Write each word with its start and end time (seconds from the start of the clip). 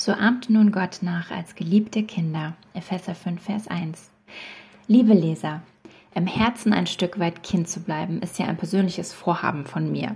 So 0.00 0.12
ahmt 0.12 0.48
nun 0.48 0.70
Gott 0.70 1.00
nach 1.00 1.32
als 1.32 1.56
geliebte 1.56 2.04
Kinder. 2.04 2.54
Epheser 2.72 3.16
5, 3.16 3.42
Vers 3.42 3.66
1. 3.66 4.10
Liebe 4.86 5.12
Leser, 5.12 5.60
im 6.14 6.28
Herzen 6.28 6.72
ein 6.72 6.86
Stück 6.86 7.18
weit 7.18 7.42
Kind 7.42 7.68
zu 7.68 7.80
bleiben, 7.80 8.22
ist 8.22 8.38
ja 8.38 8.46
ein 8.46 8.56
persönliches 8.56 9.12
Vorhaben 9.12 9.66
von 9.66 9.90
mir. 9.90 10.14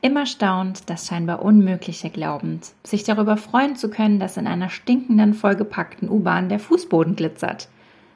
Immer 0.00 0.24
staunt, 0.24 0.88
das 0.88 1.06
scheinbar 1.08 1.42
Unmögliche 1.42 2.08
glaubend, 2.08 2.72
sich 2.84 3.04
darüber 3.04 3.36
freuen 3.36 3.76
zu 3.76 3.90
können, 3.90 4.18
dass 4.18 4.38
in 4.38 4.46
einer 4.46 4.70
stinkenden, 4.70 5.34
vollgepackten 5.34 6.08
U-Bahn 6.08 6.48
der 6.48 6.58
Fußboden 6.58 7.14
glitzert. 7.14 7.68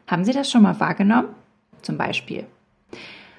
Haben 0.07 0.25
Sie 0.25 0.33
das 0.33 0.51
schon 0.51 0.63
mal 0.63 0.81
wahrgenommen? 0.81 1.29
Zum 1.83 1.99
Beispiel. 1.99 2.47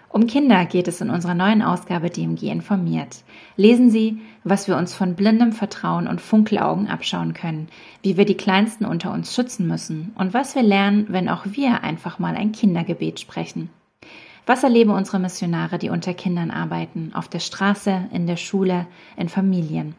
Um 0.10 0.26
Kinder 0.26 0.66
geht 0.66 0.88
es 0.88 1.02
in 1.02 1.10
unserer 1.10 1.36
neuen 1.36 1.62
Ausgabe 1.62 2.10
DMG 2.10 2.44
informiert. 2.44 3.24
Lesen 3.58 3.90
Sie, 3.92 4.22
was 4.44 4.68
wir 4.68 4.78
uns 4.78 4.94
von 4.94 5.16
blindem 5.16 5.52
Vertrauen 5.52 6.08
und 6.08 6.22
Funkelaugen 6.22 6.88
abschauen 6.88 7.34
können, 7.34 7.68
wie 8.02 8.16
wir 8.16 8.26
die 8.26 8.38
Kleinsten 8.38 8.86
unter 8.86 9.12
uns 9.12 9.36
schützen 9.36 9.68
müssen 9.68 10.14
und 10.18 10.34
was 10.34 10.56
wir 10.56 10.64
lernen, 10.64 11.08
wenn 11.10 11.28
auch 11.28 11.46
wir 11.46 11.84
einfach 11.84 12.20
mal 12.20 12.36
ein 12.36 12.54
Kindergebet 12.54 13.20
sprechen. 13.20 13.70
Was 14.46 14.64
erleben 14.64 14.92
unsere 14.92 15.20
Missionare, 15.20 15.78
die 15.78 15.90
unter 15.90 16.14
Kindern 16.14 16.52
arbeiten, 16.52 17.12
auf 17.14 17.28
der 17.28 17.40
Straße, 17.40 18.06
in 18.14 18.28
der 18.28 18.38
Schule, 18.38 18.88
in 19.18 19.28
Familien? 19.28 19.94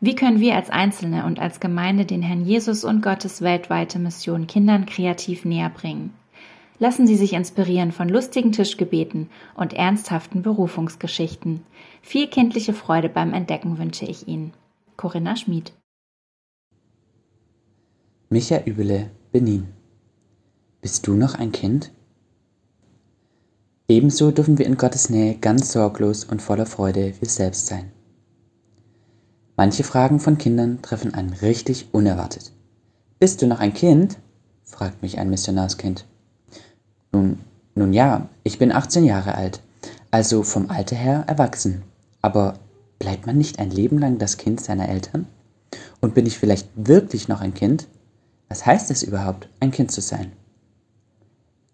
Wie 0.00 0.14
können 0.14 0.40
wir 0.40 0.54
als 0.54 0.68
Einzelne 0.68 1.24
und 1.24 1.40
als 1.40 1.58
Gemeinde 1.58 2.04
den 2.04 2.22
Herrn 2.22 2.44
Jesus 2.44 2.84
und 2.84 3.02
Gottes 3.02 3.40
weltweite 3.40 3.98
Mission 3.98 4.46
Kindern 4.46 4.84
kreativ 4.84 5.46
näher 5.46 5.70
bringen? 5.70 6.12
Lassen 6.80 7.06
Sie 7.08 7.16
sich 7.16 7.32
inspirieren 7.32 7.90
von 7.90 8.08
lustigen 8.08 8.52
Tischgebeten 8.52 9.30
und 9.56 9.72
ernsthaften 9.72 10.42
Berufungsgeschichten. 10.42 11.64
Viel 12.02 12.28
kindliche 12.28 12.72
Freude 12.72 13.08
beim 13.08 13.34
Entdecken 13.34 13.78
wünsche 13.78 14.04
ich 14.04 14.28
Ihnen. 14.28 14.52
Corinna 14.96 15.34
Schmid. 15.34 15.72
Micha 18.30 18.62
Übele, 18.64 19.10
Benin. 19.32 19.68
Bist 20.80 21.06
du 21.06 21.14
noch 21.14 21.34
ein 21.34 21.50
Kind? 21.50 21.90
Ebenso 23.88 24.30
dürfen 24.30 24.58
wir 24.58 24.66
in 24.66 24.76
Gottes 24.76 25.10
Nähe 25.10 25.34
ganz 25.34 25.72
sorglos 25.72 26.24
und 26.24 26.42
voller 26.42 26.66
Freude 26.66 27.14
wir 27.18 27.28
selbst 27.28 27.66
sein. 27.66 27.90
Manche 29.56 29.82
Fragen 29.82 30.20
von 30.20 30.38
Kindern 30.38 30.82
treffen 30.82 31.14
einen 31.14 31.32
richtig 31.32 31.88
unerwartet. 31.92 32.52
Bist 33.18 33.42
du 33.42 33.46
noch 33.48 33.58
ein 33.58 33.74
Kind? 33.74 34.18
fragt 34.62 35.02
mich 35.02 35.18
ein 35.18 35.30
Missionarskind. 35.30 36.06
Nun, 37.12 37.38
nun 37.74 37.92
ja, 37.92 38.28
ich 38.42 38.58
bin 38.58 38.72
18 38.72 39.04
Jahre 39.04 39.34
alt, 39.34 39.60
also 40.10 40.42
vom 40.42 40.70
Alter 40.70 40.96
her 40.96 41.24
erwachsen. 41.26 41.82
Aber 42.22 42.54
bleibt 42.98 43.26
man 43.26 43.38
nicht 43.38 43.58
ein 43.58 43.70
Leben 43.70 43.98
lang 43.98 44.18
das 44.18 44.36
Kind 44.36 44.60
seiner 44.60 44.88
Eltern? 44.88 45.26
Und 46.00 46.14
bin 46.14 46.26
ich 46.26 46.38
vielleicht 46.38 46.68
wirklich 46.74 47.28
noch 47.28 47.40
ein 47.40 47.54
Kind? 47.54 47.88
Was 48.48 48.64
heißt 48.64 48.90
es 48.90 49.02
überhaupt, 49.02 49.48
ein 49.60 49.70
Kind 49.70 49.90
zu 49.90 50.00
sein? 50.00 50.32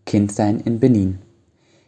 Kind 0.07 0.33
sein 0.33 0.61
in 0.61 0.81
Benin. 0.81 1.19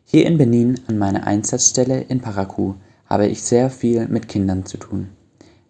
Hier 0.04 0.26
in 0.26 0.38
Benin 0.38 0.80
an 0.86 0.98
meiner 0.98 1.26
Einsatzstelle 1.26 2.00
in 2.02 2.20
Parakou 2.20 2.76
habe 3.06 3.26
ich 3.26 3.42
sehr 3.42 3.70
viel 3.70 4.06
mit 4.08 4.28
Kindern 4.28 4.64
zu 4.64 4.78
tun. 4.78 5.08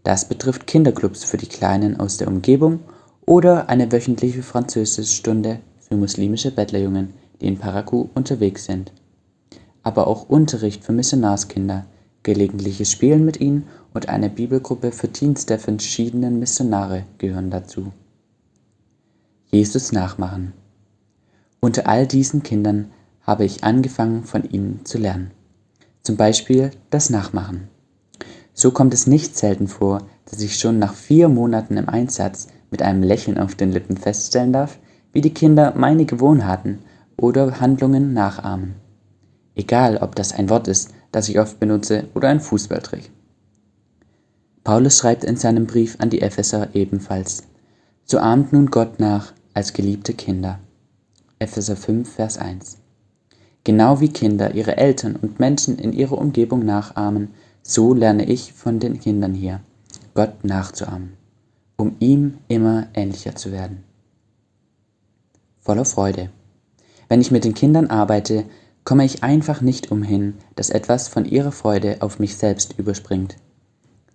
Das 0.05 0.29
betrifft 0.29 0.67
Kinderclubs 0.67 1.25
für 1.25 1.37
die 1.37 1.49
Kleinen 1.49 1.99
aus 1.99 2.17
der 2.17 2.29
Umgebung 2.29 2.81
oder 3.25 3.69
eine 3.69 3.91
wöchentliche 3.91 4.43
Französischstunde 4.43 5.61
für 5.81 5.97
muslimische 5.97 6.51
Bettlerjungen 6.51 7.15
die 7.41 7.47
in 7.47 7.59
Parakou 7.59 8.09
unterwegs 8.15 8.65
sind. 8.65 8.93
Aber 9.83 10.07
auch 10.07 10.29
Unterricht 10.29 10.85
für 10.85 10.93
Missionarskinder, 10.93 11.87
gelegentliches 12.23 12.91
Spielen 12.91 13.25
mit 13.25 13.41
ihnen 13.41 13.65
und 13.95 14.09
eine 14.09 14.29
Bibelgruppe 14.29 14.93
für 14.93 15.11
Teens 15.11 15.47
der 15.47 15.59
verschiedenen 15.59 16.39
Missionare 16.39 17.05
gehören 17.19 17.51
dazu. 17.51 17.93
Jesus 19.51 19.93
nachmachen. 19.93 20.53
Unter 21.61 21.87
all 21.87 22.07
diesen 22.07 22.43
Kindern 22.43 22.91
habe 23.23 23.45
ich 23.45 23.65
angefangen, 23.65 24.25
von 24.25 24.45
ihnen 24.45 24.85
zu 24.85 24.99
lernen. 24.99 25.31
Zum 26.03 26.17
Beispiel 26.17 26.71
das 26.91 27.11
Nachmachen. 27.11 27.69
So 28.55 28.71
kommt 28.71 28.95
es 28.95 29.07
nicht 29.07 29.37
selten 29.37 29.69
vor, 29.69 30.03
dass 30.31 30.41
ich 30.41 30.59
schon 30.59 30.79
nach 30.79 30.95
vier 30.95 31.29
Monaten 31.29 31.77
im 31.77 31.89
Einsatz 31.89 32.49
mit 32.71 32.83
einem 32.83 33.03
Lächeln 33.03 33.39
auf 33.39 33.55
den 33.55 33.73
Lippen 33.73 33.97
feststellen 33.97 34.53
darf, 34.53 34.79
wie 35.13 35.21
die 35.21 35.35
Kinder 35.35 35.75
meine 35.77 36.05
Gewohnheiten 36.05 36.81
oder 37.17 37.61
Handlungen 37.61 38.13
nachahmen. 38.13 38.77
Egal, 39.55 39.99
ob 39.99 40.15
das 40.15 40.33
ein 40.33 40.51
Wort 40.51 40.69
ist, 40.69 40.91
das 41.13 41.29
ich 41.29 41.39
oft 41.39 41.59
benutze, 41.59 42.09
oder 42.15 42.29
ein 42.29 42.41
Fußballtrick. 42.41 43.11
Paulus 44.65 44.99
schreibt 44.99 45.25
in 45.25 45.37
seinem 45.37 45.67
Brief 45.67 45.97
an 45.99 46.11
die 46.11 46.21
Epheser 46.21 46.75
ebenfalls, 46.75 47.45
So 48.05 48.19
ahmt 48.19 48.53
nun 48.53 48.71
Gott 48.71 49.01
nach 49.01 49.33
als 49.55 49.73
geliebte 49.73 50.13
Kinder. 50.13 50.59
Epheser 51.39 51.77
5, 51.77 52.13
Vers 52.13 52.39
1. 52.39 52.79
Genau 53.65 54.01
wie 54.01 54.09
Kinder 54.09 54.55
ihre 54.55 54.77
Eltern 54.77 55.17
und 55.17 55.41
Menschen 55.41 55.79
in 55.79 55.93
ihrer 55.93 56.19
Umgebung 56.19 56.65
nachahmen, 56.65 57.35
so 57.63 57.95
lerne 57.95 58.25
ich 58.25 58.53
von 58.53 58.79
den 58.79 59.01
Kindern 59.01 59.35
hier, 59.35 59.61
Gott 60.15 60.45
nachzuahmen, 60.45 61.15
um 61.77 61.97
ihm 61.99 62.39
immer 62.49 62.87
ähnlicher 62.95 63.35
zu 63.35 63.51
werden. 63.51 63.83
Voller 65.61 65.85
Freude. 65.85 66.31
Wenn 67.09 67.21
ich 67.21 67.31
mit 67.31 67.45
den 67.45 67.55
Kindern 67.55 67.87
arbeite, 67.89 68.45
komme 68.85 69.05
ich 69.05 69.23
einfach 69.23 69.61
nicht 69.61 69.91
umhin, 69.91 70.35
dass 70.55 70.71
etwas 70.71 71.09
von 71.09 71.25
ihrer 71.25 71.53
Freude 71.53 71.97
auf 72.01 72.19
mich 72.19 72.37
selbst 72.37 72.79
überspringt. 72.79 73.37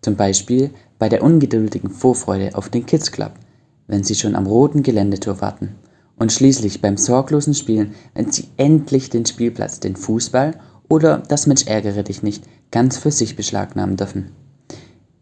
Zum 0.02 0.16
Beispiel 0.16 0.72
bei 0.98 1.10
der 1.10 1.24
ungeduldigen 1.24 1.90
Vorfreude 1.90 2.56
auf 2.56 2.70
den 2.70 2.86
Kids 2.86 3.12
Club, 3.12 3.34
wenn 3.88 4.04
sie 4.04 4.16
schon 4.16 4.36
am 4.36 4.48
roten 4.48 4.84
Geländetor 4.84 5.42
warten. 5.42 5.76
Und 6.18 6.32
schließlich 6.32 6.82
beim 6.82 6.98
sorglosen 6.98 7.54
Spielen, 7.54 7.94
wenn 8.14 8.32
sie 8.32 8.46
endlich 8.58 9.10
den 9.10 9.26
Spielplatz, 9.26 9.80
den 9.80 9.96
Fußball 9.96 10.60
oder 10.88 11.18
das 11.18 11.48
Mensch 11.48 11.66
ärgere 11.66 12.04
dich 12.04 12.24
nicht 12.24 12.46
ganz 12.72 12.98
für 12.98 13.12
sich 13.12 13.36
beschlagnahmen 13.36 13.98
dürfen. 13.98 14.32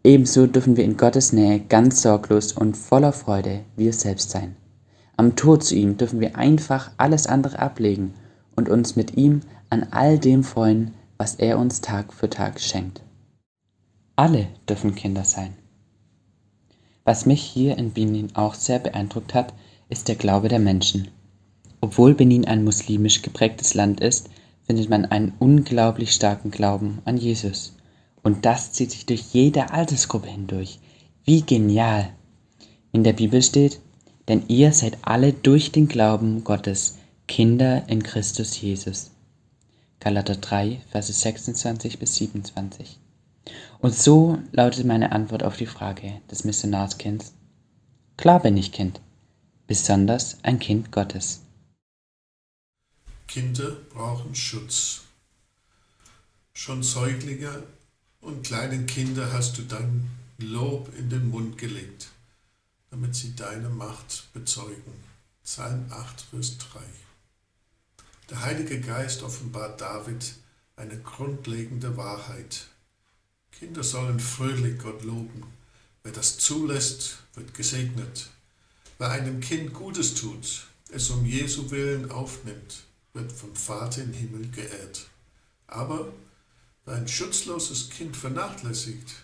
Ebenso 0.02 0.46
dürfen 0.46 0.76
wir 0.76 0.84
in 0.84 0.96
Gottes 0.96 1.32
Nähe 1.32 1.60
ganz 1.60 2.02
sorglos 2.02 2.52
und 2.52 2.76
voller 2.76 3.12
Freude 3.12 3.60
wir 3.76 3.92
selbst 3.92 4.30
sein. 4.30 4.56
Am 5.20 5.36
Tod 5.36 5.62
zu 5.62 5.74
ihm 5.74 5.98
dürfen 5.98 6.18
wir 6.20 6.36
einfach 6.36 6.92
alles 6.96 7.26
andere 7.26 7.58
ablegen 7.58 8.14
und 8.56 8.70
uns 8.70 8.96
mit 8.96 9.18
ihm 9.18 9.40
an 9.68 9.88
all 9.90 10.18
dem 10.18 10.42
freuen, 10.42 10.94
was 11.18 11.34
er 11.34 11.58
uns 11.58 11.82
Tag 11.82 12.14
für 12.14 12.30
Tag 12.30 12.58
schenkt. 12.58 13.02
Alle 14.16 14.48
dürfen 14.66 14.94
Kinder 14.94 15.24
sein. 15.24 15.52
Was 17.04 17.26
mich 17.26 17.42
hier 17.42 17.76
in 17.76 17.90
Benin 17.90 18.34
auch 18.34 18.54
sehr 18.54 18.78
beeindruckt 18.78 19.34
hat, 19.34 19.52
ist 19.90 20.08
der 20.08 20.14
Glaube 20.14 20.48
der 20.48 20.58
Menschen. 20.58 21.08
Obwohl 21.82 22.14
Benin 22.14 22.46
ein 22.46 22.64
muslimisch 22.64 23.20
geprägtes 23.20 23.74
Land 23.74 24.00
ist, 24.00 24.30
findet 24.62 24.88
man 24.88 25.04
einen 25.04 25.34
unglaublich 25.38 26.12
starken 26.12 26.50
Glauben 26.50 27.02
an 27.04 27.18
Jesus. 27.18 27.76
Und 28.22 28.46
das 28.46 28.72
zieht 28.72 28.90
sich 28.90 29.04
durch 29.04 29.34
jede 29.34 29.70
Altersgruppe 29.70 30.28
hindurch. 30.28 30.78
Wie 31.26 31.42
genial! 31.42 32.08
In 32.92 33.04
der 33.04 33.12
Bibel 33.12 33.42
steht, 33.42 33.82
denn 34.30 34.44
ihr 34.46 34.72
seid 34.72 34.96
alle 35.02 35.32
durch 35.32 35.72
den 35.72 35.88
Glauben 35.88 36.44
Gottes 36.44 36.98
Kinder 37.26 37.88
in 37.88 38.00
Christus 38.00 38.60
Jesus. 38.60 39.10
Galater 39.98 40.36
3, 40.36 40.80
Verse 40.88 41.12
26 41.12 41.98
bis 41.98 42.14
27. 42.14 43.00
Und 43.80 43.92
so 43.92 44.38
lautet 44.52 44.86
meine 44.86 45.10
Antwort 45.10 45.42
auf 45.42 45.56
die 45.56 45.66
Frage 45.66 46.20
des 46.30 46.44
Missionarskinds. 46.44 47.34
Klar 48.16 48.38
bin 48.38 48.56
ich 48.56 48.70
Kind, 48.70 49.00
besonders 49.66 50.38
ein 50.44 50.60
Kind 50.60 50.92
Gottes. 50.92 51.40
Kinder 53.26 53.78
brauchen 53.92 54.36
Schutz. 54.36 55.00
Schon 56.52 56.84
Säuglinge 56.84 57.64
und 58.20 58.44
kleinen 58.44 58.86
Kinder 58.86 59.32
hast 59.32 59.58
du 59.58 59.62
dein 59.62 60.08
Lob 60.38 60.88
in 60.96 61.10
den 61.10 61.30
Mund 61.30 61.58
gelegt 61.58 62.10
damit 63.10 63.16
sie 63.16 63.34
deine 63.34 63.68
Macht 63.68 64.32
bezeugen. 64.34 64.94
Psalm 65.42 65.84
8, 65.90 66.20
Vers 66.30 66.58
3. 66.58 66.78
Der 68.30 68.42
Heilige 68.42 68.80
Geist 68.80 69.24
offenbart 69.24 69.80
David 69.80 70.34
eine 70.76 70.96
grundlegende 70.96 71.96
Wahrheit. 71.96 72.68
Kinder 73.50 73.82
sollen 73.82 74.20
fröhlich 74.20 74.78
Gott 74.78 75.02
loben. 75.02 75.42
Wer 76.04 76.12
das 76.12 76.38
zulässt, 76.38 77.24
wird 77.34 77.52
gesegnet. 77.52 78.30
Wer 78.98 79.10
einem 79.10 79.40
Kind 79.40 79.74
Gutes 79.74 80.14
tut, 80.14 80.68
es 80.92 81.10
um 81.10 81.26
Jesu 81.26 81.68
Willen 81.72 82.12
aufnimmt, 82.12 82.84
wird 83.12 83.32
vom 83.32 83.56
Vater 83.56 84.04
im 84.04 84.12
Himmel 84.12 84.48
geehrt. 84.50 85.08
Aber 85.66 86.12
wer 86.84 86.94
ein 86.94 87.08
schutzloses 87.08 87.90
Kind 87.90 88.16
vernachlässigt, 88.16 89.16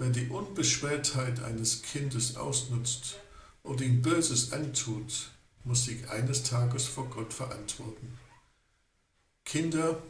Wer 0.00 0.10
die 0.10 0.28
Unbeschwertheit 0.28 1.42
eines 1.42 1.82
Kindes 1.82 2.36
ausnutzt 2.36 3.16
oder 3.64 3.82
ihm 3.82 4.00
Böses 4.00 4.52
antut, 4.52 5.30
muss 5.64 5.86
sich 5.86 6.08
eines 6.08 6.44
Tages 6.44 6.86
vor 6.86 7.10
Gott 7.10 7.32
verantworten. 7.32 8.16
Kinder, 9.44 10.00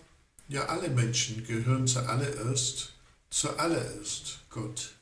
ja 0.47 0.67
alle 0.67 0.91
Menschen 0.91 1.43
gehören 1.47 1.87
zuallererst, 1.87 2.93
zuallererst 3.31 4.41
Gott. 4.51 4.93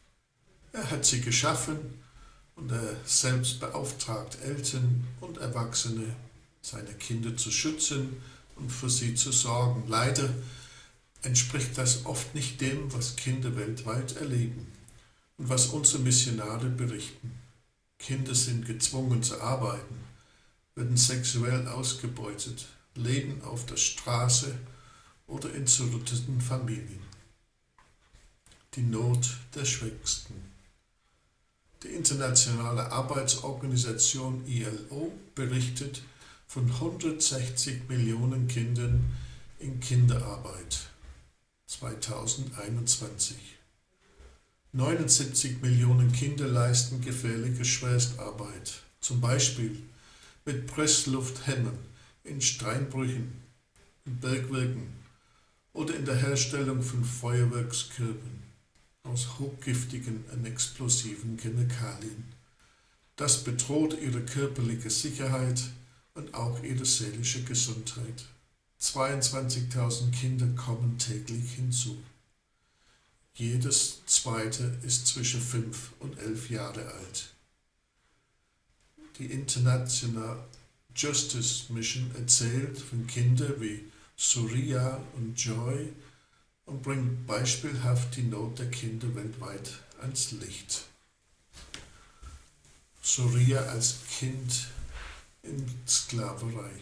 Er 0.73 0.89
hat 0.89 1.05
sie 1.05 1.21
geschaffen 1.21 2.01
und 2.55 2.71
er 2.71 2.97
selbst 3.05 3.59
beauftragt 3.59 4.39
Eltern 4.45 5.05
und 5.21 5.39
Erwachsene, 5.39 6.15
seine 6.63 6.95
Kinder 6.95 7.37
zu 7.37 7.51
schützen 7.51 8.23
und 8.55 8.71
für 8.71 8.89
sie 8.89 9.17
zu 9.17 9.33
sorgen. 9.33 9.83
Leider 9.89 10.31
entspricht 11.23 11.77
das 11.77 12.07
oft 12.07 12.37
nicht 12.37 12.61
dem, 12.61 12.93
was 12.93 13.17
Kinder 13.17 13.57
weltweit 13.57 14.15
erleben 14.17 14.59
und 14.61 14.76
was 15.39 15.67
unsere 15.69 16.03
Missionare 16.03 16.69
berichten. 16.69 17.39
Kinder 17.99 18.35
sind 18.35 18.67
gezwungen 18.67 19.23
zu 19.23 19.41
arbeiten, 19.41 20.05
werden 20.75 20.97
sexuell 20.97 21.67
ausgebeutet, 21.69 22.67
leben 22.95 23.43
auf 23.43 23.67
der 23.67 23.77
Straße 23.77 24.59
oder 25.27 25.53
in 25.55 25.67
zerrütteten 25.67 26.41
Familien. 26.41 27.03
Die 28.75 28.83
Not 28.83 29.37
der 29.55 29.65
Schwächsten. 29.65 30.35
Die 31.83 31.89
Internationale 31.89 32.91
Arbeitsorganisation 32.91 34.47
ILO 34.47 35.13
berichtet 35.35 36.03
von 36.47 36.71
160 36.71 37.89
Millionen 37.89 38.49
Kindern 38.49 39.17
in 39.59 39.81
Kinderarbeit 39.81 40.91
2021. 41.67 43.56
79 44.77 45.63
Millionen 45.63 46.13
Kinder 46.13 46.47
leisten 46.47 47.01
gefährliche 47.01 47.65
Schwerstarbeit, 47.65 48.75
zum 49.01 49.23
Beispiel 49.23 49.75
mit 50.45 50.67
Presslufthämmern 50.67 51.79
in 52.25 52.43
Steinbrüchen, 52.43 53.33
in 54.05 54.21
Bergwerken 54.21 54.89
oder 55.73 55.97
in 55.97 56.05
der 56.05 56.17
Herstellung 56.17 56.83
von 56.83 57.03
Feuerwerkskörpern 57.03 58.43
aus 59.05 59.39
hochgiftigen 59.39 60.23
und 60.31 60.45
explosiven 60.45 61.39
Chemikalien. 61.39 62.25
Das 63.17 63.45
bedroht 63.45 63.97
ihre 64.03 64.21
körperliche 64.27 64.91
Sicherheit 64.91 65.63
und 66.13 66.35
auch 66.35 66.63
ihre 66.63 66.85
seelische 66.85 67.43
Gesundheit. 67.45 68.27
22.000 68.83 70.11
Kinder 70.11 70.49
kommen 70.49 70.99
täglich 70.99 71.53
hinzu. 71.53 71.97
Jedes 73.39 74.01
zweite 74.07 74.79
ist 74.83 75.09
zwischen 75.09 75.43
5 75.43 75.93
und 76.01 76.19
11 76.19 76.49
Jahre 76.49 76.87
alt. 76.87 77.35
Die 79.19 79.27
International 79.27 80.43
Justice 80.95 81.71
Mission 81.71 82.11
erzählt 82.17 82.79
von 82.79 83.07
Kindern 83.07 83.61
wie 83.61 83.85
Surya 84.17 84.99
und 85.17 85.39
Joy 85.39 85.93
und 86.65 86.83
bringt 86.83 87.27
beispielhaft 87.27 88.17
die 88.17 88.23
Not 88.23 88.59
der 88.59 88.71
Kinder 88.71 89.15
weltweit 89.15 89.71
ans 90.01 90.33
Licht. 90.33 90.87
Surya 93.03 93.61
als 93.67 93.97
Kind 94.19 94.69
in 95.43 95.63
Sklaverei. 95.87 96.73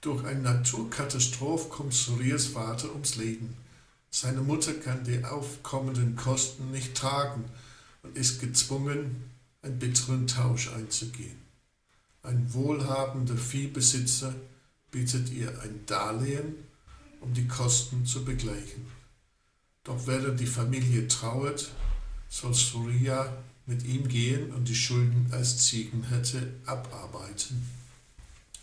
Durch 0.00 0.24
eine 0.24 0.40
Naturkatastrophe 0.40 1.68
kommt 1.68 1.94
Suryas 1.94 2.46
Vater 2.46 2.90
ums 2.90 3.14
Leben. 3.14 3.61
Seine 4.14 4.42
Mutter 4.42 4.74
kann 4.74 5.04
die 5.04 5.24
aufkommenden 5.24 6.16
Kosten 6.16 6.70
nicht 6.70 6.94
tragen 6.94 7.44
und 8.02 8.16
ist 8.16 8.40
gezwungen, 8.40 9.24
einen 9.62 9.78
bitteren 9.78 10.26
Tausch 10.26 10.70
einzugehen. 10.70 11.38
Ein 12.22 12.52
wohlhabender 12.52 13.38
Viehbesitzer 13.38 14.34
bietet 14.90 15.30
ihr 15.30 15.48
ein 15.62 15.86
Darlehen, 15.86 16.54
um 17.20 17.32
die 17.32 17.48
Kosten 17.48 18.04
zu 18.04 18.22
begleichen. 18.22 18.86
Doch 19.82 20.06
während 20.06 20.38
die 20.38 20.46
Familie 20.46 21.08
trauert, 21.08 21.72
soll 22.28 22.52
Surya 22.52 23.34
mit 23.64 23.82
ihm 23.84 24.08
gehen 24.08 24.52
und 24.52 24.68
die 24.68 24.74
Schulden 24.74 25.26
als 25.32 25.66
Ziegenhirte 25.66 26.52
abarbeiten. 26.66 27.66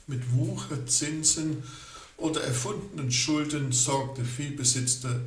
Mit 0.05 0.31
Wucherzinsen 0.31 1.63
oder 2.17 2.43
erfundenen 2.43 3.11
Schulden 3.11 3.71
sorgt 3.71 4.19
der 4.19 4.25
Viehbesitzer 4.25 5.19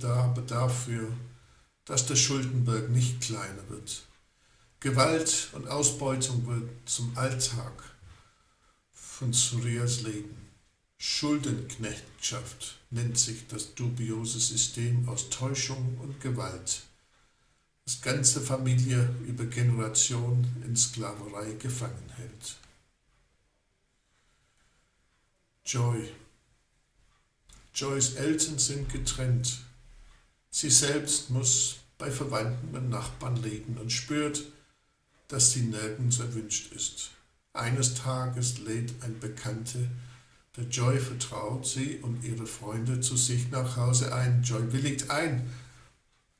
da 0.00 0.24
aber 0.24 0.42
dafür, 0.42 1.12
dass 1.84 2.06
der 2.06 2.16
Schuldenberg 2.16 2.90
nicht 2.90 3.20
kleiner 3.20 3.68
wird. 3.68 4.02
Gewalt 4.80 5.48
und 5.52 5.68
Ausbeutung 5.68 6.46
wird 6.46 6.68
zum 6.84 7.16
Alltag 7.16 7.72
von 8.92 9.32
Suryas 9.32 10.02
Leben. 10.02 10.36
Schuldenknechtschaft 10.98 12.78
nennt 12.90 13.18
sich 13.18 13.46
das 13.48 13.74
dubiose 13.74 14.40
System 14.40 15.08
aus 15.08 15.30
Täuschung 15.30 15.98
und 16.02 16.20
Gewalt, 16.20 16.82
das 17.84 18.00
ganze 18.00 18.40
Familie 18.40 19.14
über 19.26 19.44
Generationen 19.44 20.62
in 20.66 20.76
Sklaverei 20.76 21.52
gefangen 21.52 22.10
hält. 22.16 22.56
Joy. 25.64 26.08
Joys 27.76 28.14
Eltern 28.14 28.58
sind 28.58 28.90
getrennt. 28.90 29.58
Sie 30.48 30.70
selbst 30.70 31.28
muss 31.28 31.76
bei 31.98 32.10
Verwandten 32.10 32.74
und 32.74 32.88
Nachbarn 32.88 33.36
leben 33.36 33.76
und 33.76 33.92
spürt, 33.92 34.44
dass 35.28 35.52
sie 35.52 35.60
nirgends 35.60 36.18
erwünscht 36.18 36.72
ist. 36.72 37.10
Eines 37.52 37.92
Tages 37.92 38.60
lädt 38.60 38.94
ein 39.02 39.20
Bekannter, 39.20 39.90
der 40.56 40.64
Joy 40.64 40.98
vertraut 40.98 41.66
sie 41.66 41.98
und 41.98 42.24
ihre 42.24 42.46
Freunde 42.46 43.02
zu 43.02 43.14
sich 43.14 43.50
nach 43.50 43.76
Hause 43.76 44.14
ein. 44.14 44.42
Joy 44.42 44.72
willigt 44.72 45.10
ein, 45.10 45.50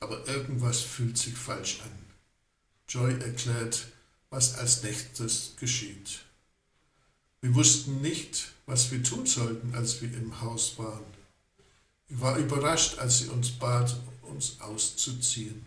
aber 0.01 0.27
irgendwas 0.27 0.81
fühlt 0.81 1.19
sich 1.19 1.35
falsch 1.35 1.83
an. 1.83 1.91
Joy 2.89 3.13
erklärt, 3.13 3.89
was 4.31 4.57
als 4.57 4.83
nächstes 4.83 5.53
geschieht. 5.61 6.21
Wir 7.43 7.55
wussten 7.55 8.01
nicht, 8.01 8.53
was 8.65 8.91
wir 8.91 9.03
tun 9.03 9.27
sollten, 9.27 9.75
als 9.75 10.01
wir 10.01 10.11
im 10.15 10.41
Haus 10.41 10.79
waren. 10.79 11.16
Ich 12.09 12.21
war 12.21 12.37
überrascht, 12.37 12.99
als 12.99 13.19
sie 13.19 13.29
uns 13.29 13.51
bat, 13.51 14.01
uns 14.23 14.61
auszuziehen. 14.61 15.65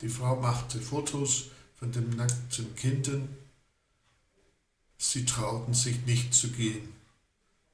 Die 0.00 0.08
Frau 0.08 0.36
machte 0.36 0.80
Fotos 0.80 1.46
von 1.78 1.92
den 1.92 2.10
nackten 2.10 2.74
Kindern. 2.74 3.28
Sie 4.98 5.24
trauten 5.24 5.72
sich 5.72 6.04
nicht 6.04 6.34
zu 6.34 6.48
gehen. 6.48 6.92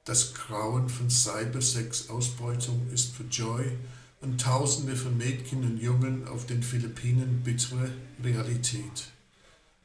Das 0.04 0.32
Grauen 0.34 0.88
von 0.88 1.10
Cybersex-Ausbeutung 1.10 2.88
ist 2.92 3.12
für 3.16 3.24
Joy 3.24 3.76
und 4.20 4.40
Tausende 4.40 4.94
von 4.94 5.16
Mädchen 5.16 5.64
und 5.64 5.78
Jungen 5.78 6.28
auf 6.28 6.46
den 6.46 6.62
Philippinen 6.62 7.42
bittere 7.42 7.90
Realität. 8.22 9.10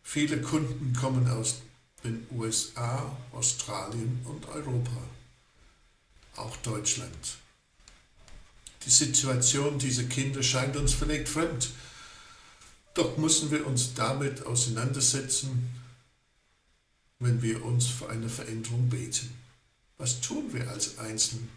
Viele 0.04 0.40
Kunden 0.42 0.94
kommen 0.94 1.28
aus 1.28 1.62
den 2.04 2.28
USA, 2.32 3.18
Australien 3.32 4.22
und 4.26 4.48
Europa, 4.50 5.02
auch 6.36 6.56
Deutschland. 6.58 7.41
Die 8.86 8.90
Situation 8.90 9.80
dieser 9.80 10.04
Kinder 10.04 10.42
scheint 10.42 10.76
uns 10.76 10.94
völlig 10.94 11.28
fremd 11.28 11.70
doch 12.94 13.18
müssen 13.18 13.52
wir 13.52 13.66
uns 13.66 13.94
damit 13.94 14.46
auseinandersetzen, 14.46 15.70
wenn 17.20 17.42
wir 17.42 17.64
uns 17.64 17.88
für 17.88 18.10
eine 18.10 18.28
Veränderung 18.28 18.90
beten. 18.90 19.32
Was 19.98 20.20
tun 20.20 20.52
wir 20.54 20.70
als 20.70 20.98
Einzelne 20.98 21.48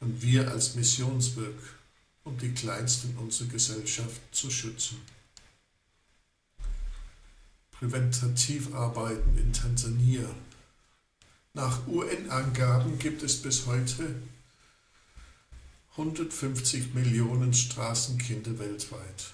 und 0.00 0.20
wir 0.20 0.50
als 0.50 0.74
Missionswerk, 0.74 1.54
um 2.24 2.36
die 2.36 2.52
Kleinsten 2.52 3.16
unserer 3.16 3.48
Gesellschaft 3.48 4.20
zu 4.32 4.50
schützen? 4.50 5.00
Präventativ-Arbeiten 7.70 9.38
in 9.38 9.52
Tansania. 9.52 10.28
Nach 11.54 11.86
UN-Angaben 11.86 12.98
gibt 12.98 13.22
es 13.22 13.40
bis 13.40 13.66
heute 13.66 14.16
150 15.98 16.92
Millionen 16.92 17.54
Straßenkinder 17.54 18.58
weltweit. 18.58 19.32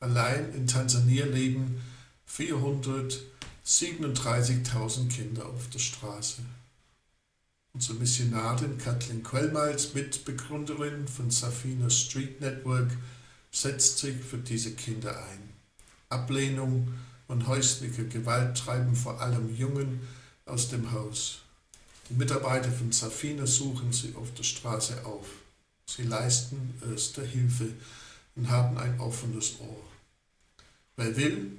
Allein 0.00 0.52
in 0.52 0.66
Tansania 0.66 1.24
leben 1.24 1.80
437.000 2.28 5.08
Kinder 5.08 5.46
auf 5.46 5.70
der 5.70 5.78
Straße. 5.78 6.42
Unsere 7.74 7.96
Missionarin 7.98 8.76
Kathleen 8.76 9.22
Quellmals, 9.22 9.94
Mitbegründerin 9.94 11.06
von 11.06 11.30
Safina 11.30 11.88
Street 11.88 12.40
Network, 12.40 12.90
setzt 13.52 13.98
sich 13.98 14.16
für 14.16 14.38
diese 14.38 14.72
Kinder 14.72 15.16
ein. 15.16 15.50
Ablehnung 16.08 16.92
und 17.28 17.46
häusliche 17.46 18.08
Gewalt 18.08 18.58
treiben 18.58 18.96
vor 18.96 19.20
allem 19.20 19.56
Jungen 19.56 20.00
aus 20.44 20.70
dem 20.70 20.90
Haus. 20.90 21.42
Die 22.10 22.14
Mitarbeiter 22.14 22.72
von 22.72 22.90
Safina 22.90 23.46
suchen 23.46 23.92
sie 23.92 24.12
auf 24.16 24.34
der 24.34 24.42
Straße 24.42 25.06
auf. 25.06 25.43
Sie 25.86 26.02
leisten 26.02 26.74
erste 26.90 27.24
Hilfe 27.24 27.68
und 28.36 28.48
haben 28.50 28.78
ein 28.78 28.98
offenes 29.00 29.60
Ohr. 29.60 29.84
Wer 30.96 31.16
will, 31.16 31.52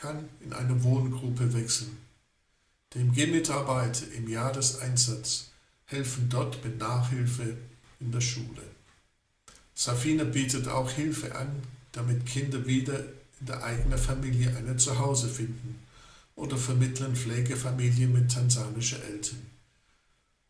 kann 0.00 0.28
in 0.40 0.52
eine 0.52 0.82
Wohngruppe 0.82 1.52
wechseln. 1.52 1.98
Dem 2.94 3.12
G-Mitarbeiter 3.12 4.10
im 4.16 4.28
Jahreseinsatz 4.28 5.50
helfen 5.84 6.28
dort 6.28 6.64
mit 6.64 6.78
Nachhilfe 6.78 7.56
in 8.00 8.10
der 8.10 8.20
Schule. 8.20 8.62
Safina 9.74 10.24
bietet 10.24 10.68
auch 10.68 10.90
Hilfe 10.90 11.34
an, 11.34 11.62
damit 11.92 12.26
Kinder 12.26 12.66
wieder 12.66 12.98
in 13.40 13.46
der 13.46 13.62
eigenen 13.62 13.98
Familie 13.98 14.54
ein 14.56 14.78
Zuhause 14.78 15.28
finden 15.28 15.78
oder 16.36 16.56
vermitteln 16.56 17.16
Pflegefamilien 17.16 18.12
mit 18.12 18.30
tansanischen 18.32 19.02
Eltern. 19.02 19.49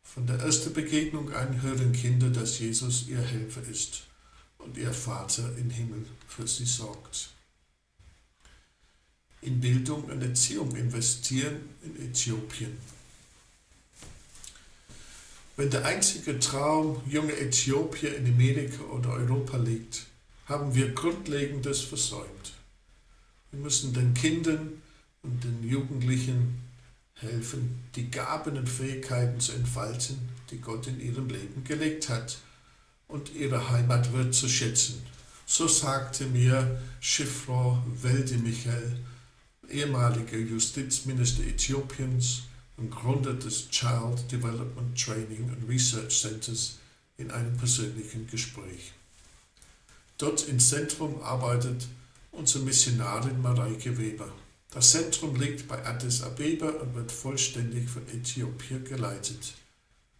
Von 0.03 0.27
der 0.27 0.39
ersten 0.39 0.73
Begegnung 0.73 1.31
an 1.33 1.61
hören 1.61 1.93
Kinder, 1.93 2.29
dass 2.29 2.59
Jesus 2.59 3.07
ihr 3.07 3.21
Helfer 3.21 3.61
ist 3.63 4.03
und 4.57 4.77
ihr 4.77 4.93
Vater 4.93 5.55
im 5.57 5.69
Himmel 5.69 6.05
für 6.27 6.47
sie 6.47 6.65
sorgt. 6.65 7.29
In 9.41 9.59
Bildung 9.59 10.03
und 10.03 10.21
Erziehung 10.21 10.75
investieren 10.75 11.69
in 11.83 12.09
Äthiopien. 12.09 12.77
Wenn 15.57 15.69
der 15.69 15.85
einzige 15.85 16.39
Traum 16.39 17.01
junger 17.07 17.37
Äthiopier 17.37 18.15
in 18.15 18.25
Amerika 18.25 18.83
oder 18.83 19.11
Europa 19.11 19.57
liegt, 19.57 20.05
haben 20.45 20.73
wir 20.75 20.93
Grundlegendes 20.93 21.81
versäumt. 21.81 22.53
Wir 23.51 23.59
müssen 23.59 23.93
den 23.93 24.13
Kindern 24.13 24.81
und 25.23 25.43
den 25.43 25.63
Jugendlichen 25.67 26.70
helfen, 27.21 27.83
die 27.95 28.09
Gaben 28.09 28.57
und 28.57 28.67
Fähigkeiten 28.67 29.39
zu 29.39 29.53
entfalten, 29.53 30.17
die 30.49 30.59
Gott 30.59 30.87
in 30.87 30.99
ihrem 30.99 31.29
Leben 31.29 31.63
gelegt 31.63 32.09
hat 32.09 32.39
und 33.07 33.33
ihre 33.33 33.69
Heimat 33.69 34.11
wird 34.13 34.33
zu 34.33 34.47
schätzen. 34.49 35.01
So 35.45 35.67
sagte 35.67 36.25
mir 36.25 36.81
Schiffrau 36.99 37.83
Welde 38.01 38.37
Michael, 38.37 38.99
ehemaliger 39.69 40.37
Justizminister 40.37 41.43
Äthiopiens 41.43 42.43
und 42.77 42.89
Gründer 42.89 43.33
des 43.33 43.69
Child 43.69 44.31
Development 44.31 44.97
Training 44.97 45.49
and 45.49 45.69
Research 45.69 46.21
Centers, 46.21 46.77
in 47.21 47.31
einem 47.31 47.55
persönlichen 47.55 48.27
Gespräch. 48.27 48.93
Dort 50.17 50.47
im 50.47 50.59
Zentrum 50.59 51.21
arbeitet 51.21 51.87
unsere 52.31 52.63
Missionarin 52.63 53.41
Mareike 53.41 53.97
Weber. 53.97 54.31
Das 54.71 54.91
Zentrum 54.91 55.35
liegt 55.35 55.67
bei 55.67 55.85
Addis 55.85 56.23
Abeba 56.23 56.69
und 56.69 56.95
wird 56.95 57.11
vollständig 57.11 57.89
von 57.89 58.07
Äthiopien 58.07 58.85
geleitet. 58.85 59.53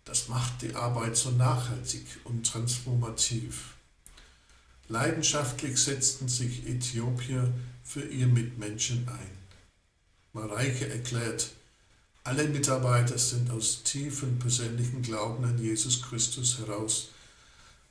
Das 0.04 0.28
macht 0.28 0.62
die 0.62 0.76
Arbeit 0.76 1.16
so 1.16 1.32
nachhaltig 1.32 2.06
und 2.26 2.46
transformativ. 2.46 3.76
Leidenschaftlich 4.90 5.78
setzten 5.78 6.28
sich 6.28 6.68
Äthiopier 6.68 7.54
für 7.84 8.04
ihr 8.04 8.28
Mitmenschen 8.28 9.08
ein. 9.08 9.38
Mareike 10.34 10.90
erklärt, 10.90 11.52
alle 12.26 12.44
Mitarbeiter 12.50 13.18
sind 13.18 13.50
aus 13.52 13.84
tiefem 13.84 14.38
persönlichen 14.38 15.02
Glauben 15.02 15.46
an 15.46 15.64
Jesus 15.64 16.02
Christus 16.02 16.60
heraus 16.60 17.10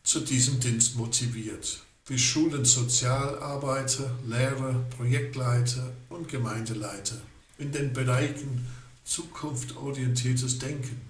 zu 0.03 0.21
diesem 0.21 0.61
Dienst 0.61 0.97
motiviert. 0.97 1.81
Wir 2.07 2.19
schulen 2.19 2.65
Sozialarbeiter, 2.65 4.19
Lehrer, 4.27 4.85
Projektleiter 4.97 5.93
und 6.09 6.29
Gemeindeleiter 6.29 7.21
in 7.59 7.71
den 7.71 7.93
Bereichen 7.93 8.67
zukunftsorientiertes 9.05 10.59
Denken, 10.59 11.01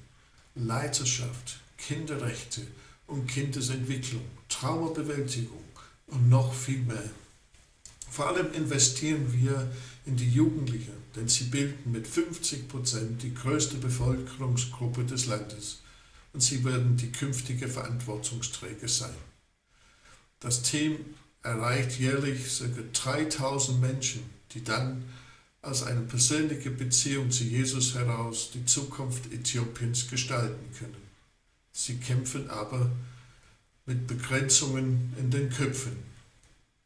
Leiterschaft, 0.55 1.61
Kinderrechte 1.79 2.63
und 3.07 3.27
Kindesentwicklung, 3.27 4.25
Traumabewältigung 4.49 5.65
und 6.09 6.29
noch 6.29 6.53
viel 6.53 6.81
mehr. 6.81 7.11
Vor 8.11 8.29
allem 8.29 8.53
investieren 8.53 9.33
wir 9.33 9.71
in 10.05 10.17
die 10.17 10.31
Jugendlichen, 10.31 10.95
denn 11.15 11.29
sie 11.29 11.45
bilden 11.45 11.93
mit 11.93 12.07
50 12.07 12.69
Prozent 12.69 13.23
die 13.23 13.33
größte 13.33 13.77
Bevölkerungsgruppe 13.77 15.05
des 15.05 15.27
Landes 15.27 15.81
und 16.33 16.43
sie 16.43 16.65
werden 16.65 16.97
die 16.97 17.13
künftige 17.13 17.69
Verantwortungsträger 17.69 18.89
sein. 18.89 19.30
Das 20.41 20.63
Team 20.63 20.97
erreicht 21.43 21.99
jährlich 21.99 22.59
ca. 22.59 22.65
3000 22.93 23.81
Menschen, 23.81 24.23
die 24.53 24.65
dann 24.65 25.05
aus 25.63 25.83
einer 25.83 26.01
persönlichen 26.01 26.77
Beziehung 26.77 27.31
zu 27.31 27.45
Jesus 27.45 27.95
heraus 27.95 28.51
die 28.53 28.65
Zukunft 28.65 29.31
Äthiopiens 29.33 30.09
gestalten 30.09 30.75
können. 30.79 30.97
Sie 31.73 31.99
kämpfen 31.99 32.49
aber 32.49 32.91
mit 33.85 34.07
Begrenzungen 34.07 35.15
in 35.19 35.31
den 35.31 35.51
Köpfen. 35.51 35.97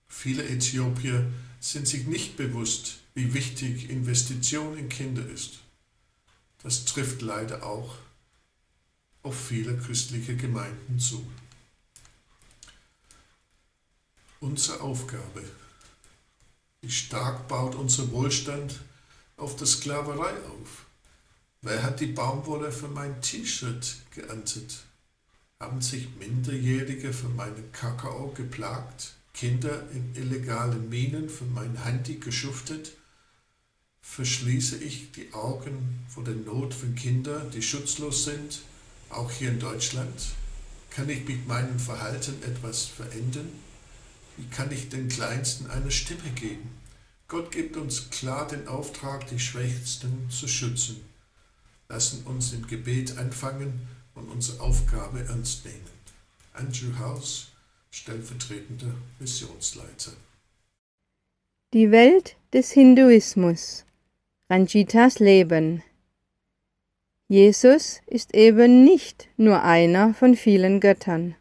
Viele 0.09 0.45
Äthiopier 0.49 1.31
sind 1.61 1.87
sich 1.87 2.07
nicht 2.07 2.37
bewusst, 2.37 2.99
wie 3.15 3.35
wichtig 3.35 3.89
Investition 3.89 4.77
in 4.77 4.89
Kinder 4.89 5.27
ist. 5.29 5.61
Das 6.63 6.85
trifft 6.85 7.23
leider 7.23 7.65
auch 7.65 7.97
auf 9.23 9.49
viele 9.49 9.77
christliche 9.77 10.37
Gemeinden 10.37 10.99
zu. 10.99 11.25
Unsere 14.45 14.83
Aufgabe 14.83 15.43
wie 16.83 16.91
stark 16.91 17.49
baut 17.49 17.75
unser 17.77 18.13
Wohlstand 18.13 18.79
auf 19.39 19.57
der 19.57 19.67
Sklaverei 19.67 20.33
auf? 20.33 20.85
Wer 21.63 21.83
hat 21.83 22.01
die 22.01 22.09
Baumwolle 22.09 22.71
für 22.71 22.89
mein 22.89 23.23
T-Shirt 23.23 23.97
geerntet? 24.15 24.85
Haben 25.59 25.81
sich 25.81 26.09
Minderjährige 26.19 27.15
für 27.15 27.31
meinen 27.31 27.73
Kakao 27.73 28.35
geplagt? 28.37 29.15
Kinder 29.33 29.91
in 29.93 30.15
illegalen 30.15 30.91
Minen 30.91 31.31
für 31.31 31.47
mein 31.47 31.83
Handy 31.83 32.17
geschuftet? 32.17 32.93
Verschließe 34.03 34.77
ich 34.77 35.11
die 35.13 35.33
Augen 35.33 36.05
vor 36.07 36.23
der 36.23 36.35
Not 36.35 36.75
von 36.75 36.95
Kindern, 36.95 37.51
die 37.51 37.63
schutzlos 37.63 38.25
sind, 38.25 38.61
auch 39.09 39.31
hier 39.31 39.49
in 39.49 39.59
Deutschland? 39.59 40.35
Kann 40.91 41.09
ich 41.09 41.27
mit 41.27 41.49
meinem 41.49 41.81
Verhalten 41.81 42.43
etwas 42.43 42.85
verändern? 42.85 43.49
Wie 44.37 44.47
kann 44.47 44.73
ich 44.73 44.89
den 44.89 45.09
Kleinsten 45.09 45.71
eine 45.71 45.91
Stimme 45.91 46.31
geben? 46.35 46.71
Gott 47.29 47.51
gibt 47.51 47.77
uns 47.77 48.11
klar 48.11 48.47
den 48.47 48.69
Auftrag, 48.69 49.27
die 49.29 49.39
Schwächsten 49.39 50.29
zu 50.31 50.49
schützen. 50.49 51.05
Lassen 51.89 52.25
uns 52.25 52.53
im 52.53 52.67
Gebet 52.67 53.17
anfangen 53.19 53.89
und 54.15 54.29
unsere 54.29 54.61
Aufgabe 54.61 55.21
ernst 55.21 55.65
nehmen. 55.65 55.95
Andrew 56.53 56.99
House, 56.99 57.49
stellvertretender 57.91 58.95
Missionsleiter. 59.19 60.13
Die 61.73 61.91
Welt 61.91 62.37
des 62.53 62.71
Hinduismus. 62.73 63.85
Ranjitas 64.51 65.19
Leben. 65.19 65.83
Jesus 67.29 68.01
ist 68.07 68.35
eben 68.35 68.85
nicht 68.85 69.29
nur 69.37 69.63
einer 69.63 70.15
von 70.15 70.37
vielen 70.37 70.79
Göttern. 70.81 71.35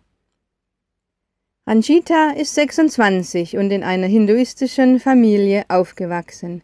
Ranjita 1.65 2.31
ist 2.31 2.55
26 2.55 3.55
und 3.55 3.71
in 3.71 3.83
einer 3.83 4.07
hinduistischen 4.07 4.99
Familie 4.99 5.63
aufgewachsen. 5.69 6.61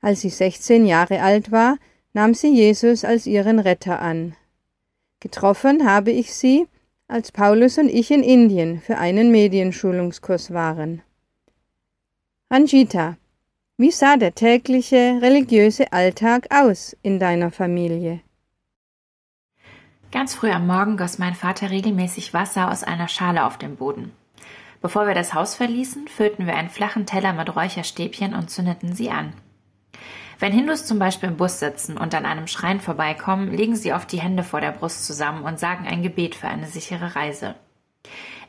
Als 0.00 0.20
sie 0.20 0.28
16 0.30 0.86
Jahre 0.86 1.22
alt 1.22 1.50
war, 1.50 1.76
nahm 2.12 2.34
sie 2.34 2.54
Jesus 2.54 3.04
als 3.04 3.26
ihren 3.26 3.58
Retter 3.58 4.00
an. 4.00 4.36
Getroffen 5.18 5.90
habe 5.90 6.12
ich 6.12 6.32
sie, 6.32 6.68
als 7.08 7.32
Paulus 7.32 7.78
und 7.78 7.88
ich 7.88 8.12
in 8.12 8.22
Indien 8.22 8.80
für 8.80 8.98
einen 8.98 9.32
Medienschulungskurs 9.32 10.52
waren. 10.52 11.02
Ranjita, 12.48 13.16
wie 13.76 13.90
sah 13.90 14.16
der 14.16 14.36
tägliche 14.36 15.18
religiöse 15.20 15.92
Alltag 15.92 16.46
aus 16.54 16.96
in 17.02 17.18
deiner 17.18 17.50
Familie? 17.50 18.20
Ganz 20.12 20.34
früh 20.34 20.50
am 20.50 20.68
Morgen 20.68 20.96
goss 20.96 21.18
mein 21.18 21.34
Vater 21.34 21.70
regelmäßig 21.70 22.32
Wasser 22.32 22.70
aus 22.70 22.84
einer 22.84 23.08
Schale 23.08 23.44
auf 23.44 23.58
den 23.58 23.74
Boden. 23.74 24.12
Bevor 24.80 25.06
wir 25.06 25.14
das 25.14 25.34
Haus 25.34 25.54
verließen, 25.54 26.08
füllten 26.08 26.46
wir 26.46 26.54
einen 26.54 26.70
flachen 26.70 27.06
Teller 27.06 27.32
mit 27.32 27.54
Räucherstäbchen 27.54 28.34
und 28.34 28.50
zündeten 28.50 28.94
sie 28.94 29.10
an. 29.10 29.32
Wenn 30.38 30.52
Hindus 30.52 30.86
zum 30.86 31.00
Beispiel 31.00 31.30
im 31.30 31.36
Bus 31.36 31.58
sitzen 31.58 31.98
und 31.98 32.14
an 32.14 32.24
einem 32.24 32.46
Schrein 32.46 32.80
vorbeikommen, 32.80 33.50
legen 33.50 33.74
sie 33.74 33.92
oft 33.92 34.10
die 34.12 34.20
Hände 34.20 34.44
vor 34.44 34.60
der 34.60 34.70
Brust 34.70 35.04
zusammen 35.04 35.42
und 35.42 35.58
sagen 35.58 35.86
ein 35.88 36.02
Gebet 36.02 36.36
für 36.36 36.46
eine 36.46 36.66
sichere 36.66 37.16
Reise. 37.16 37.56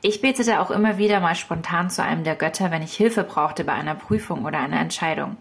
Ich 0.02 0.22
betete 0.22 0.62
auch 0.62 0.70
immer 0.70 0.98
wieder 1.00 1.20
mal 1.20 1.36
spontan 1.36 1.90
zu 1.90 2.04
einem 2.04 2.24
der 2.24 2.36
Götter, 2.36 2.70
wenn 2.70 2.84
ich 2.84 2.96
Hilfe 2.96 3.24
brauchte 3.24 3.64
bei 3.64 3.74
einer 3.74 3.96
Prüfung 3.96 4.46
oder 4.46 4.60
einer 4.60 4.80
Entscheidung. 4.80 5.38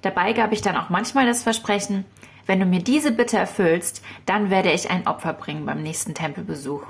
Dabei 0.00 0.32
gab 0.32 0.52
ich 0.52 0.62
dann 0.62 0.76
auch 0.76 0.88
manchmal 0.88 1.26
das 1.26 1.42
Versprechen, 1.42 2.04
wenn 2.46 2.60
du 2.60 2.66
mir 2.66 2.82
diese 2.82 3.12
Bitte 3.12 3.38
erfüllst, 3.38 4.02
dann 4.26 4.50
werde 4.50 4.72
ich 4.72 4.90
ein 4.90 5.06
Opfer 5.06 5.32
bringen 5.32 5.64
beim 5.64 5.82
nächsten 5.82 6.14
Tempelbesuch. 6.14 6.82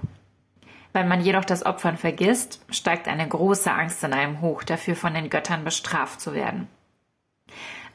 Wenn 0.94 1.08
man 1.08 1.20
jedoch 1.20 1.44
das 1.44 1.66
Opfern 1.66 1.96
vergisst, 1.96 2.64
steigt 2.70 3.08
eine 3.08 3.28
große 3.28 3.70
Angst 3.70 4.04
in 4.04 4.12
einem 4.12 4.40
hoch, 4.40 4.62
dafür 4.62 4.94
von 4.94 5.12
den 5.12 5.28
Göttern 5.28 5.64
bestraft 5.64 6.20
zu 6.20 6.34
werden. 6.34 6.68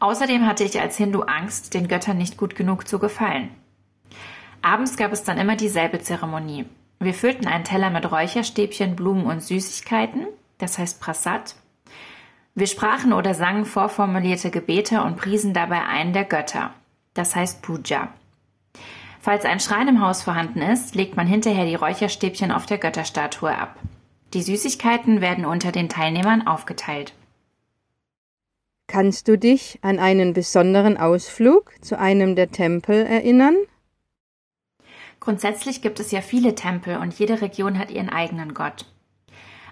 Außerdem 0.02 0.46
hatte 0.46 0.66
ich 0.66 0.82
als 0.82 0.98
Hindu 0.98 1.22
Angst, 1.22 1.74
den 1.74 1.88
Göttern 1.88 2.18
nicht 2.18 2.36
gut 2.36 2.58
genug 2.58 2.90
zu 2.90 3.00
gefallen. 3.00 3.52
Abends 4.62 4.98
gab 4.98 5.14
es 5.14 5.24
dann 5.24 5.38
immer 5.38 5.56
dieselbe 5.56 6.00
Zeremonie. 6.00 6.66
Wir 7.00 7.14
füllten 7.14 7.48
einen 7.48 7.64
Teller 7.64 7.90
mit 7.90 8.12
Räucherstäbchen, 8.12 8.98
Blumen 8.98 9.28
und 9.28 9.42
Süßigkeiten, 9.42 10.28
das 10.58 10.78
heißt 10.78 11.00
Prasad. 11.00 11.56
Wir 12.54 12.68
sprachen 12.68 13.14
oder 13.14 13.34
sangen 13.34 13.64
vorformulierte 13.66 14.52
Gebete 14.52 15.02
und 15.04 15.16
priesen 15.16 15.54
dabei 15.54 15.86
einen 15.86 16.12
der 16.12 16.26
Götter, 16.26 16.74
das 17.14 17.38
heißt 17.38 17.62
Puja. 17.62 18.10
Falls 19.22 19.44
ein 19.44 19.60
Schrein 19.60 19.90
im 19.90 20.02
Haus 20.02 20.24
vorhanden 20.24 20.62
ist, 20.62 20.96
legt 20.96 21.18
man 21.18 21.28
hinterher 21.28 21.66
die 21.66 21.76
Räucherstäbchen 21.76 22.52
auf 22.52 22.66
der 22.66 22.78
Götterstatue 22.78 23.56
ab. 23.56 23.76
Die 24.34 24.42
Süßigkeiten 24.42 25.22
werden 25.22 25.46
unter 25.46 25.72
den 25.72 25.90
Teilnehmern 25.90 26.48
aufgeteilt. 26.48 27.14
Kannst 28.88 29.28
du 29.28 29.38
dich 29.38 29.78
an 29.82 30.00
einen 30.00 30.34
besonderen 30.34 30.98
Ausflug 30.98 31.74
zu 31.82 32.00
einem 32.00 32.36
der 32.36 32.52
Tempel 32.52 33.06
erinnern? 33.06 33.56
Grundsätzlich 35.20 35.82
gibt 35.82 36.00
es 36.00 36.12
ja 36.12 36.22
viele 36.22 36.56
Tempel 36.56 36.98
und 36.98 37.14
jede 37.20 37.42
Region 37.42 37.78
hat 37.78 37.92
ihren 37.92 38.10
eigenen 38.10 38.54
Gott. 38.54 38.86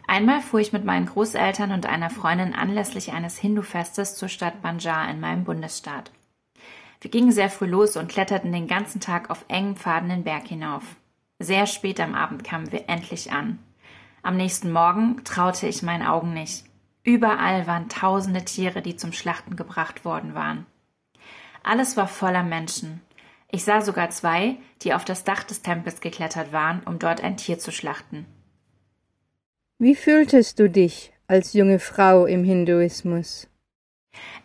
Einmal 0.07 0.41
fuhr 0.41 0.59
ich 0.59 0.73
mit 0.73 0.85
meinen 0.85 1.05
Großeltern 1.05 1.71
und 1.71 1.85
einer 1.85 2.09
Freundin 2.09 2.53
anlässlich 2.53 3.11
eines 3.13 3.37
Hindu-Festes 3.37 4.15
zur 4.15 4.29
Stadt 4.29 4.61
Banjar 4.61 5.09
in 5.09 5.19
meinem 5.19 5.45
Bundesstaat. 5.45 6.11
Wir 7.01 7.11
gingen 7.11 7.31
sehr 7.31 7.49
früh 7.49 7.67
los 7.67 7.95
und 7.95 8.09
kletterten 8.09 8.51
den 8.51 8.67
ganzen 8.67 8.99
Tag 8.99 9.29
auf 9.29 9.45
engen 9.47 9.75
Pfaden 9.75 10.09
den 10.09 10.23
Berg 10.23 10.47
hinauf. 10.47 10.83
Sehr 11.39 11.67
spät 11.67 11.99
am 11.99 12.15
Abend 12.15 12.43
kamen 12.43 12.71
wir 12.71 12.89
endlich 12.89 13.31
an. 13.31 13.59
Am 14.23 14.35
nächsten 14.35 14.71
Morgen 14.71 15.23
traute 15.23 15.67
ich 15.67 15.83
meinen 15.83 16.05
Augen 16.05 16.33
nicht. 16.33 16.65
Überall 17.03 17.67
waren 17.67 17.87
tausende 17.89 18.43
Tiere, 18.43 18.81
die 18.81 18.95
zum 18.95 19.13
Schlachten 19.13 19.55
gebracht 19.55 20.03
worden 20.03 20.33
waren. 20.33 20.65
Alles 21.63 21.95
war 21.95 22.07
voller 22.07 22.43
Menschen. 22.43 23.01
Ich 23.49 23.63
sah 23.63 23.81
sogar 23.81 24.09
zwei, 24.09 24.57
die 24.81 24.93
auf 24.93 25.05
das 25.05 25.23
Dach 25.23 25.43
des 25.43 25.61
Tempels 25.61 26.01
geklettert 26.01 26.51
waren, 26.51 26.81
um 26.85 26.99
dort 26.99 27.21
ein 27.21 27.37
Tier 27.37 27.59
zu 27.59 27.71
schlachten. 27.71 28.25
Wie 29.79 29.95
fühltest 29.95 30.59
du 30.59 30.69
dich 30.69 31.13
als 31.27 31.53
junge 31.53 31.79
Frau 31.79 32.25
im 32.25 32.43
Hinduismus? 32.43 33.47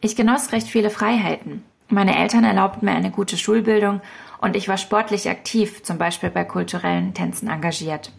Ich 0.01 0.15
genoss 0.15 0.53
recht 0.53 0.69
viele 0.69 0.91
Freiheiten. 0.91 1.65
Meine 1.93 2.17
Eltern 2.17 2.45
erlaubten 2.45 2.87
mir 2.87 2.93
eine 2.93 3.11
gute 3.11 3.37
Schulbildung 3.37 4.01
und 4.41 4.57
ich 4.57 4.67
war 4.67 4.79
sportlich 4.79 5.29
aktiv, 5.29 5.83
zum 5.83 5.99
Beispiel 5.99 6.31
bei 6.31 6.43
kulturellen 6.43 7.13
Tänzen 7.13 7.51
engagiert. 7.51 8.13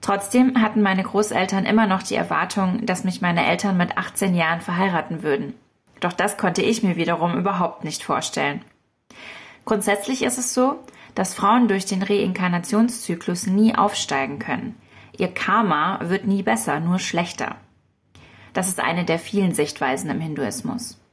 Trotzdem 0.00 0.62
hatten 0.62 0.80
meine 0.80 1.02
Großeltern 1.02 1.66
immer 1.66 1.86
noch 1.86 2.02
die 2.02 2.14
Erwartung, 2.14 2.86
dass 2.86 3.04
mich 3.04 3.20
meine 3.20 3.44
Eltern 3.44 3.76
mit 3.76 3.98
18 3.98 4.34
Jahren 4.34 4.62
verheiraten 4.62 5.22
würden. 5.22 5.52
Doch 6.00 6.14
das 6.14 6.38
konnte 6.38 6.62
ich 6.62 6.82
mir 6.82 6.96
wiederum 6.96 7.36
überhaupt 7.36 7.84
nicht 7.84 8.02
vorstellen. 8.02 8.64
Grundsätzlich 9.66 10.22
ist 10.22 10.38
es 10.38 10.54
so, 10.54 10.78
dass 11.14 11.34
Frauen 11.34 11.68
durch 11.68 11.84
den 11.84 12.02
Reinkarnationszyklus 12.02 13.46
nie 13.46 13.74
aufsteigen 13.74 14.38
können. 14.38 14.76
Ihr 15.14 15.28
Karma 15.28 16.00
wird 16.04 16.26
nie 16.26 16.42
besser, 16.42 16.80
nur 16.80 16.98
schlechter. 16.98 17.56
Das 18.54 18.68
ist 18.68 18.80
eine 18.80 19.04
der 19.04 19.18
vielen 19.18 19.52
Sichtweisen 19.52 20.08
im 20.08 20.20
Hinduismus. 20.20 21.03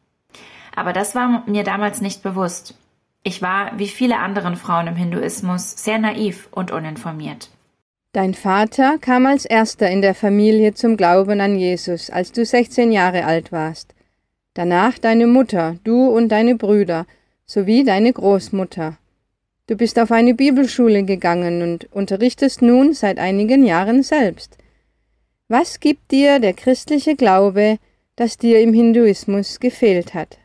Aber 0.75 0.93
das 0.93 1.15
war 1.15 1.43
mir 1.47 1.63
damals 1.63 2.01
nicht 2.01 2.23
bewusst. 2.23 2.75
Ich 3.23 3.41
war, 3.41 3.77
wie 3.77 3.87
viele 3.87 4.17
anderen 4.17 4.55
Frauen 4.55 4.87
im 4.87 4.95
Hinduismus, 4.95 5.71
sehr 5.71 5.99
naiv 5.99 6.47
und 6.51 6.71
uninformiert. 6.71 7.49
Dein 8.13 8.33
Vater 8.33 8.97
kam 8.97 9.25
als 9.25 9.45
erster 9.45 9.89
in 9.89 10.01
der 10.01 10.15
Familie 10.15 10.73
zum 10.73 10.97
Glauben 10.97 11.39
an 11.39 11.55
Jesus, 11.55 12.09
als 12.09 12.31
du 12.31 12.43
16 12.43 12.91
Jahre 12.91 13.25
alt 13.25 13.51
warst. 13.51 13.93
Danach 14.53 14.97
deine 14.97 15.27
Mutter, 15.27 15.77
du 15.85 16.07
und 16.07 16.29
deine 16.29 16.55
Brüder, 16.55 17.05
sowie 17.45 17.85
deine 17.85 18.11
Großmutter. 18.11 18.97
Du 19.67 19.77
bist 19.77 19.97
auf 19.97 20.11
eine 20.11 20.33
Bibelschule 20.33 21.03
gegangen 21.03 21.61
und 21.61 21.87
unterrichtest 21.93 22.61
nun 22.61 22.93
seit 22.93 23.17
einigen 23.17 23.65
Jahren 23.65 24.03
selbst. 24.03 24.57
Was 25.47 25.79
gibt 25.79 26.11
dir 26.11 26.39
der 26.39 26.53
christliche 26.53 27.15
Glaube, 27.15 27.77
das 28.17 28.37
dir 28.37 28.59
im 28.59 28.73
Hinduismus 28.73 29.61
gefehlt 29.61 30.13
hat? 30.13 30.40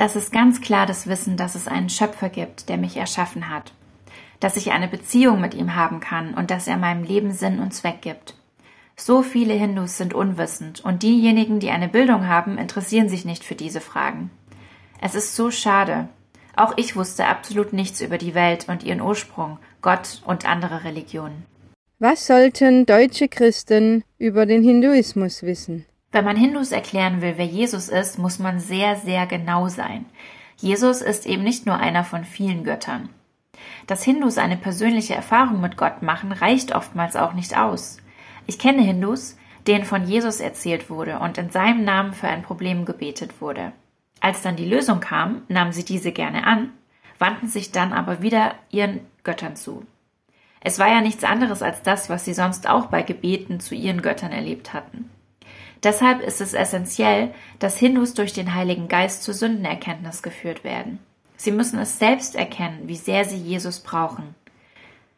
Das 0.00 0.16
ist 0.16 0.32
ganz 0.32 0.60
klar 0.60 0.86
das 0.86 1.06
Wissen, 1.06 1.36
dass 1.36 1.54
es 1.54 1.68
einen 1.68 1.90
Schöpfer 1.90 2.30
gibt, 2.30 2.68
der 2.68 2.78
mich 2.78 2.96
erschaffen 2.96 3.50
hat 3.50 3.72
dass 4.40 4.56
ich 4.56 4.72
eine 4.72 4.88
Beziehung 4.88 5.40
mit 5.40 5.54
ihm 5.54 5.76
haben 5.76 6.00
kann 6.00 6.34
und 6.34 6.50
dass 6.50 6.66
er 6.66 6.78
meinem 6.78 7.04
Leben 7.04 7.32
Sinn 7.32 7.60
und 7.60 7.72
Zweck 7.72 8.00
gibt. 8.00 8.34
So 8.96 9.22
viele 9.22 9.54
Hindus 9.54 9.96
sind 9.96 10.12
unwissend 10.12 10.84
und 10.84 11.02
diejenigen, 11.02 11.60
die 11.60 11.70
eine 11.70 11.88
Bildung 11.88 12.26
haben, 12.26 12.58
interessieren 12.58 13.08
sich 13.08 13.24
nicht 13.24 13.44
für 13.44 13.54
diese 13.54 13.80
Fragen. 13.80 14.30
Es 15.00 15.14
ist 15.14 15.36
so 15.36 15.50
schade. 15.50 16.08
Auch 16.56 16.76
ich 16.76 16.96
wusste 16.96 17.26
absolut 17.26 17.72
nichts 17.72 18.00
über 18.00 18.18
die 18.18 18.34
Welt 18.34 18.66
und 18.68 18.82
ihren 18.82 19.00
Ursprung, 19.00 19.58
Gott 19.80 20.20
und 20.26 20.46
andere 20.46 20.84
Religionen. 20.84 21.46
Was 21.98 22.26
sollten 22.26 22.86
deutsche 22.86 23.28
Christen 23.28 24.04
über 24.18 24.46
den 24.46 24.62
Hinduismus 24.62 25.42
wissen? 25.42 25.86
Wenn 26.12 26.24
man 26.24 26.36
Hindus 26.36 26.72
erklären 26.72 27.22
will, 27.22 27.34
wer 27.36 27.46
Jesus 27.46 27.88
ist, 27.88 28.18
muss 28.18 28.40
man 28.40 28.58
sehr, 28.58 28.96
sehr 28.96 29.26
genau 29.26 29.68
sein. 29.68 30.06
Jesus 30.56 31.02
ist 31.02 31.24
eben 31.24 31.44
nicht 31.44 31.66
nur 31.66 31.76
einer 31.76 32.02
von 32.02 32.24
vielen 32.24 32.64
Göttern. 32.64 33.10
Dass 33.86 34.02
Hindus 34.02 34.36
eine 34.36 34.56
persönliche 34.56 35.14
Erfahrung 35.14 35.60
mit 35.60 35.76
Gott 35.76 36.02
machen, 36.02 36.32
reicht 36.32 36.74
oftmals 36.74 37.14
auch 37.14 37.32
nicht 37.32 37.56
aus. 37.56 37.98
Ich 38.46 38.58
kenne 38.58 38.82
Hindus, 38.82 39.36
denen 39.68 39.84
von 39.84 40.04
Jesus 40.04 40.40
erzählt 40.40 40.90
wurde 40.90 41.20
und 41.20 41.38
in 41.38 41.50
seinem 41.50 41.84
Namen 41.84 42.12
für 42.12 42.28
ein 42.28 42.42
Problem 42.42 42.84
gebetet 42.84 43.40
wurde. 43.40 43.72
Als 44.20 44.42
dann 44.42 44.56
die 44.56 44.68
Lösung 44.68 45.00
kam, 45.00 45.42
nahmen 45.48 45.72
sie 45.72 45.84
diese 45.84 46.10
gerne 46.10 46.44
an, 46.44 46.72
wandten 47.18 47.46
sich 47.46 47.70
dann 47.70 47.92
aber 47.92 48.20
wieder 48.20 48.54
ihren 48.70 49.00
Göttern 49.22 49.54
zu. 49.54 49.86
Es 50.60 50.78
war 50.78 50.88
ja 50.88 51.00
nichts 51.00 51.22
anderes 51.22 51.62
als 51.62 51.82
das, 51.82 52.10
was 52.10 52.24
sie 52.24 52.34
sonst 52.34 52.68
auch 52.68 52.86
bei 52.86 53.02
Gebeten 53.02 53.60
zu 53.60 53.74
ihren 53.74 54.02
Göttern 54.02 54.32
erlebt 54.32 54.74
hatten. 54.74 55.08
Deshalb 55.82 56.20
ist 56.20 56.40
es 56.40 56.52
essentiell, 56.52 57.32
dass 57.58 57.78
Hindus 57.78 58.14
durch 58.14 58.32
den 58.32 58.54
Heiligen 58.54 58.88
Geist 58.88 59.22
zur 59.22 59.34
Sündenerkenntnis 59.34 60.22
geführt 60.22 60.62
werden. 60.64 60.98
Sie 61.36 61.52
müssen 61.52 61.78
es 61.78 61.98
selbst 61.98 62.36
erkennen, 62.36 62.82
wie 62.84 62.96
sehr 62.96 63.24
sie 63.24 63.38
Jesus 63.38 63.80
brauchen. 63.80 64.34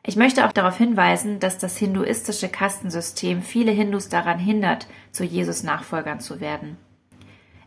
Ich 0.05 0.17
möchte 0.17 0.47
auch 0.47 0.53
darauf 0.53 0.79
hinweisen, 0.79 1.41
dass 1.41 1.59
das 1.59 1.77
hinduistische 1.77 2.49
Kastensystem 2.49 3.43
viele 3.43 3.73
Hindus 3.73 4.09
daran 4.09 4.39
hindert, 4.39 4.87
zu 5.11 5.25
Jesus 5.25 5.63
Nachfolgern 5.63 6.21
zu 6.21 6.41
werden. 6.41 6.77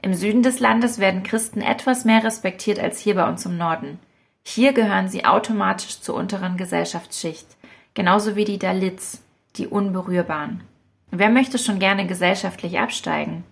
Im 0.01 0.13
Süden 0.13 0.43
des 0.43 0.59
Landes 0.59 0.99
werden 0.99 1.23
Christen 1.23 1.61
etwas 1.61 2.05
mehr 2.05 2.23
respektiert 2.23 2.79
als 2.79 2.99
hier 2.99 3.15
bei 3.15 3.27
uns 3.27 3.45
im 3.45 3.57
Norden. 3.57 3.99
Hier 4.43 4.73
gehören 4.73 5.09
sie 5.09 5.25
automatisch 5.25 6.01
zur 6.01 6.15
unteren 6.15 6.57
Gesellschaftsschicht, 6.57 7.47
genauso 7.93 8.35
wie 8.35 8.45
die 8.45 8.59
Dalits, 8.59 9.21
die 9.55 9.67
Unberührbaren. 9.67 10.63
Wer 11.11 11.29
möchte 11.29 11.57
schon 11.57 11.79
gerne 11.79 12.07
gesellschaftlich 12.07 12.79
absteigen? 12.79 13.43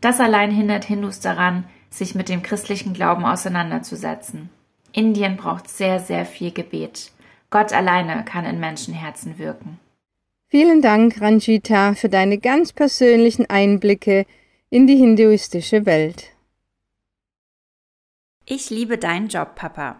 Das 0.00 0.20
allein 0.20 0.50
hindert 0.50 0.84
Hindus 0.84 1.20
daran, 1.20 1.64
sich 1.90 2.14
mit 2.14 2.28
dem 2.28 2.42
christlichen 2.42 2.94
Glauben 2.94 3.24
auseinanderzusetzen. 3.24 4.50
Indien 4.92 5.36
braucht 5.36 5.68
sehr, 5.68 6.00
sehr 6.00 6.26
viel 6.26 6.50
Gebet. 6.50 7.10
Gott 7.50 7.72
alleine 7.72 8.24
kann 8.24 8.44
in 8.44 8.60
Menschenherzen 8.60 9.38
wirken. 9.38 9.78
Vielen 10.48 10.82
Dank, 10.82 11.20
Ranjita, 11.20 11.94
für 11.94 12.08
deine 12.08 12.38
ganz 12.38 12.72
persönlichen 12.72 13.48
Einblicke 13.48 14.26
in 14.70 14.86
die 14.86 14.96
hinduistische 14.96 15.86
Welt. 15.86 16.30
Ich 18.44 18.70
liebe 18.70 18.98
deinen 18.98 19.28
Job, 19.28 19.54
Papa. 19.54 19.96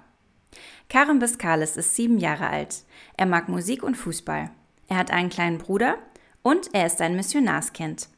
Karim 0.89 1.21
Biskalis 1.21 1.77
ist 1.77 1.95
sieben 1.95 2.19
Jahre 2.19 2.49
alt. 2.49 2.83
Er 3.17 3.27
mag 3.27 3.49
Musik 3.49 3.83
und 3.83 3.97
Fußball. 3.97 4.51
Er 4.89 4.97
hat 4.97 5.11
einen 5.11 5.31
kleinen 5.31 5.59
Bruder 5.59 5.97
und 6.43 6.71
er 6.73 6.87
ist 6.87 7.01
ein 7.01 7.17
Missionarskind. 7.17 8.09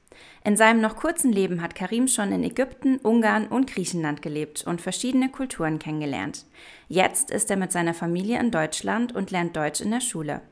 In 0.45 0.57
seinem 0.57 0.81
noch 0.81 0.97
kurzen 0.97 1.33
Leben 1.33 1.63
hat 1.63 1.75
Karim 1.75 2.07
schon 2.07 2.31
in 2.31 2.45
Ägypten, 2.45 2.99
Ungarn 2.99 3.47
und 3.49 3.67
Griechenland 3.67 4.23
gelebt 4.23 4.65
und 4.67 4.81
verschiedene 4.81 5.31
Kulturen 5.31 5.79
kennengelernt. 5.79 6.45
Jetzt 6.89 7.31
ist 7.31 7.51
er 7.51 7.57
mit 7.57 7.73
seiner 7.73 7.95
Familie 7.95 8.39
in 8.39 8.51
Deutschland 8.51 9.15
und 9.15 9.31
lernt 9.31 9.57
Deutsch 9.57 9.81
in 9.81 9.91
der 9.91 10.01
Schule. 10.01 10.43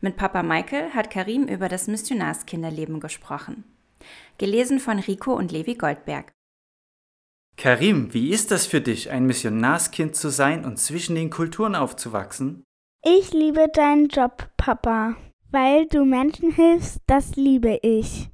Mit 0.00 0.16
Papa 0.16 0.42
Michael 0.42 0.90
hat 0.90 1.10
Karim 1.10 1.46
über 1.46 1.68
das 1.68 1.86
Missionarskinderleben 1.86 3.00
gesprochen. 3.00 3.64
Gelesen 4.38 4.80
von 4.80 4.98
Rico 4.98 5.32
und 5.32 5.52
Levi 5.52 5.74
Goldberg. 5.74 6.32
Karim, 7.56 8.12
wie 8.14 8.30
ist 8.30 8.50
das 8.50 8.66
für 8.66 8.80
dich, 8.80 9.10
ein 9.10 9.26
Missionarskind 9.26 10.16
zu 10.16 10.30
sein 10.30 10.64
und 10.64 10.78
zwischen 10.78 11.14
den 11.14 11.30
Kulturen 11.30 11.74
aufzuwachsen? 11.74 12.64
Ich 13.04 13.32
liebe 13.32 13.66
deinen 13.72 14.08
Job, 14.08 14.48
Papa. 14.56 15.16
Weil 15.52 15.86
du 15.86 16.06
Menschen 16.06 16.50
hilfst, 16.50 17.02
das 17.06 17.36
liebe 17.36 17.78
ich. 17.82 18.30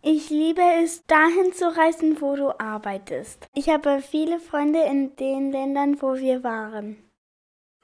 Ich 0.00 0.30
liebe 0.30 0.62
es, 0.80 1.04
dahin 1.06 1.52
zu 1.52 1.76
reisen, 1.76 2.20
wo 2.20 2.36
du 2.36 2.56
arbeitest. 2.60 3.48
Ich 3.52 3.68
habe 3.68 4.00
viele 4.00 4.38
Freunde 4.38 4.80
in 4.84 5.16
den 5.16 5.50
Ländern, 5.50 6.00
wo 6.00 6.14
wir 6.14 6.44
waren. 6.44 6.98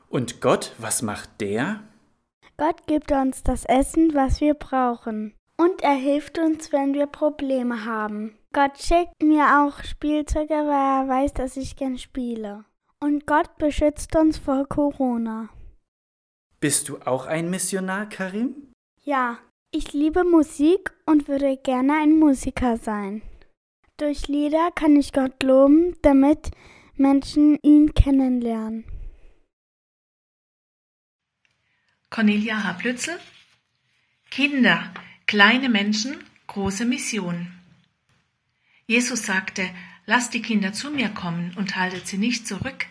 Und 0.09 0.41
Gott, 0.41 0.77
was 0.79 1.03
macht 1.03 1.41
der? 1.41 1.81
Gott 2.57 2.87
gibt 2.87 3.11
uns 3.11 3.43
das 3.43 3.65
Essen, 3.65 4.15
was 4.15 4.41
wir 4.41 4.55
brauchen. 4.55 5.35
Und 5.57 5.83
er 5.83 5.97
hilft 5.97 6.39
uns, 6.39 6.71
wenn 6.71 6.95
wir 6.95 7.09
Probleme 7.09 7.85
haben. 7.85 8.39
Gott 8.53 8.79
schickt 8.79 9.21
mir 9.21 9.45
auch 9.61 9.83
Spielzeuge, 9.83 10.55
weil 10.55 11.03
er 11.03 11.09
weiß, 11.09 11.35
dass 11.35 11.57
ich 11.57 11.75
gern 11.75 11.99
spiele. 11.99 12.65
Und 13.01 13.27
Gott 13.27 13.59
beschützt 13.59 14.15
uns 14.15 14.39
vor 14.39 14.69
Corona. 14.69 15.49
Bist 16.61 16.89
du 16.89 16.99
auch 17.05 17.27
ein 17.27 17.51
Missionar, 17.51 18.09
Karim? 18.09 18.68
Ja, 19.09 19.39
ich 19.71 19.95
liebe 19.95 20.23
Musik 20.23 20.93
und 21.07 21.29
würde 21.29 21.57
gerne 21.57 21.95
ein 21.95 22.19
Musiker 22.19 22.77
sein. 22.77 23.23
Durch 23.97 24.29
Lieder 24.29 24.71
kann 24.71 24.97
ich 24.97 25.15
Gott 25.15 25.43
loben, 25.43 25.97
damit 26.03 26.51
Menschen 26.95 27.59
ihn 27.63 27.95
kennenlernen. 27.95 28.85
Cornelia 32.11 32.65
Hablützel 32.65 33.19
Kinder, 34.31 34.93
kleine 35.27 35.71
Menschen, 35.71 36.23
große 36.47 36.85
Mission. 36.85 37.51
Jesus 38.87 39.25
sagte, 39.25 39.71
Lasst 40.05 40.35
die 40.35 40.43
Kinder 40.43 40.75
zu 40.75 40.91
mir 40.91 41.09
kommen 41.09 41.55
und 41.57 41.77
haltet 41.77 42.07
sie 42.07 42.19
nicht 42.19 42.47
zurück, 42.47 42.85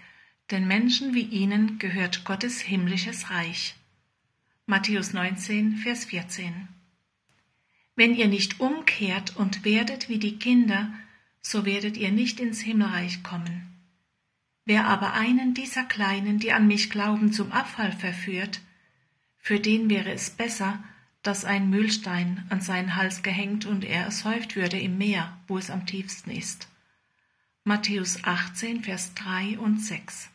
denn 0.50 0.66
Menschen 0.66 1.14
wie 1.14 1.28
ihnen 1.42 1.78
gehört 1.78 2.26
Gottes 2.26 2.60
himmlisches 2.60 3.30
Reich. 3.30 3.77
Matthäus 4.70 5.14
19, 5.14 5.78
Vers 5.78 6.04
14. 6.04 6.68
Wenn 7.96 8.14
ihr 8.14 8.28
nicht 8.28 8.60
umkehrt 8.60 9.38
und 9.38 9.64
werdet 9.64 10.10
wie 10.10 10.20
die 10.20 10.40
Kinder, 10.40 10.92
so 11.40 11.66
werdet 11.66 11.96
ihr 11.96 12.12
nicht 12.12 12.42
ins 12.42 12.60
Himmelreich 12.60 13.24
kommen. 13.24 13.74
Wer 14.66 14.86
aber 14.88 15.14
einen 15.14 15.54
dieser 15.54 15.86
Kleinen, 15.86 16.40
die 16.40 16.52
an 16.52 16.68
mich 16.68 16.90
glauben, 16.90 17.32
zum 17.32 17.54
Abfall 17.54 17.94
verführt, 17.94 18.60
für 19.38 19.62
den 19.62 19.90
wäre 19.90 20.12
es 20.12 20.32
besser, 20.32 20.84
dass 21.24 21.46
ein 21.46 21.70
Mühlstein 21.70 22.46
an 22.50 22.60
seinen 22.60 22.98
Hals 22.98 23.24
gehängt 23.24 23.66
und 23.66 23.86
er 23.86 24.04
ersäuft 24.04 24.58
würde 24.58 24.78
im 24.78 24.98
Meer, 24.98 25.40
wo 25.48 25.58
es 25.58 25.70
am 25.70 25.86
tiefsten 25.86 26.32
ist. 26.32 26.68
Matthäus 27.64 28.22
18, 28.26 28.84
Vers 28.84 29.14
3 29.14 29.60
und 29.60 29.80
6. 29.80 30.30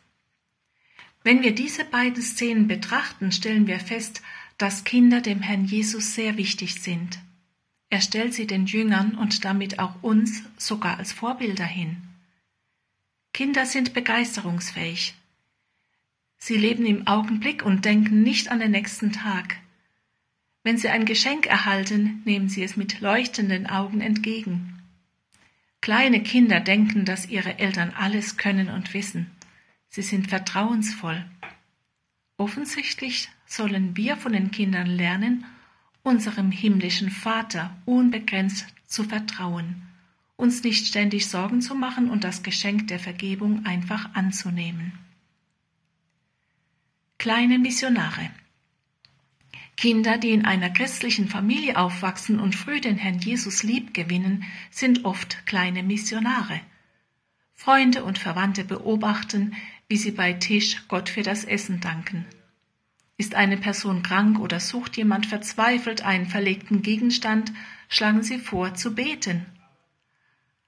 Wenn 1.23 1.41
wir 1.41 1.55
diese 1.55 1.85
beiden 1.85 2.21
Szenen 2.21 2.67
betrachten, 2.67 3.31
stellen 3.31 3.65
wir 3.65 3.79
fest, 3.79 4.21
dass 4.57 4.83
Kinder 4.83 5.21
dem 5.21 5.41
Herrn 5.41 5.65
Jesus 5.65 6.15
sehr 6.15 6.37
wichtig 6.37 6.81
sind. 6.81 7.19
Er 7.89 8.01
stellt 8.01 8.33
sie 8.33 8.47
den 8.47 8.65
Jüngern 8.65 9.15
und 9.15 9.45
damit 9.45 9.79
auch 9.79 10.01
uns 10.01 10.43
sogar 10.57 10.97
als 10.97 11.13
Vorbilder 11.13 11.65
hin. 11.65 11.97
Kinder 13.33 13.65
sind 13.65 13.93
begeisterungsfähig. 13.93 15.15
Sie 16.37 16.57
leben 16.57 16.85
im 16.85 17.07
Augenblick 17.07 17.63
und 17.63 17.85
denken 17.85 18.21
nicht 18.21 18.49
an 18.49 18.59
den 18.59 18.71
nächsten 18.71 19.11
Tag. 19.13 19.57
Wenn 20.63 20.77
sie 20.77 20.89
ein 20.89 21.05
Geschenk 21.05 21.45
erhalten, 21.45 22.21
nehmen 22.25 22.49
sie 22.49 22.63
es 22.63 22.75
mit 22.75 22.99
leuchtenden 22.99 23.67
Augen 23.67 24.01
entgegen. 24.01 24.81
Kleine 25.81 26.21
Kinder 26.21 26.59
denken, 26.59 27.05
dass 27.05 27.29
ihre 27.29 27.59
Eltern 27.59 27.93
alles 27.97 28.37
können 28.37 28.69
und 28.69 28.93
wissen. 28.93 29.29
Sie 29.93 30.01
sind 30.01 30.27
vertrauensvoll. 30.27 31.23
Offensichtlich 32.37 33.29
sollen 33.45 33.95
wir 33.95 34.17
von 34.17 34.33
den 34.33 34.49
Kindern 34.49 34.87
lernen, 34.87 35.45
unserem 36.01 36.49
himmlischen 36.49 37.11
Vater 37.11 37.77
unbegrenzt 37.85 38.65
zu 38.87 39.03
vertrauen, 39.03 39.83
uns 40.35 40.63
nicht 40.63 40.87
ständig 40.87 41.27
Sorgen 41.27 41.61
zu 41.61 41.75
machen 41.75 42.09
und 42.09 42.23
das 42.23 42.41
Geschenk 42.41 42.87
der 42.87 42.97
Vergebung 42.97 43.67
einfach 43.67 44.15
anzunehmen. 44.15 44.93
Kleine 47.19 47.59
Missionare 47.59 48.31
Kinder, 49.77 50.17
die 50.17 50.31
in 50.31 50.43
einer 50.43 50.71
christlichen 50.71 51.27
Familie 51.27 51.77
aufwachsen 51.77 52.39
und 52.39 52.55
früh 52.55 52.81
den 52.81 52.97
Herrn 52.97 53.19
Jesus 53.19 53.61
lieb 53.61 53.93
gewinnen, 53.93 54.43
sind 54.71 55.05
oft 55.05 55.45
kleine 55.45 55.83
Missionare. 55.83 56.61
Freunde 57.53 58.03
und 58.03 58.19
Verwandte 58.19 58.65
beobachten, 58.65 59.55
wie 59.87 59.97
sie 59.97 60.11
bei 60.11 60.33
Tisch 60.33 60.87
Gott 60.87 61.09
für 61.09 61.23
das 61.23 61.43
Essen 61.43 61.79
danken. 61.79 62.25
Ist 63.17 63.35
eine 63.35 63.57
Person 63.57 64.03
krank 64.03 64.39
oder 64.39 64.59
sucht 64.59 64.97
jemand 64.97 65.25
verzweifelt 65.25 66.01
einen 66.01 66.27
verlegten 66.27 66.81
Gegenstand, 66.81 67.53
schlagen 67.87 68.23
sie 68.23 68.39
vor 68.39 68.73
zu 68.73 68.95
beten. 68.95 69.45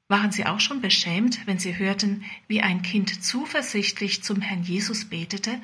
Waren 0.08 0.32
sie 0.32 0.46
auch 0.46 0.60
schon 0.60 0.82
beschämt, 0.82 1.48
wenn 1.48 1.58
sie 1.58 1.78
hörten, 1.78 2.24
wie 2.48 2.62
ein 2.62 2.84
Kind 2.84 3.24
zuversichtlich 3.24 4.22
zum 4.22 4.42
Herrn 4.42 4.64
Jesus 4.64 5.06
betete 5.06 5.60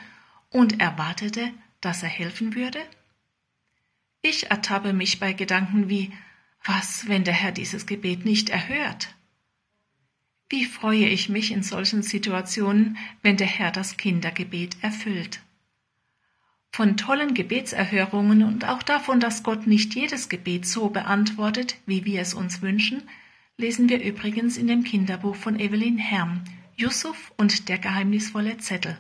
und 0.50 0.80
erwartete, 0.80 1.54
dass 1.80 2.02
er 2.02 2.10
helfen 2.10 2.56
würde? 2.56 2.80
Ich 4.24 4.50
ertappe 4.50 4.94
mich 4.94 5.20
bei 5.20 5.34
Gedanken 5.34 5.90
wie, 5.90 6.12
was, 6.64 7.08
wenn 7.08 7.24
der 7.24 7.34
Herr 7.34 7.52
dieses 7.52 7.86
Gebet 7.86 8.26
nicht 8.26 8.50
erhört? 8.50 9.16
Wie 10.52 10.66
freue 10.66 11.08
ich 11.08 11.30
mich 11.30 11.52
in 11.52 11.64
solchen 11.64 12.04
Situationen, 12.04 12.98
wenn 13.22 13.38
der 13.38 13.48
Herr 13.48 13.72
das 13.72 13.96
Kindergebet 13.96 14.76
erfüllt? 14.82 15.40
Von 16.74 16.98
tollen 16.98 17.34
Gebetserhörungen 17.34 18.44
und 18.44 18.68
auch 18.68 18.84
davon, 18.84 19.22
dass 19.22 19.44
Gott 19.44 19.66
nicht 19.66 19.96
jedes 19.96 20.28
Gebet 20.28 20.66
so 20.66 20.90
beantwortet, 20.90 21.78
wie 21.86 22.04
wir 22.04 22.20
es 22.20 22.34
uns 22.34 22.62
wünschen, 22.62 23.02
lesen 23.56 23.88
wir 23.88 24.04
übrigens 24.04 24.58
in 24.58 24.68
dem 24.68 24.84
Kinderbuch 24.84 25.38
von 25.38 25.58
Evelyn 25.58 25.98
Herm, 25.98 26.44
Yusuf 26.76 27.32
und 27.38 27.70
der 27.70 27.78
geheimnisvolle 27.78 28.58
Zettel. 28.58 28.98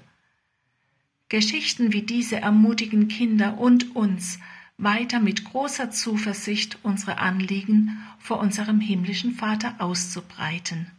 Geschichten 1.27 1.91
wie 1.91 2.03
diese 2.03 2.37
ermutigen 2.37 3.09
Kinder 3.09 3.59
und 3.59 3.93
uns, 3.93 4.39
weiter 4.77 5.19
mit 5.19 5.43
großer 5.43 5.91
Zuversicht 5.91 6.77
unsere 6.83 7.17
Anliegen 7.17 7.97
vor 8.19 8.39
unserem 8.39 8.79
himmlischen 8.79 9.33
Vater 9.33 9.75
auszubreiten. 9.79 10.89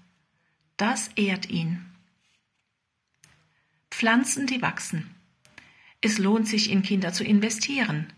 Das 0.83 1.11
ehrt 1.15 1.49
ihn. 1.49 1.81
Pflanzen, 3.93 4.49
die 4.49 4.63
wachsen. 4.63 5.15
Es 6.01 6.19
lohnt 6.19 6.49
sich, 6.49 6.73
in 6.73 6.83
Kinder 6.83 7.13
zu 7.13 7.23
investieren. 7.23 8.13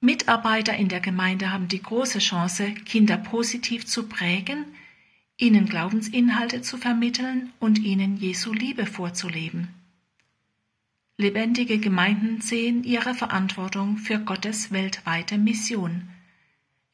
Mitarbeiter 0.00 0.74
in 0.74 0.88
der 0.88 1.00
Gemeinde 1.00 1.52
haben 1.52 1.68
die 1.68 1.82
große 1.82 2.20
Chance, 2.20 2.72
Kinder 2.86 3.18
positiv 3.18 3.84
zu 3.84 4.08
prägen, 4.08 4.64
ihnen 5.36 5.66
Glaubensinhalte 5.66 6.62
zu 6.62 6.78
vermitteln 6.78 7.52
und 7.60 7.78
ihnen 7.78 8.16
Jesu 8.16 8.54
Liebe 8.54 8.86
vorzuleben. 8.86 9.68
Lebendige 11.18 11.76
Gemeinden 11.76 12.40
sehen 12.40 12.82
ihre 12.82 13.14
Verantwortung 13.14 13.98
für 13.98 14.18
Gottes 14.18 14.72
weltweite 14.72 15.36
Mission. 15.36 16.08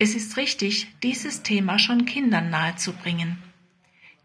Es 0.00 0.16
ist 0.16 0.36
richtig, 0.36 0.88
dieses 1.04 1.44
Thema 1.44 1.78
schon 1.78 2.06
Kindern 2.06 2.50
nahezubringen. 2.50 3.45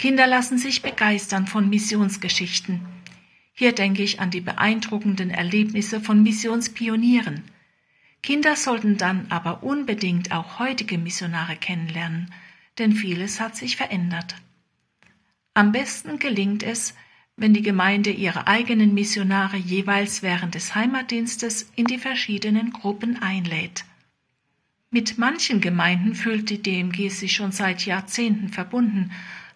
Kinder 0.02 0.26
lassen 0.26 0.58
sich 0.58 0.82
begeistern 0.82 1.46
von 1.46 1.70
Missionsgeschichten. 1.70 2.82
Hier 3.54 3.72
denke 3.72 4.02
ich 4.02 4.20
an 4.20 4.32
die 4.32 4.42
beeindruckenden 4.42 5.30
Erlebnisse 5.30 6.02
von 6.02 6.24
Missionspionieren. 6.24 7.44
Kinder 8.24 8.56
sollten 8.56 8.98
dann 8.98 9.28
aber 9.30 9.62
unbedingt 9.62 10.32
auch 10.32 10.58
heutige 10.58 10.98
Missionare 10.98 11.56
kennenlernen, 11.56 12.34
denn 12.80 12.94
vieles 12.94 13.40
hat 13.40 13.56
sich 13.56 13.78
verändert. 13.78 14.34
Am 15.54 15.72
besten 15.72 16.18
gelingt 16.18 16.64
es, 16.64 16.96
wenn 17.36 17.54
die 17.54 17.62
Gemeinde 17.62 18.10
ihre 18.10 18.48
eigenen 18.48 18.96
Missionare 18.96 19.58
jeweils 19.58 20.24
während 20.24 20.56
des 20.56 20.74
Heimatdienstes 20.74 21.72
in 21.76 21.86
die 21.86 22.00
verschiedenen 22.00 22.74
Gruppen 22.74 23.22
einlädt. 23.22 23.86
Mit 24.90 25.20
manchen 25.20 25.62
Gemeinden 25.62 26.16
fühlt 26.16 26.50
die 26.50 26.60
DMG 26.60 27.10
sich 27.10 27.34
schon 27.34 27.52
seit 27.52 27.86
Jahrzehnten 27.86 28.50
verbunden, 28.50 29.12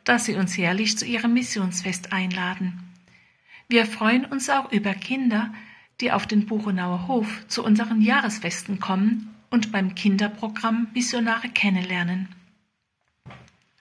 dass 0.05 0.25
sie 0.25 0.35
uns 0.35 0.55
jährlich 0.55 0.97
zu 0.97 1.05
ihrem 1.05 1.33
Missionsfest 1.33 2.13
einladen. 2.13 2.79
Wir 3.67 3.85
freuen 3.85 4.23
uns 4.25 4.49
auch 4.49 4.71
über 4.71 4.93
Kinder, 4.93 5.53
die 5.99 6.11
auf 6.11 6.27
den 6.27 6.45
Buchenauer 6.45 7.07
Hof 7.07 7.45
zu 7.47 7.63
unseren 7.63 8.01
Jahresfesten 8.01 8.79
kommen 8.79 9.35
und 9.49 9.71
beim 9.71 9.95
Kinderprogramm 9.95 10.87
Missionare 10.93 11.49
kennenlernen. 11.49 12.29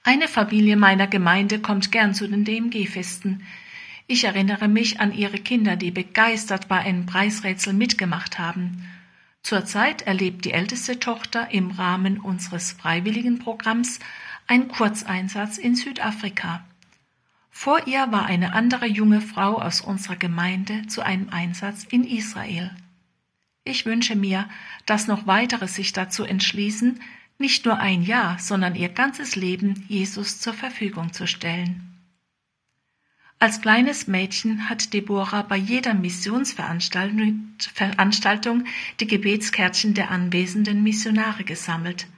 Eine 0.03 0.29
Familie 0.29 0.77
meiner 0.77 1.07
Gemeinde 1.07 1.61
kommt 1.61 1.93
gern 1.93 2.15
zu 2.15 2.29
den 2.29 2.45
DMG-Festen. 2.45 3.43
Ich 4.07 4.25
erinnere 4.25 4.69
mich 4.69 5.01
an 5.01 5.15
ihre 5.15 5.39
Kinder, 5.39 5.77
die 5.77 5.91
begeistert 5.91 6.69
bei 6.69 6.79
einem 6.79 7.07
Preisrätsel 7.07 7.73
mitgemacht 7.73 8.39
haben. 8.39 8.87
Zurzeit 9.43 10.03
erlebt 10.03 10.45
die 10.45 10.53
älteste 10.53 10.99
Tochter 10.99 11.51
im 11.51 11.71
Rahmen 11.71 12.19
unseres 12.21 12.73
freiwilligen 12.73 13.39
Einen 14.47 14.69
Kurzeinsatz 14.69 15.57
in 15.57 15.75
Südafrika. 15.75 16.63
Vor 17.51 17.87
ihr 17.87 18.13
war 18.13 18.27
eine 18.27 18.53
andere 18.53 18.87
junge 18.87 19.23
Frau 19.23 19.59
aus 19.59 19.81
unserer 19.81 20.17
Gemeinde 20.17 20.87
zu 20.87 21.03
einem 21.03 21.31
Einsatz 21.31 21.85
in 21.85 22.05
Israel. 22.05 22.71
Ich 23.65 23.87
wünsche 23.87 24.17
mir, 24.17 24.47
dass 24.85 25.07
noch 25.07 25.27
weitere 25.27 25.67
sich 25.67 25.95
dazu 25.95 26.25
entschließen, 26.25 27.01
nicht 27.39 27.65
nur 27.65 27.79
ein 27.79 28.03
Jahr, 28.03 28.39
sondern 28.39 28.75
ihr 28.75 28.91
ganzes 28.91 29.35
Leben 29.35 29.87
Jesus 29.89 30.41
zur 30.41 30.53
Verfügung 30.53 31.15
zu 31.15 31.27
stellen. 31.27 31.99
Als 33.39 33.63
kleines 33.63 34.07
Mädchen 34.07 34.69
hat 34.69 34.93
Deborah 34.93 35.43
bei 35.43 35.57
jeder 35.57 35.95
Missionsveranstaltung 35.95 38.65
die 39.01 39.07
Gebetskärtchen 39.07 39.95
der 39.95 40.11
anwesenden 40.11 40.83
Missionare 40.83 41.45
gesammelt. 41.45 42.09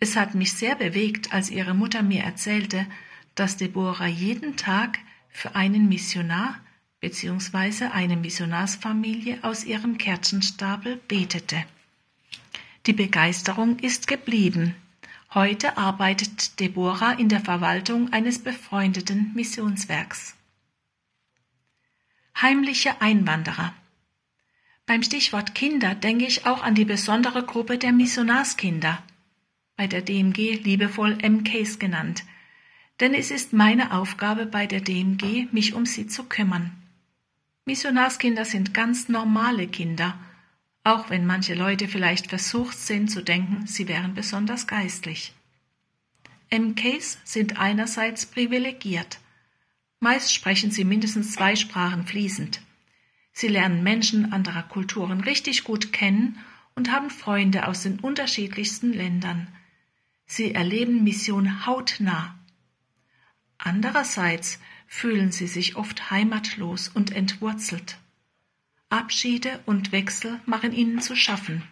Es 0.00 0.16
hat 0.16 0.34
mich 0.34 0.52
sehr 0.52 0.76
bewegt, 0.76 1.32
als 1.32 1.50
ihre 1.50 1.74
Mutter 1.74 2.02
mir 2.02 2.22
erzählte, 2.22 2.86
dass 3.34 3.56
Deborah 3.56 4.06
jeden 4.06 4.56
Tag 4.56 4.98
für 5.28 5.54
einen 5.54 5.88
Missionar 5.88 6.60
bzw. 7.00 7.86
eine 7.86 8.16
Missionarsfamilie 8.16 9.38
aus 9.42 9.64
ihrem 9.64 9.98
Kärtchenstapel 9.98 11.00
betete. 11.08 11.64
Die 12.86 12.92
Begeisterung 12.92 13.78
ist 13.80 14.06
geblieben. 14.06 14.74
Heute 15.34 15.76
arbeitet 15.76 16.58
Deborah 16.58 17.12
in 17.12 17.28
der 17.28 17.40
Verwaltung 17.40 18.12
eines 18.12 18.38
befreundeten 18.38 19.32
Missionswerks. 19.34 20.34
Heimliche 22.40 23.00
Einwanderer. 23.00 23.74
Beim 24.86 25.02
Stichwort 25.02 25.54
Kinder 25.54 25.94
denke 25.94 26.24
ich 26.24 26.46
auch 26.46 26.62
an 26.62 26.74
die 26.74 26.86
besondere 26.86 27.42
Gruppe 27.44 27.76
der 27.78 27.92
Missionarskinder, 27.92 29.02
bei 29.78 29.86
der 29.86 30.02
DMG 30.02 30.60
liebevoll 30.64 31.16
MKs 31.22 31.78
genannt. 31.78 32.24
denn 33.00 33.14
es 33.14 33.30
ist 33.30 33.52
meine 33.52 33.92
Aufgabe 33.92 34.44
bei 34.44 34.66
der 34.66 34.80
DMG, 34.80 35.46
mich 35.52 35.74
um 35.74 35.86
sie 35.86 36.08
zu 36.08 36.24
kümmern. 36.24 36.72
Missionarskinder 37.64 38.44
sind 38.44 38.74
ganz 38.74 39.08
normale 39.08 39.68
Kinder, 39.68 40.18
auch 40.82 41.10
wenn 41.10 41.26
manche 41.26 41.54
Leute 41.54 41.86
vielleicht 41.86 42.26
versucht 42.26 42.76
sind 42.76 43.08
zu 43.08 43.22
denken, 43.22 43.68
sie 43.68 43.86
wären 43.86 44.14
besonders 44.14 44.66
geistlich. 44.66 45.32
MKs 46.50 47.18
sind 47.24 47.60
einerseits 47.60 48.26
privilegiert. 48.26 49.20
Meist 50.00 50.34
sprechen 50.34 50.72
sie 50.72 50.84
mindestens 50.84 51.34
zwei 51.34 51.54
Sprachen 51.54 52.04
fließend. 52.04 52.62
Sie 53.32 53.48
lernen 53.48 53.84
Menschen 53.84 54.32
anderer 54.32 54.64
Kulturen 54.64 55.20
richtig 55.20 55.62
gut 55.62 55.92
kennen 55.92 56.38
und 56.74 56.90
haben 56.90 57.10
Freunde 57.10 57.68
aus 57.68 57.84
den 57.84 58.00
unterschiedlichsten 58.00 58.92
Ländern. 58.92 59.46
Sie 60.30 60.54
erleben 60.54 61.02
Mission 61.04 61.66
hautnah. 61.66 62.38
Andererseits 63.56 64.60
fühlen 64.86 65.32
sie 65.32 65.46
sich 65.46 65.74
oft 65.76 66.10
heimatlos 66.10 66.88
und 66.88 67.12
entwurzelt. 67.12 67.98
Abschiede 68.90 69.60
und 69.64 69.90
Wechsel 69.90 70.38
machen 70.44 70.72
ihnen 70.72 71.00
zu 71.00 71.16
schaffen. 71.16 71.62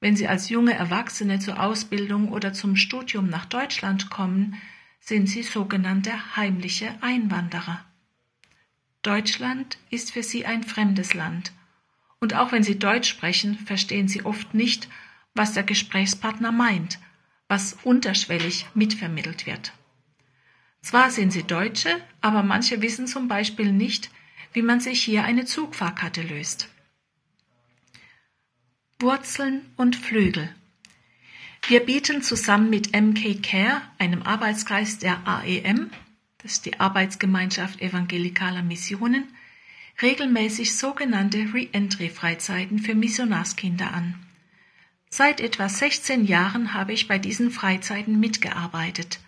Wenn 0.00 0.16
sie 0.16 0.26
als 0.26 0.48
junge 0.48 0.74
Erwachsene 0.74 1.38
zur 1.38 1.62
Ausbildung 1.62 2.30
oder 2.30 2.52
zum 2.52 2.74
Studium 2.76 3.28
nach 3.28 3.46
Deutschland 3.46 4.10
kommen, 4.10 4.60
sind 5.00 5.28
sie 5.28 5.44
sogenannte 5.44 6.36
heimliche 6.36 7.00
Einwanderer. 7.00 7.84
Deutschland 9.02 9.78
ist 9.88 10.12
für 10.12 10.24
sie 10.24 10.46
ein 10.46 10.64
fremdes 10.64 11.14
Land, 11.14 11.52
und 12.18 12.34
auch 12.34 12.50
wenn 12.50 12.64
sie 12.64 12.78
Deutsch 12.78 13.08
sprechen, 13.08 13.56
verstehen 13.56 14.08
sie 14.08 14.24
oft 14.24 14.52
nicht, 14.52 14.88
was 15.34 15.52
der 15.52 15.62
Gesprächspartner 15.62 16.50
meint, 16.50 16.98
was 17.48 17.76
unterschwellig 17.84 18.66
mitvermittelt 18.74 19.46
wird. 19.46 19.72
Zwar 20.82 21.10
sind 21.10 21.32
sie 21.32 21.42
Deutsche, 21.42 22.00
aber 22.20 22.42
manche 22.42 22.82
wissen 22.82 23.06
zum 23.06 23.28
Beispiel 23.28 23.72
nicht, 23.72 24.10
wie 24.52 24.62
man 24.62 24.80
sich 24.80 25.02
hier 25.02 25.24
eine 25.24 25.44
Zugfahrkarte 25.44 26.22
löst. 26.22 26.68
Wurzeln 28.98 29.62
und 29.76 29.96
Flügel. 29.96 30.48
Wir 31.68 31.80
bieten 31.80 32.22
zusammen 32.22 32.70
mit 32.70 32.94
MK 32.94 33.42
Care, 33.42 33.82
einem 33.98 34.22
Arbeitskreis 34.22 34.98
der 34.98 35.26
AEM, 35.26 35.90
das 36.38 36.52
ist 36.52 36.66
die 36.66 36.78
Arbeitsgemeinschaft 36.78 37.80
evangelikaler 37.80 38.62
Missionen, 38.62 39.24
regelmäßig 40.00 40.76
sogenannte 40.76 41.38
Re-Entry-Freizeiten 41.52 42.78
für 42.78 42.94
Missionarskinder 42.94 43.92
an. 43.92 44.25
Seit 45.08 45.40
etwa 45.40 45.68
16 45.68 46.24
Jahren 46.24 46.74
habe 46.74 46.92
ich 46.92 47.08
bei 47.08 47.18
diesen 47.18 47.50
Freizeiten 47.50 48.20
mitgearbeitet. 48.20 49.20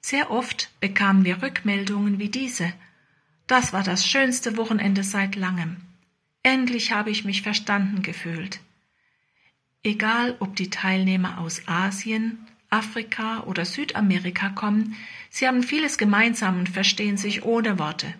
Sehr 0.00 0.30
oft 0.30 0.70
bekamen 0.80 1.24
wir 1.24 1.42
Rückmeldungen 1.42 2.18
wie 2.18 2.28
diese. 2.28 2.72
Das 3.46 3.72
war 3.72 3.82
das 3.82 4.06
schönste 4.06 4.56
Wochenende 4.56 5.04
seit 5.04 5.36
langem. 5.36 5.76
Endlich 6.42 6.92
habe 6.92 7.10
ich 7.10 7.24
mich 7.24 7.42
verstanden 7.42 8.02
gefühlt. 8.02 8.60
Egal, 9.84 10.36
ob 10.40 10.56
die 10.56 10.70
Teilnehmer 10.70 11.38
aus 11.38 11.62
Asien, 11.66 12.46
Afrika 12.70 13.42
oder 13.44 13.64
Südamerika 13.64 14.48
kommen, 14.48 14.96
sie 15.28 15.46
haben 15.46 15.62
vieles 15.62 15.98
gemeinsam 15.98 16.58
und 16.58 16.68
verstehen 16.68 17.16
sich 17.16 17.44
ohne 17.44 17.78
Worte. 17.78 18.12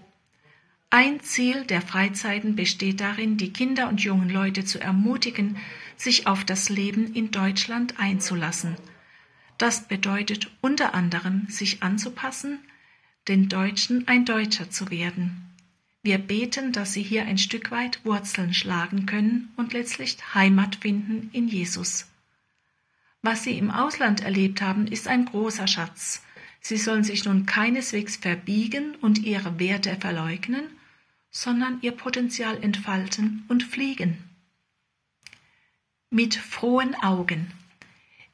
Ein 0.91 1.21
Ziel 1.21 1.65
der 1.65 1.81
Freizeiten 1.81 2.55
besteht 2.55 3.01
darin, 3.01 3.39
die 3.39 3.53
Kinder 3.53 3.89
und 3.89 4.03
jungen 4.03 4.29
Leute 4.29 4.65
zu 4.65 4.79
ermutigen, 4.79 5.57
sich 6.03 6.27
auf 6.27 6.45
das 6.45 6.69
Leben 6.69 7.15
in 7.15 7.31
Deutschland 7.31 7.99
einzulassen. 7.99 8.77
Das 9.59 9.87
bedeutet 9.87 10.51
unter 10.61 10.95
anderem, 10.95 11.47
sich 11.49 11.83
anzupassen, 11.83 12.59
den 13.29 13.49
Deutschen 13.49 14.09
ein 14.09 14.25
Deutscher 14.25 14.71
zu 14.71 14.91
werden. 14.91 15.49
Wir 16.03 16.19
beten, 16.19 16.73
dass 16.73 16.93
sie 16.93 17.03
hier 17.03 17.27
ein 17.27 17.39
Stück 17.39 17.71
weit 17.71 18.05
Wurzeln 18.05 18.55
schlagen 18.55 19.07
können 19.07 19.53
und 19.57 19.73
letztlich 19.73 20.17
Heimat 20.35 20.77
finden 20.77 21.31
in 21.33 21.47
Jesus. 21.47 22.09
Was 23.23 23.45
sie 23.45 23.57
im 23.57 23.71
Ausland 23.71 24.23
erlebt 24.23 24.61
haben, 24.61 24.89
ist 24.89 25.07
ein 25.07 25.27
großer 25.27 25.69
Schatz. 25.69 26.25
Sie 26.61 26.77
sollen 26.77 27.05
sich 27.05 27.25
nun 27.25 27.47
keineswegs 27.47 28.17
verbiegen 28.17 28.97
und 28.97 29.19
ihre 29.21 29.61
Werte 29.61 29.97
verleugnen, 30.01 30.65
sondern 31.31 31.79
ihr 31.83 31.93
Potenzial 31.93 32.61
entfalten 32.61 33.45
und 33.49 33.63
fliegen. 33.63 34.32
Mit 36.15 36.35
frohen 36.35 36.95
Augen. 36.95 37.51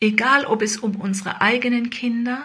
Egal, 0.01 0.47
ob 0.47 0.63
es 0.63 0.79
um 0.79 0.97
unsere 0.97 1.41
eigenen 1.41 1.91
Kinder, 1.91 2.45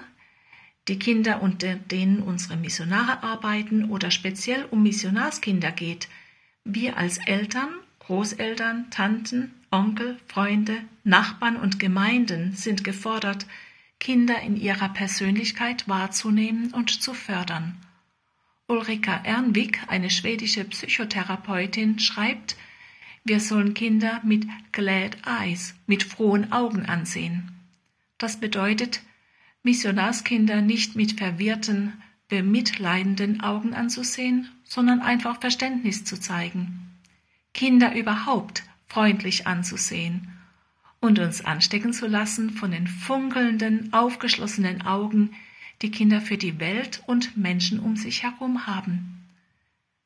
die 0.87 0.99
Kinder, 0.99 1.41
unter 1.41 1.73
denen 1.73 2.19
unsere 2.19 2.55
Missionare 2.55 3.23
arbeiten 3.23 3.89
oder 3.89 4.11
speziell 4.11 4.65
um 4.69 4.83
Missionarskinder 4.83 5.71
geht, 5.71 6.07
wir 6.63 6.97
als 6.97 7.17
Eltern, 7.17 7.69
Großeltern, 7.97 8.91
Tanten, 8.91 9.55
Onkel, 9.71 10.19
Freunde, 10.27 10.77
Nachbarn 11.03 11.55
und 11.55 11.79
Gemeinden 11.79 12.53
sind 12.53 12.83
gefordert, 12.83 13.47
Kinder 13.99 14.39
in 14.41 14.55
ihrer 14.55 14.89
Persönlichkeit 14.89 15.89
wahrzunehmen 15.89 16.71
und 16.75 17.01
zu 17.01 17.15
fördern. 17.15 17.75
Ulrika 18.67 19.21
Ernwig, 19.23 19.81
eine 19.87 20.11
schwedische 20.11 20.63
Psychotherapeutin, 20.63 21.97
schreibt, 21.97 22.55
wir 23.23 23.39
sollen 23.39 23.73
Kinder 23.73 24.21
mit 24.23 24.45
glad 24.71 25.17
eyes, 25.25 25.75
mit 25.87 26.03
frohen 26.03 26.51
Augen 26.51 26.85
ansehen. 26.85 27.51
Das 28.17 28.39
bedeutet, 28.39 29.01
Missionarskinder 29.63 30.61
nicht 30.61 30.95
mit 30.95 31.13
verwirrten, 31.13 31.93
bemitleidenden 32.27 33.41
Augen 33.41 33.73
anzusehen, 33.73 34.49
sondern 34.63 35.01
einfach 35.01 35.39
Verständnis 35.39 36.03
zu 36.03 36.19
zeigen. 36.19 36.97
Kinder 37.53 37.95
überhaupt 37.95 38.63
freundlich 38.87 39.47
anzusehen 39.47 40.27
und 40.99 41.19
uns 41.19 41.45
anstecken 41.45 41.93
zu 41.93 42.07
lassen 42.07 42.49
von 42.49 42.71
den 42.71 42.87
funkelnden, 42.87 43.93
aufgeschlossenen 43.93 44.81
Augen, 44.81 45.31
die 45.81 45.91
Kinder 45.91 46.21
für 46.21 46.37
die 46.37 46.59
Welt 46.59 47.03
und 47.07 47.37
Menschen 47.37 47.79
um 47.79 47.95
sich 47.95 48.23
herum 48.23 48.67
haben. 48.67 49.22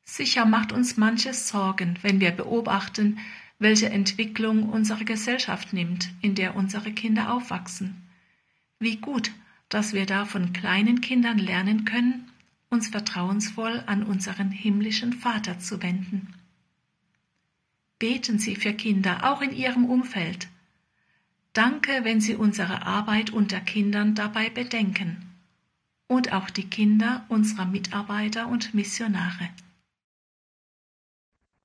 Sicher 0.10 0.46
macht 0.46 0.72
uns 0.72 0.96
manches 0.96 1.50
Sorgen, 1.50 2.00
wenn 2.02 2.22
wir 2.22 2.32
beobachten, 2.32 3.20
welche 3.60 3.90
Entwicklung 3.90 4.70
unsere 4.70 5.04
Gesellschaft 5.04 5.74
nimmt, 5.74 6.10
in 6.22 6.34
der 6.34 6.56
unsere 6.56 6.92
Kinder 6.92 7.34
aufwachsen. 7.34 8.02
Wie 8.80 8.96
gut, 8.96 9.32
dass 9.68 9.94
wir 9.94 10.06
da 10.06 10.26
von 10.26 10.54
kleinen 10.54 11.02
Kindern 11.02 11.38
lernen 11.38 11.84
können, 11.84 12.32
uns 12.70 12.88
vertrauensvoll 12.88 13.84
an 13.86 14.04
unseren 14.04 14.50
himmlischen 14.50 15.12
Vater 15.12 15.60
zu 15.60 15.84
wenden. 15.84 16.34
Beten 18.00 18.40
Sie 18.40 18.56
für 18.56 18.74
Kinder, 18.74 19.30
auch 19.30 19.42
in 19.42 19.52
Ihrem 19.52 19.86
Umfeld. 19.86 20.48
Danke, 21.52 22.04
wenn 22.04 22.22
Sie 22.22 22.36
unsere 22.36 22.86
Arbeit 22.86 23.32
unter 23.32 23.60
Kindern 23.60 24.16
dabei 24.16 24.50
bedenken 24.50 25.18
und 26.08 26.32
auch 26.32 26.50
die 26.50 26.70
Kinder 26.70 27.26
unserer 27.28 27.66
Mitarbeiter 27.66 28.48
und 28.48 28.74
Missionare. 28.74 29.50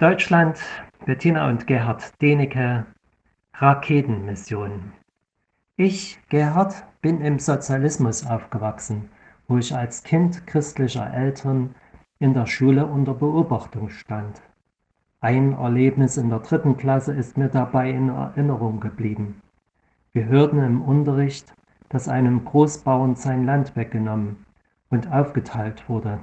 Deutschland, 0.02 0.58
Bettina 1.06 1.48
und 1.48 1.68
Gerhard 1.68 2.20
Denecke, 2.20 2.86
Raketenmission. 3.54 4.94
Ich, 5.76 6.18
Gerhard, 6.28 6.74
bin 7.02 7.20
im 7.20 7.38
Sozialismus 7.38 8.26
aufgewachsen, 8.26 9.10
wo 9.46 9.58
ich 9.58 9.72
als 9.72 10.02
Kind 10.02 10.44
christlicher 10.48 11.14
Eltern 11.14 11.76
in 12.18 12.34
der 12.34 12.46
Schule 12.46 12.84
unter 12.84 13.14
Beobachtung 13.14 13.90
stand. 13.90 14.42
Ein 15.20 15.52
Erlebnis 15.52 16.16
in 16.16 16.30
der 16.30 16.40
dritten 16.40 16.76
Klasse 16.76 17.12
ist 17.12 17.38
mir 17.38 17.48
dabei 17.48 17.88
in 17.90 18.08
Erinnerung 18.08 18.80
geblieben. 18.80 19.40
Wir 20.12 20.24
hörten 20.24 20.58
im 20.58 20.82
Unterricht, 20.82 21.54
dass 21.90 22.08
einem 22.08 22.44
Großbauern 22.44 23.14
sein 23.14 23.46
Land 23.46 23.76
weggenommen 23.76 24.46
und 24.90 25.12
aufgeteilt 25.12 25.88
wurde. 25.88 26.18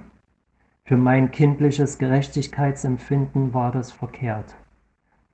Für 0.90 0.98
mein 0.98 1.30
kindliches 1.30 2.00
Gerechtigkeitsempfinden 2.00 3.54
war 3.54 3.72
das 3.72 3.92
verkehrt. 3.92 4.56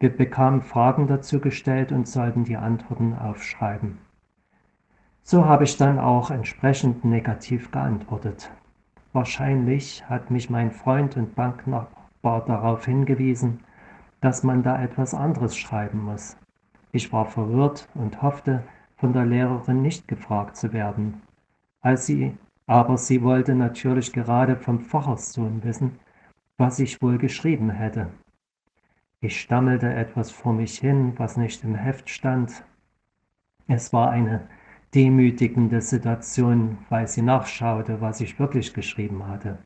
Wir 0.01 0.09
bekamen 0.09 0.61
Fragen 0.61 1.07
dazu 1.07 1.39
gestellt 1.39 1.93
und 1.93 2.09
sollten 2.09 2.43
die 2.43 2.57
Antworten 2.57 3.13
aufschreiben. 3.17 3.97
So 5.23 5.45
habe 5.45 5.63
ich 5.63 5.77
dann 5.77 5.97
auch 5.97 6.29
entsprechend 6.29 7.05
negativ 7.05 7.71
geantwortet. 7.71 8.51
Wahrscheinlich 9.13 10.03
hat 10.09 10.29
mich 10.29 10.49
mein 10.49 10.71
Freund 10.71 11.15
und 11.15 11.35
Banknachbar 11.35 12.43
darauf 12.43 12.83
hingewiesen, 12.83 13.61
dass 14.19 14.43
man 14.43 14.61
da 14.61 14.83
etwas 14.83 15.13
anderes 15.13 15.55
schreiben 15.55 16.03
muss. 16.03 16.35
Ich 16.91 17.13
war 17.13 17.27
verwirrt 17.27 17.87
und 17.93 18.21
hoffte, 18.21 18.61
von 18.97 19.13
der 19.13 19.25
Lehrerin 19.25 19.81
nicht 19.81 20.05
gefragt 20.09 20.57
zu 20.57 20.73
werden. 20.73 21.21
Als 21.79 22.07
sie, 22.07 22.35
aber 22.67 22.97
sie 22.97 23.21
wollte 23.21 23.55
natürlich 23.55 24.11
gerade 24.11 24.55
vom 24.55 24.79
Pfarrerssohn 24.79 25.63
wissen, 25.63 25.99
was 26.57 26.79
ich 26.79 27.01
wohl 27.01 27.17
geschrieben 27.17 27.69
hätte. 27.69 28.09
Ich 29.21 29.39
stammelte 29.41 29.93
etwas 29.93 30.31
vor 30.31 30.53
mich 30.53 30.79
hin, 30.79 31.13
was 31.17 31.37
nicht 31.37 31.63
im 31.63 31.75
Heft 31.75 32.09
stand. 32.09 32.63
Es 33.67 33.91
war 33.93 34.11
eine 34.11 34.47
demütigende 34.93 35.81
Situation, 35.81 36.77
weil 36.89 37.07
sie 37.07 37.21
nachschaute, 37.21 38.01
was 38.01 38.21
ich 38.21 38.39
wirklich 38.39 38.73
geschrieben 38.73 39.27
hatte. 39.27 39.59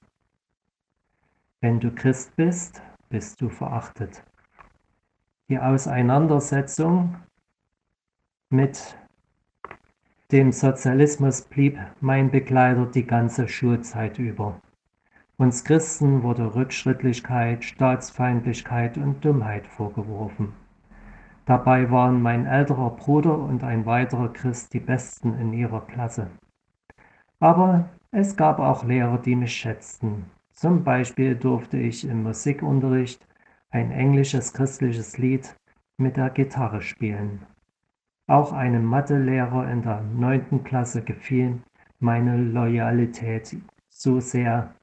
Wenn 1.62 1.80
du 1.80 1.92
Christ 1.94 2.36
bist, 2.36 2.82
bist 3.10 3.42
du 3.42 3.50
verachtet. 3.50 4.24
Die 5.50 5.60
Auseinandersetzung 5.60 7.16
mit 8.50 8.98
dem 10.32 10.52
Sozialismus 10.52 11.42
blieb 11.42 11.80
mein 12.02 12.30
Begleiter 12.30 12.86
die 12.86 13.06
ganze 13.06 13.48
Schulzeit 13.48 14.20
über. 14.20 14.62
Uns 15.38 15.64
Christen 15.64 16.22
wurde 16.22 16.54
Rückschrittlichkeit, 16.54 17.64
Staatsfeindlichkeit 17.64 18.98
und 18.98 19.26
Dummheit 19.26 19.66
vorgeworfen. 19.66 20.54
Dabei 21.46 21.90
waren 21.90 22.22
mein 22.22 22.46
älterer 22.46 22.92
Bruder 22.92 23.40
und 23.40 23.64
ein 23.64 23.88
weiterer 23.88 24.32
Christ 24.32 24.72
die 24.74 24.80
Besten 24.80 25.34
in 25.40 25.52
ihrer 25.52 25.82
Klasse. 25.88 26.28
Aber 27.40 27.90
es 28.12 28.36
gab 28.36 28.60
auch 28.60 28.84
Lehrer, 28.84 29.18
die 29.18 29.36
mich 29.36 29.56
schätzten. 29.56 30.26
Zum 30.52 30.84
Beispiel 30.84 31.36
durfte 31.36 31.78
ich 31.78 32.08
im 32.08 32.22
Musikunterricht 32.22 33.26
ein 33.72 33.90
englisches 33.92 34.54
christliches 34.54 35.18
Lied 35.18 35.56
mit 35.98 36.18
der 36.18 36.30
Gitarre 36.30 36.82
spielen. 36.84 37.40
Auch 38.30 38.54
einem 38.54 38.86
Mathelehrer 38.86 39.72
in 39.72 39.82
der 39.82 40.02
neunten 40.02 40.64
Klasse 40.64 41.02
gefiel 41.02 41.64
meine 42.00 42.38
Loyalität 42.38 43.58
so 43.90 44.20
sehr, 44.20 44.76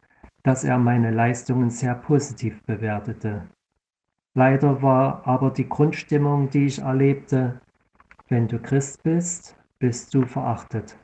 dass 0.43 0.65
er 0.65 0.79
meine 0.79 1.13
Leistungen 1.13 1.71
sehr 1.71 1.95
positiv 1.95 2.61
bewertete. 2.65 3.47
Leider 4.35 4.83
war 4.83 5.25
aber 5.29 5.53
die 5.53 5.69
Grundstimmung, 5.69 6.51
die 6.51 6.67
ich 6.67 6.81
erlebte, 6.81 7.61
wenn 8.29 8.49
du 8.49 8.59
Christ 8.59 9.05
bist, 9.05 9.57
bist 9.79 10.13
du 10.13 10.27
verachtet. 10.27 10.99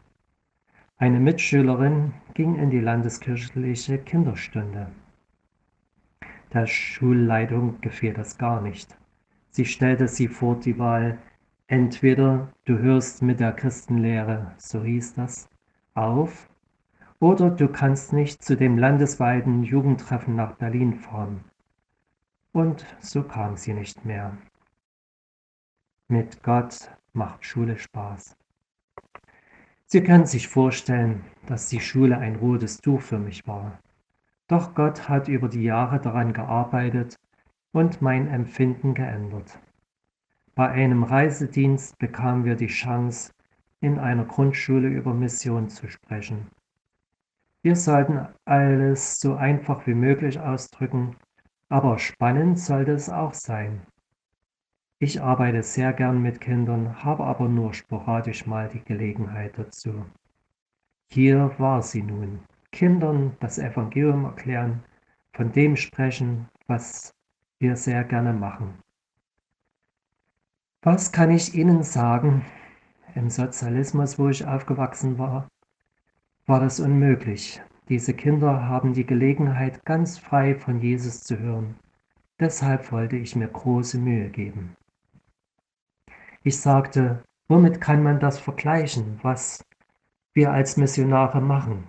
Eine 0.97 1.21
Mitschülerin 1.21 2.13
ging 2.35 2.57
in 2.57 2.71
die 2.71 2.81
landeskirchliche 2.81 3.99
Kinderstunde. 3.99 4.89
Der 6.53 6.67
Schulleitung 6.67 7.81
gefiel 7.81 8.15
das 8.15 8.37
gar 8.37 8.61
nicht. 8.61 8.99
Sie 9.51 9.65
stellte 9.65 10.09
sie 10.09 10.27
vor 10.27 10.57
die 10.57 10.77
Wahl, 10.77 11.19
entweder 11.73 12.53
du 12.67 12.79
hörst 12.81 13.23
mit 13.23 13.41
der 13.41 13.53
Christenlehre, 13.53 14.53
so 14.59 14.85
hieß 14.85 15.15
das, 15.15 15.49
auf, 15.95 16.51
oder 17.19 17.49
du 17.49 17.67
kannst 17.67 18.13
nicht 18.13 18.45
zu 18.45 18.59
dem 18.59 18.77
landesweiten 18.77 19.63
Jugendtreffen 19.63 20.37
nach 20.37 20.57
Berlin 20.57 20.93
fahren. 20.93 21.45
Und 22.53 22.85
so 23.01 23.23
kam 23.23 23.57
sie 23.57 23.73
nicht 23.73 24.05
mehr. 24.05 24.37
Mit 26.09 26.43
Gott 26.43 26.91
macht 27.15 27.47
Schule 27.47 27.79
Spaß. 27.79 28.37
Sie 29.87 30.03
können 30.03 30.27
sich 30.27 30.49
vorstellen, 30.49 31.25
dass 31.47 31.71
die 31.71 31.81
Schule 31.81 32.19
ein 32.19 32.37
rotes 32.37 32.83
Tuch 32.83 33.01
für 33.01 33.19
mich 33.19 33.47
war. 33.47 33.79
Doch 34.47 34.75
Gott 34.75 35.09
hat 35.09 35.27
über 35.27 35.49
die 35.49 35.63
Jahre 35.63 36.01
daran 36.01 36.35
gearbeitet 36.35 37.19
und 37.73 38.03
mein 38.03 38.29
Empfinden 38.29 38.93
geändert. 38.93 39.59
Bei 40.55 40.69
einem 40.69 41.03
Reisedienst 41.03 41.99
bekamen 41.99 42.45
wir 42.45 42.57
die 42.57 42.67
Chance, 42.67 43.33
in 43.81 43.99
einer 43.99 44.25
Grundschule 44.25 44.89
über 44.89 45.15
Mission 45.15 45.69
zu 45.69 45.89
sprechen. 45.89 46.49
Wir 47.63 47.77
sollten 47.77 48.27
alles 48.45 49.21
so 49.21 49.35
einfach 49.35 49.87
wie 49.87 49.95
möglich 49.95 50.39
ausdrücken 50.39 51.17
aber 51.73 51.99
spannend 51.99 52.59
sollte 52.59 52.93
es 52.93 53.09
auch 53.09 53.33
sein. 53.33 53.81
Ich 54.99 55.23
arbeite 55.23 55.63
sehr 55.63 55.95
gern 55.95 56.21
mit 56.21 56.39
Kindern, 56.39 57.03
habe 57.03 57.25
aber 57.25 57.49
nur 57.49 57.73
sporadisch 57.73 58.47
mal 58.47 58.69
die 58.69 58.85
Gelegenheit 58.85 59.57
dazu. 59.57 60.05
Hier 61.11 61.51
war 61.57 61.81
sie 61.81 62.03
nun. 62.03 62.41
Kindern 62.73 63.39
das 63.41 63.59
Evangelium 63.59 64.27
erklären, 64.27 64.85
von 65.33 65.51
dem 65.51 65.77
sprechen, 65.77 66.47
was 66.67 67.15
wir 67.59 67.75
sehr 67.75 68.05
gerne 68.05 68.35
machen. 68.35 68.75
Was 70.85 71.13
kann 71.13 71.31
ich 71.31 71.55
Ihnen 71.55 71.85
sagen? 71.85 72.45
Im 73.15 73.31
Sozialismus, 73.31 74.19
wo 74.19 74.29
ich 74.31 74.45
aufgewachsen 74.45 75.17
war, 75.17 75.47
war 76.47 76.59
das 76.59 76.81
unmöglich. 76.81 77.63
Diese 77.89 78.15
Kinder 78.15 78.69
haben 78.69 78.93
die 78.93 79.07
Gelegenheit, 79.07 79.85
ganz 79.85 80.19
frei 80.19 80.57
von 80.57 80.81
Jesus 80.81 81.21
zu 81.21 81.39
hören. 81.39 81.77
Deshalb 82.41 82.91
wollte 82.91 83.17
ich 83.17 83.37
mir 83.37 83.47
große 83.47 83.97
Mühe 83.97 84.29
geben. 84.29 84.77
Ich 86.43 86.61
sagte, 86.61 87.23
womit 87.47 87.81
kann 87.81 88.03
man 88.03 88.19
das 88.19 88.41
vergleichen, 88.41 89.21
was 89.23 89.65
wir 90.35 90.51
als 90.51 90.77
Missionare 90.77 91.41
machen? 91.41 91.85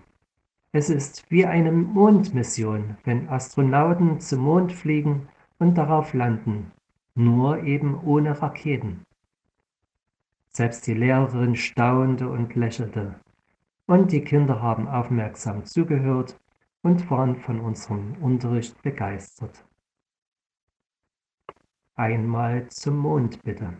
Es 0.72 0.92
ist 0.92 1.26
wie 1.32 1.48
eine 1.48 1.72
Mondmission, 1.72 2.96
wenn 3.06 3.28
Astronauten 3.28 4.20
zum 4.20 4.42
Mond 4.42 4.72
fliegen 4.72 5.30
und 5.58 5.80
darauf 5.80 6.14
landen, 6.14 6.72
nur 7.16 7.64
eben 7.64 8.00
ohne 8.00 8.42
Raketen. 8.42 9.06
Selbst 10.50 10.86
die 10.88 10.94
Lehrerin 10.94 11.56
staunte 11.56 12.30
und 12.30 12.56
lächelte 12.56 13.16
und 13.86 14.12
die 14.12 14.24
Kinder 14.24 14.62
haben 14.62 14.88
aufmerksam 14.88 15.66
zugehört 15.66 16.40
und 16.82 17.10
waren 17.10 17.36
von 17.36 17.60
unserem 17.60 18.16
Unterricht 18.22 18.82
begeistert. 18.82 19.66
Einmal 21.96 22.68
zum 22.70 22.98
Mond 22.98 23.42
bitte. 23.44 23.74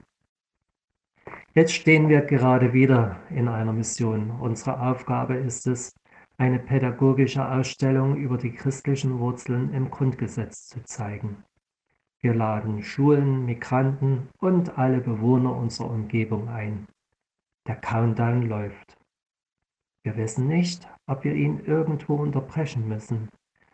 Jetzt 1.56 1.74
stehen 1.74 2.10
wir 2.10 2.22
gerade 2.22 2.74
wieder 2.74 3.20
in 3.30 3.48
einer 3.48 3.74
Mission. 3.74 4.32
Unsere 4.32 4.80
Aufgabe 4.80 5.36
ist 5.36 5.68
es, 5.68 5.94
eine 6.38 6.60
pädagogische 6.60 7.48
Ausstellung 7.48 8.16
über 8.16 8.38
die 8.38 8.52
christlichen 8.52 9.20
Wurzeln 9.20 9.74
im 9.74 9.90
Grundgesetz 9.90 10.68
zu 10.68 10.84
zeigen. 10.84 11.44
Wir 12.24 12.34
laden 12.34 12.82
Schulen, 12.82 13.46
Migranten 13.46 14.30
und 14.40 14.78
alle 14.78 15.02
Bewohner 15.02 15.56
unserer 15.58 15.90
Umgebung 15.90 16.48
ein. 16.48 16.88
Der 17.68 17.76
Countdown 17.76 18.44
läuft. 18.44 18.98
Wir 20.04 20.16
wissen 20.16 20.48
nicht, 20.48 20.88
ob 21.06 21.26
wir 21.26 21.36
ihn 21.36 21.60
irgendwo 21.66 22.16
unterbrechen 22.16 22.88
müssen, 22.88 23.28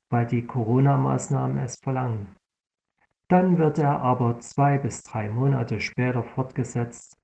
weil 0.09 0.25
die 0.25 0.45
Corona-Maßnahmen 0.45 1.59
es 1.59 1.75
verlangen. 1.77 2.35
Dann 3.27 3.59
wird 3.59 3.77
er 3.77 4.01
aber 4.01 4.39
zwei 4.39 4.79
bis 4.79 5.03
drei 5.03 5.29
Monate 5.29 5.79
später 5.79 6.23
fortgesetzt. 6.23 7.19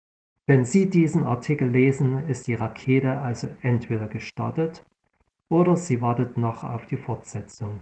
Wenn 0.45 0.63
Sie 0.63 0.87
diesen 0.87 1.23
Artikel 1.23 1.67
lesen, 1.67 2.29
ist 2.29 2.45
die 2.45 2.53
Rakete 2.53 3.19
also 3.19 3.47
entweder 3.63 4.07
gestartet 4.07 4.85
oder 5.49 5.75
sie 5.75 6.01
wartet 6.01 6.37
noch 6.37 6.63
auf 6.63 6.85
die 6.85 6.97
Fortsetzung. 6.97 7.79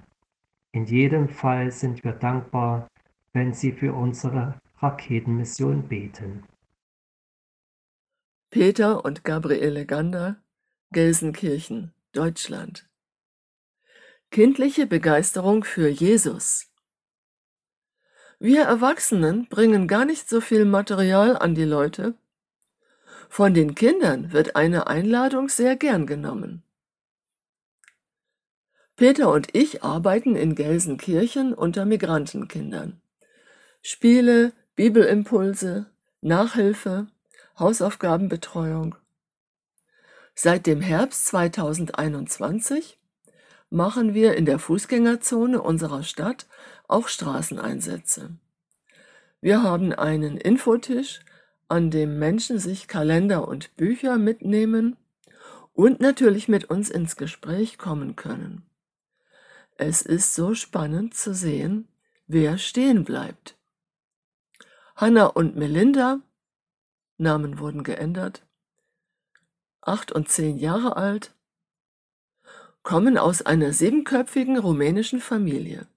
In 0.72 0.86
jedem 0.86 1.28
Fall 1.28 1.72
sind 1.72 2.04
wir 2.06 2.14
dankbar, 2.14 2.88
wenn 3.34 3.54
Sie 3.54 3.72
für 3.72 3.94
unsere 3.94 4.60
Raketenmission 4.78 5.88
beten. 5.88 6.44
Peter 8.50 9.04
und 9.04 9.24
Gabriele 9.24 9.86
Gander 9.86 10.38
Gelsenkirchen, 10.94 11.92
Deutschland. 12.12 12.88
Kindliche 14.30 14.86
Begeisterung 14.86 15.64
für 15.64 15.90
Jesus. 15.90 16.72
Wir 18.40 18.64
Erwachsenen 18.66 19.48
bringen 19.48 19.88
gar 19.88 20.06
nicht 20.06 20.30
so 20.30 20.40
viel 20.40 20.66
Material 20.66 21.36
an 21.36 21.56
die 21.56 21.64
Leute. 21.64 22.14
Von 23.28 23.56
den 23.56 23.74
Kindern 23.74 24.34
wird 24.34 24.56
eine 24.56 24.86
Einladung 24.86 25.50
sehr 25.50 25.76
gern 25.76 26.06
genommen. 26.06 26.62
Peter 28.96 29.32
und 29.32 29.56
ich 29.56 29.84
arbeiten 29.84 30.36
in 30.36 30.54
Gelsenkirchen 30.54 31.56
unter 31.56 31.86
Migrantenkindern. 31.86 33.03
Spiele, 33.86 34.54
Bibelimpulse, 34.78 35.88
Nachhilfe, 36.22 37.08
Hausaufgabenbetreuung. 37.60 38.96
Seit 40.34 40.68
dem 40.68 40.80
Herbst 40.80 41.26
2021 41.26 42.98
machen 43.70 44.14
wir 44.14 44.36
in 44.36 44.46
der 44.46 44.58
Fußgängerzone 44.58 45.62
unserer 45.62 46.02
Stadt 46.04 46.48
auch 46.88 47.10
Straßeneinsätze. 47.10 48.30
Wir 49.42 49.64
haben 49.64 49.92
einen 49.92 50.38
Infotisch, 50.38 51.20
an 51.68 51.92
dem 51.92 52.18
Menschen 52.18 52.60
sich 52.60 52.88
Kalender 52.88 53.50
und 53.50 53.76
Bücher 53.76 54.18
mitnehmen 54.18 54.96
und 55.74 56.00
natürlich 56.00 56.48
mit 56.48 56.70
uns 56.70 56.90
ins 56.90 57.18
Gespräch 57.18 57.78
kommen 57.78 58.16
können. 58.16 58.64
Es 59.76 60.02
ist 60.04 60.36
so 60.36 60.54
spannend 60.54 61.16
zu 61.16 61.34
sehen, 61.34 61.90
wer 62.28 62.58
stehen 62.58 63.04
bleibt. 63.04 63.58
Hanna 64.96 65.26
und 65.26 65.56
Melinda, 65.56 66.22
Namen 67.18 67.60
wurden 67.60 67.84
geändert, 67.84 68.46
acht 69.82 70.12
und 70.12 70.30
zehn 70.30 70.58
Jahre 70.58 70.98
alt, 70.98 71.34
kommen 72.84 73.18
aus 73.18 73.42
einer 73.42 73.74
siebenköpfigen 73.74 74.58
rumänischen 74.60 75.20
Familie. 75.20 75.88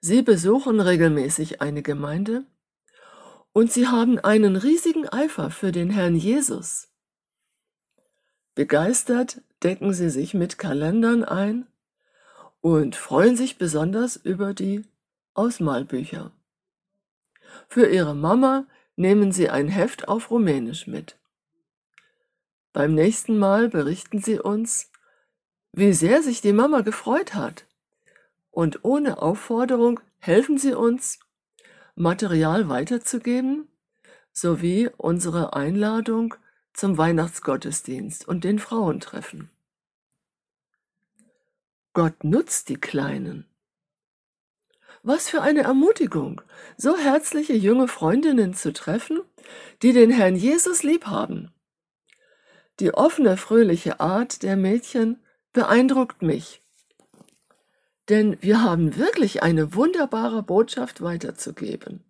Sie 0.00 0.22
besuchen 0.22 0.80
regelmäßig 0.80 1.60
eine 1.60 1.82
Gemeinde 1.82 2.44
und 3.52 3.72
sie 3.72 3.88
haben 3.88 4.18
einen 4.18 4.56
riesigen 4.56 5.08
Eifer 5.08 5.50
für 5.50 5.72
den 5.72 5.90
Herrn 5.90 6.14
Jesus. 6.14 6.88
Begeistert 8.54 9.42
decken 9.62 9.92
sie 9.92 10.10
sich 10.10 10.32
mit 10.34 10.58
Kalendern 10.58 11.22
ein 11.22 11.66
und 12.60 12.96
freuen 12.96 13.36
sich 13.36 13.58
besonders 13.58 14.16
über 14.16 14.54
die 14.54 14.84
Ausmalbücher. 15.34 16.32
Für 17.66 17.88
ihre 17.88 18.14
Mama 18.14 18.66
nehmen 18.96 19.32
sie 19.32 19.48
ein 19.48 19.68
Heft 19.68 20.08
auf 20.08 20.30
Rumänisch 20.30 20.86
mit. 20.86 21.18
Beim 22.72 22.94
nächsten 22.94 23.38
Mal 23.38 23.68
berichten 23.68 24.20
sie 24.20 24.38
uns, 24.38 24.90
wie 25.72 25.92
sehr 25.92 26.22
sich 26.22 26.40
die 26.40 26.52
Mama 26.52 26.82
gefreut 26.82 27.34
hat. 27.34 27.66
Und 28.50 28.84
ohne 28.84 29.20
Aufforderung 29.22 30.00
helfen 30.18 30.58
sie 30.58 30.74
uns, 30.74 31.18
Material 31.94 32.68
weiterzugeben, 32.68 33.68
sowie 34.32 34.88
unsere 34.96 35.54
Einladung 35.54 36.34
zum 36.72 36.96
Weihnachtsgottesdienst 36.96 38.28
und 38.28 38.44
den 38.44 38.58
Frauentreffen. 38.60 39.50
Gott 41.92 42.22
nutzt 42.22 42.68
die 42.68 42.76
Kleinen. 42.76 43.47
Was 45.02 45.28
für 45.28 45.42
eine 45.42 45.62
Ermutigung, 45.62 46.40
so 46.76 46.96
herzliche 46.96 47.54
junge 47.54 47.88
Freundinnen 47.88 48.54
zu 48.54 48.72
treffen, 48.72 49.20
die 49.82 49.92
den 49.92 50.10
Herrn 50.10 50.36
Jesus 50.36 50.82
lieb 50.82 51.06
haben. 51.06 51.52
Die 52.80 52.94
offene, 52.94 53.36
fröhliche 53.36 54.00
Art 54.00 54.42
der 54.42 54.56
Mädchen 54.56 55.22
beeindruckt 55.52 56.22
mich. 56.22 56.62
Denn 58.08 58.40
wir 58.40 58.62
haben 58.62 58.96
wirklich 58.96 59.42
eine 59.42 59.74
wunderbare 59.74 60.42
Botschaft 60.42 61.02
weiterzugeben. 61.02 62.04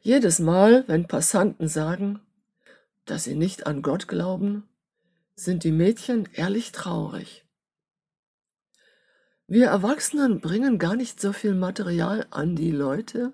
Jedes 0.00 0.38
Mal, 0.38 0.84
wenn 0.86 1.06
Passanten 1.06 1.68
sagen, 1.68 2.20
dass 3.04 3.24
sie 3.24 3.34
nicht 3.34 3.66
an 3.66 3.82
Gott 3.82 4.08
glauben, 4.08 4.68
sind 5.34 5.64
die 5.64 5.72
Mädchen 5.72 6.28
ehrlich 6.32 6.72
traurig. 6.72 7.44
Wir 9.52 9.66
Erwachsenen 9.66 10.38
bringen 10.38 10.78
gar 10.78 10.94
nicht 10.94 11.20
so 11.20 11.32
viel 11.32 11.56
Material 11.56 12.24
an 12.30 12.54
die 12.54 12.70
Leute. 12.70 13.32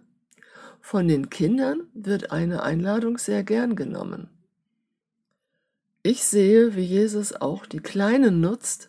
Von 0.81 1.09
den 1.09 1.29
Kindern 1.29 1.89
wird 1.93 2.33
eine 2.33 2.63
Einladung 2.63 3.19
sehr 3.19 3.45
gern 3.45 3.77
genommen. 3.77 4.31
Ich 6.03 6.25
sehe, 6.25 6.75
wie 6.75 6.85
Jesus 6.85 7.35
auch 7.35 7.67
die 7.67 7.81
Kleinen 7.81 8.41
nutzt, 8.41 8.89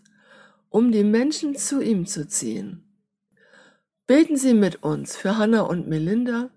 um 0.70 0.94
die 0.94 1.04
Menschen 1.04 1.58
zu 1.58 1.82
ihm 1.82 2.06
zu 2.06 2.30
ziehen. 2.30 2.86
Beten 4.06 4.38
Sie 4.38 4.54
mit 4.54 4.82
uns 4.82 5.18
für 5.18 5.38
Hannah 5.38 5.64
und 5.64 5.86
Melinda, 5.86 6.50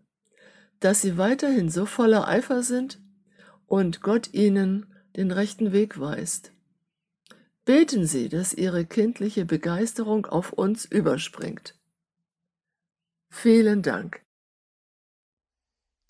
dass 0.79 1.03
sie 1.03 1.19
weiterhin 1.19 1.69
so 1.69 1.85
voller 1.85 2.29
Eifer 2.29 2.63
sind 2.63 3.01
und 3.67 4.03
Gott 4.03 4.33
ihnen 4.35 4.87
den 5.17 5.33
rechten 5.33 5.73
Weg 5.73 5.99
weist. 5.99 6.53
Beten 7.65 8.07
Sie, 8.07 8.29
dass 8.29 8.55
Ihre 8.55 8.87
kindliche 8.87 9.45
Begeisterung 9.45 10.27
auf 10.27 10.53
uns 10.53 10.85
überspringt. 10.87 11.79
Vielen 13.29 13.83
Dank. 13.83 14.25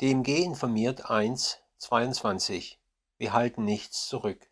DMG 0.00 0.44
informiert 0.44 1.10
1, 1.10 1.58
22. 1.78 2.80
Wir 3.18 3.32
halten 3.32 3.64
nichts 3.64 4.06
zurück. 4.06 4.48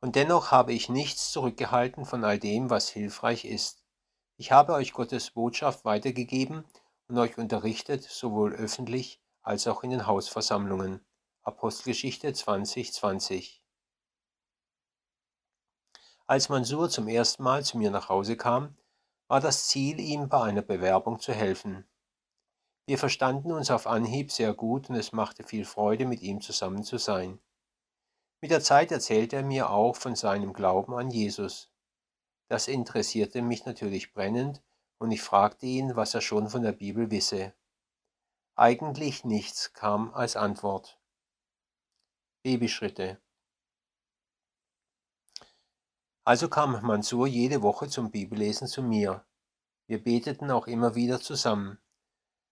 Und 0.00 0.16
dennoch 0.16 0.50
habe 0.50 0.72
ich 0.72 0.88
nichts 0.88 1.30
zurückgehalten 1.30 2.04
von 2.04 2.24
all 2.24 2.38
dem, 2.38 2.70
was 2.70 2.88
hilfreich 2.88 3.44
ist. 3.44 3.84
Ich 4.36 4.50
habe 4.50 4.72
euch 4.72 4.92
Gottes 4.92 5.30
Botschaft 5.30 5.84
weitergegeben 5.84 6.64
und 7.08 7.18
euch 7.18 7.38
unterrichtet, 7.38 8.02
sowohl 8.02 8.52
öffentlich 8.54 9.22
als 9.42 9.66
auch 9.66 9.84
in 9.84 9.90
den 9.90 10.06
Hausversammlungen. 10.06 11.04
Apostelgeschichte 11.42 12.32
20, 12.32 12.92
20. 12.92 13.63
Als 16.26 16.48
Mansur 16.48 16.88
zum 16.88 17.06
ersten 17.06 17.42
Mal 17.42 17.64
zu 17.64 17.76
mir 17.76 17.90
nach 17.90 18.08
Hause 18.08 18.36
kam, 18.36 18.76
war 19.28 19.40
das 19.40 19.66
Ziel, 19.66 20.00
ihm 20.00 20.30
bei 20.30 20.42
einer 20.42 20.62
Bewerbung 20.62 21.20
zu 21.20 21.32
helfen. 21.32 21.86
Wir 22.86 22.98
verstanden 22.98 23.52
uns 23.52 23.70
auf 23.70 23.86
Anhieb 23.86 24.32
sehr 24.32 24.54
gut 24.54 24.88
und 24.88 24.96
es 24.96 25.12
machte 25.12 25.44
viel 25.44 25.66
Freude, 25.66 26.06
mit 26.06 26.22
ihm 26.22 26.40
zusammen 26.40 26.82
zu 26.82 26.96
sein. 26.96 27.40
Mit 28.40 28.50
der 28.50 28.62
Zeit 28.62 28.90
erzählte 28.90 29.36
er 29.36 29.42
mir 29.42 29.70
auch 29.70 29.96
von 29.96 30.16
seinem 30.16 30.52
Glauben 30.52 30.94
an 30.94 31.10
Jesus. 31.10 31.70
Das 32.48 32.68
interessierte 32.68 33.42
mich 33.42 33.66
natürlich 33.66 34.12
brennend 34.12 34.62
und 34.98 35.10
ich 35.10 35.22
fragte 35.22 35.66
ihn, 35.66 35.96
was 35.96 36.14
er 36.14 36.20
schon 36.22 36.48
von 36.48 36.62
der 36.62 36.72
Bibel 36.72 37.10
wisse. 37.10 37.54
Eigentlich 38.54 39.24
nichts 39.24 39.72
kam 39.72 40.12
als 40.14 40.36
Antwort. 40.36 40.98
Babyschritte. 42.42 43.20
Also 46.24 46.48
kam 46.48 46.80
Mansur 46.82 47.26
jede 47.26 47.60
Woche 47.60 47.88
zum 47.88 48.10
Bibellesen 48.10 48.66
zu 48.66 48.82
mir. 48.82 49.26
Wir 49.86 50.02
beteten 50.02 50.50
auch 50.50 50.66
immer 50.66 50.94
wieder 50.94 51.20
zusammen. 51.20 51.78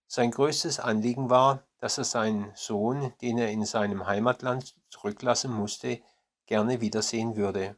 Sein 0.07 0.31
größtes 0.31 0.79
Anliegen 0.79 1.31
war, 1.31 1.66
dass 1.79 1.97
er 1.97 2.05
seinen 2.05 2.53
Sohn, 2.55 3.14
den 3.23 3.39
er 3.39 3.51
in 3.51 3.64
seinem 3.64 4.07
Heimatland 4.07 4.77
zurücklassen 4.91 5.51
musste, 5.51 6.03
gerne 6.45 6.83
wiedersehen 6.83 7.35
würde. 7.35 7.77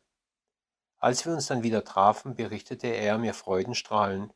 Als 0.98 1.24
wir 1.26 1.32
uns 1.32 1.46
dann 1.46 1.62
wieder 1.62 1.84
trafen, 1.84 2.34
berichtete 2.34 2.88
er 2.88 3.16
mir 3.18 3.32
freudenstrahlend. 3.32 4.34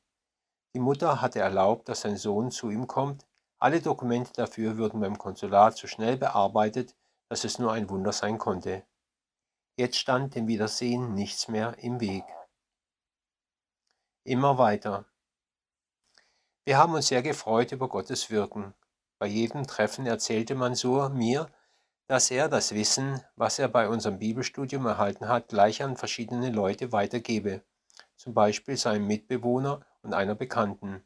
Die 0.74 0.78
Mutter 0.78 1.20
hatte 1.20 1.40
erlaubt, 1.40 1.88
dass 1.88 2.02
sein 2.02 2.16
Sohn 2.16 2.52
zu 2.52 2.70
ihm 2.70 2.86
kommt. 2.86 3.26
Alle 3.58 3.80
Dokumente 3.80 4.32
dafür 4.32 4.76
würden 4.76 5.00
beim 5.00 5.18
Konsulat 5.18 5.76
so 5.76 5.88
schnell 5.88 6.16
bearbeitet, 6.16 6.94
dass 7.28 7.42
es 7.42 7.58
nur 7.58 7.72
ein 7.72 7.90
Wunder 7.90 8.12
sein 8.12 8.38
konnte. 8.38 8.84
Jetzt 9.78 9.96
stand 9.96 10.34
dem 10.34 10.48
Wiedersehen 10.48 11.14
nichts 11.14 11.46
mehr 11.46 11.78
im 11.78 12.00
Weg. 12.00 12.24
Immer 14.24 14.58
weiter. 14.58 15.04
Wir 16.64 16.78
haben 16.78 16.94
uns 16.94 17.06
sehr 17.06 17.22
gefreut 17.22 17.70
über 17.70 17.88
Gottes 17.88 18.28
Wirken. 18.28 18.74
Bei 19.20 19.28
jedem 19.28 19.68
Treffen 19.68 20.04
erzählte 20.04 20.56
Mansur 20.56 21.10
mir, 21.10 21.48
dass 22.08 22.32
er 22.32 22.48
das 22.48 22.74
Wissen, 22.74 23.22
was 23.36 23.60
er 23.60 23.68
bei 23.68 23.88
unserem 23.88 24.18
Bibelstudium 24.18 24.84
erhalten 24.84 25.28
hat, 25.28 25.46
gleich 25.46 25.80
an 25.80 25.96
verschiedene 25.96 26.50
Leute 26.50 26.90
weitergebe, 26.90 27.62
zum 28.16 28.34
Beispiel 28.34 28.76
seinem 28.76 29.06
Mitbewohner 29.06 29.86
und 30.02 30.12
einer 30.12 30.34
Bekannten. 30.34 31.04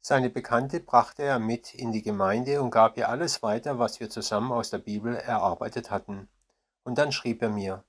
Seine 0.00 0.30
Bekannte 0.30 0.78
brachte 0.78 1.24
er 1.24 1.40
mit 1.40 1.74
in 1.74 1.90
die 1.90 2.02
Gemeinde 2.02 2.62
und 2.62 2.70
gab 2.70 2.96
ihr 2.96 3.08
alles 3.08 3.42
weiter, 3.42 3.80
was 3.80 3.98
wir 3.98 4.08
zusammen 4.08 4.52
aus 4.52 4.70
der 4.70 4.78
Bibel 4.78 5.16
erarbeitet 5.16 5.90
hatten. 5.90 6.28
Und 6.86 6.98
dann 6.98 7.10
schrieb 7.10 7.42
er 7.42 7.50
mir, 7.50 7.82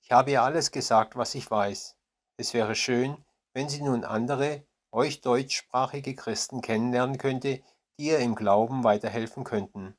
ich 0.00 0.12
habe 0.12 0.30
ihr 0.30 0.44
alles 0.44 0.70
gesagt, 0.70 1.16
was 1.16 1.34
ich 1.34 1.50
weiß. 1.50 1.96
Es 2.36 2.54
wäre 2.54 2.76
schön, 2.76 3.16
wenn 3.52 3.68
sie 3.68 3.82
nun 3.82 4.04
andere, 4.04 4.64
euch 4.92 5.22
deutschsprachige 5.22 6.14
Christen 6.14 6.60
kennenlernen 6.60 7.18
könnte, 7.18 7.64
die 7.98 8.04
ihr 8.06 8.20
im 8.20 8.36
Glauben 8.36 8.84
weiterhelfen 8.84 9.42
könnten. 9.42 9.96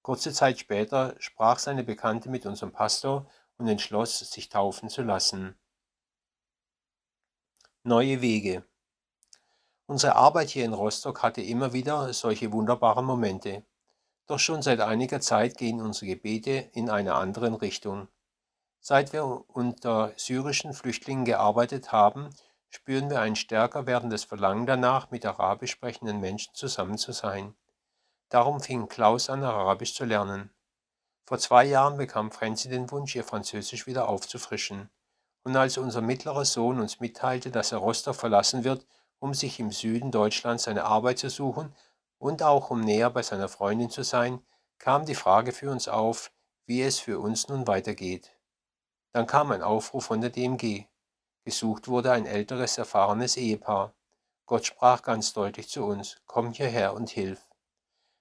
Kurze 0.00 0.32
Zeit 0.32 0.58
später 0.58 1.14
sprach 1.18 1.58
seine 1.58 1.84
Bekannte 1.84 2.30
mit 2.30 2.46
unserem 2.46 2.72
Pastor 2.72 3.26
und 3.58 3.68
entschloss, 3.68 4.20
sich 4.20 4.48
taufen 4.48 4.88
zu 4.88 5.02
lassen. 5.02 5.54
Neue 7.82 8.22
Wege. 8.22 8.64
Unsere 9.84 10.16
Arbeit 10.16 10.48
hier 10.48 10.64
in 10.64 10.72
Rostock 10.72 11.22
hatte 11.22 11.42
immer 11.42 11.74
wieder 11.74 12.14
solche 12.14 12.52
wunderbaren 12.52 13.04
Momente. 13.04 13.66
Doch 14.26 14.38
schon 14.38 14.62
seit 14.62 14.80
einiger 14.80 15.20
Zeit 15.20 15.56
gehen 15.56 15.80
unsere 15.80 16.06
Gebete 16.06 16.70
in 16.72 16.88
einer 16.90 17.16
anderen 17.16 17.54
Richtung. 17.54 18.08
Seit 18.80 19.12
wir 19.12 19.44
unter 19.48 20.12
syrischen 20.16 20.74
Flüchtlingen 20.74 21.24
gearbeitet 21.24 21.92
haben, 21.92 22.30
spüren 22.68 23.10
wir 23.10 23.20
ein 23.20 23.36
stärker 23.36 23.86
werdendes 23.86 24.24
Verlangen 24.24 24.66
danach, 24.66 25.10
mit 25.10 25.26
arabisch 25.26 25.72
sprechenden 25.72 26.20
Menschen 26.20 26.54
zusammen 26.54 26.98
zu 26.98 27.12
sein. 27.12 27.54
Darum 28.28 28.60
fing 28.60 28.88
Klaus 28.88 29.28
an, 29.28 29.44
Arabisch 29.44 29.94
zu 29.94 30.04
lernen. 30.04 30.50
Vor 31.26 31.38
zwei 31.38 31.64
Jahren 31.64 31.98
bekam 31.98 32.32
Franzi 32.32 32.68
den 32.68 32.90
Wunsch, 32.90 33.14
ihr 33.14 33.24
Französisch 33.24 33.86
wieder 33.86 34.08
aufzufrischen. 34.08 34.90
Und 35.44 35.56
als 35.56 35.76
unser 35.78 36.00
mittlerer 36.00 36.44
Sohn 36.44 36.80
uns 36.80 36.98
mitteilte, 36.98 37.50
dass 37.50 37.72
er 37.72 37.78
Rostock 37.78 38.16
verlassen 38.16 38.64
wird, 38.64 38.86
um 39.18 39.34
sich 39.34 39.60
im 39.60 39.70
Süden 39.70 40.10
Deutschlands 40.10 40.66
eine 40.66 40.84
Arbeit 40.84 41.18
zu 41.18 41.30
suchen, 41.30 41.74
und 42.22 42.44
auch 42.44 42.70
um 42.70 42.80
näher 42.80 43.10
bei 43.10 43.22
seiner 43.22 43.48
Freundin 43.48 43.90
zu 43.90 44.04
sein, 44.04 44.40
kam 44.78 45.04
die 45.04 45.16
Frage 45.16 45.50
für 45.50 45.72
uns 45.72 45.88
auf, 45.88 46.30
wie 46.66 46.80
es 46.80 47.00
für 47.00 47.18
uns 47.18 47.48
nun 47.48 47.66
weitergeht. 47.66 48.30
Dann 49.12 49.26
kam 49.26 49.50
ein 49.50 49.60
Aufruf 49.60 50.04
von 50.04 50.20
der 50.20 50.30
DMG. 50.30 50.84
Gesucht 51.44 51.88
wurde 51.88 52.12
ein 52.12 52.24
älteres, 52.24 52.78
erfahrenes 52.78 53.36
Ehepaar. 53.36 53.92
Gott 54.46 54.64
sprach 54.64 55.02
ganz 55.02 55.32
deutlich 55.32 55.68
zu 55.68 55.84
uns, 55.84 56.22
komm 56.26 56.52
hierher 56.52 56.94
und 56.94 57.10
hilf. 57.10 57.50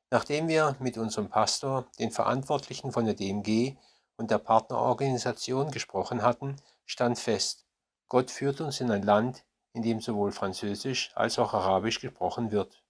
Nachdem 0.10 0.48
wir 0.48 0.76
mit 0.80 0.98
unserem 0.98 1.30
Pastor, 1.30 1.86
den 2.00 2.10
Verantwortlichen 2.10 2.92
von 2.92 3.06
der 3.06 3.14
DMG 3.14 3.78
und 4.18 4.32
der 4.32 4.40
Partnerorganisation 4.40 5.70
gesprochen 5.70 6.24
hatten, 6.24 6.56
stand 6.88 7.20
fest, 7.20 7.68
Gott 8.08 8.32
führt 8.32 8.62
uns 8.62 8.82
in 8.82 8.90
ein 8.90 9.04
Land, 9.04 9.46
in 9.74 9.84
dem 9.84 10.02
sowohl 10.02 10.32
Französisch 10.32 11.12
als 11.14 11.38
auch 11.38 11.54
Arabisch 11.54 12.00
gesprochen 12.00 12.52
wird. 12.52 12.81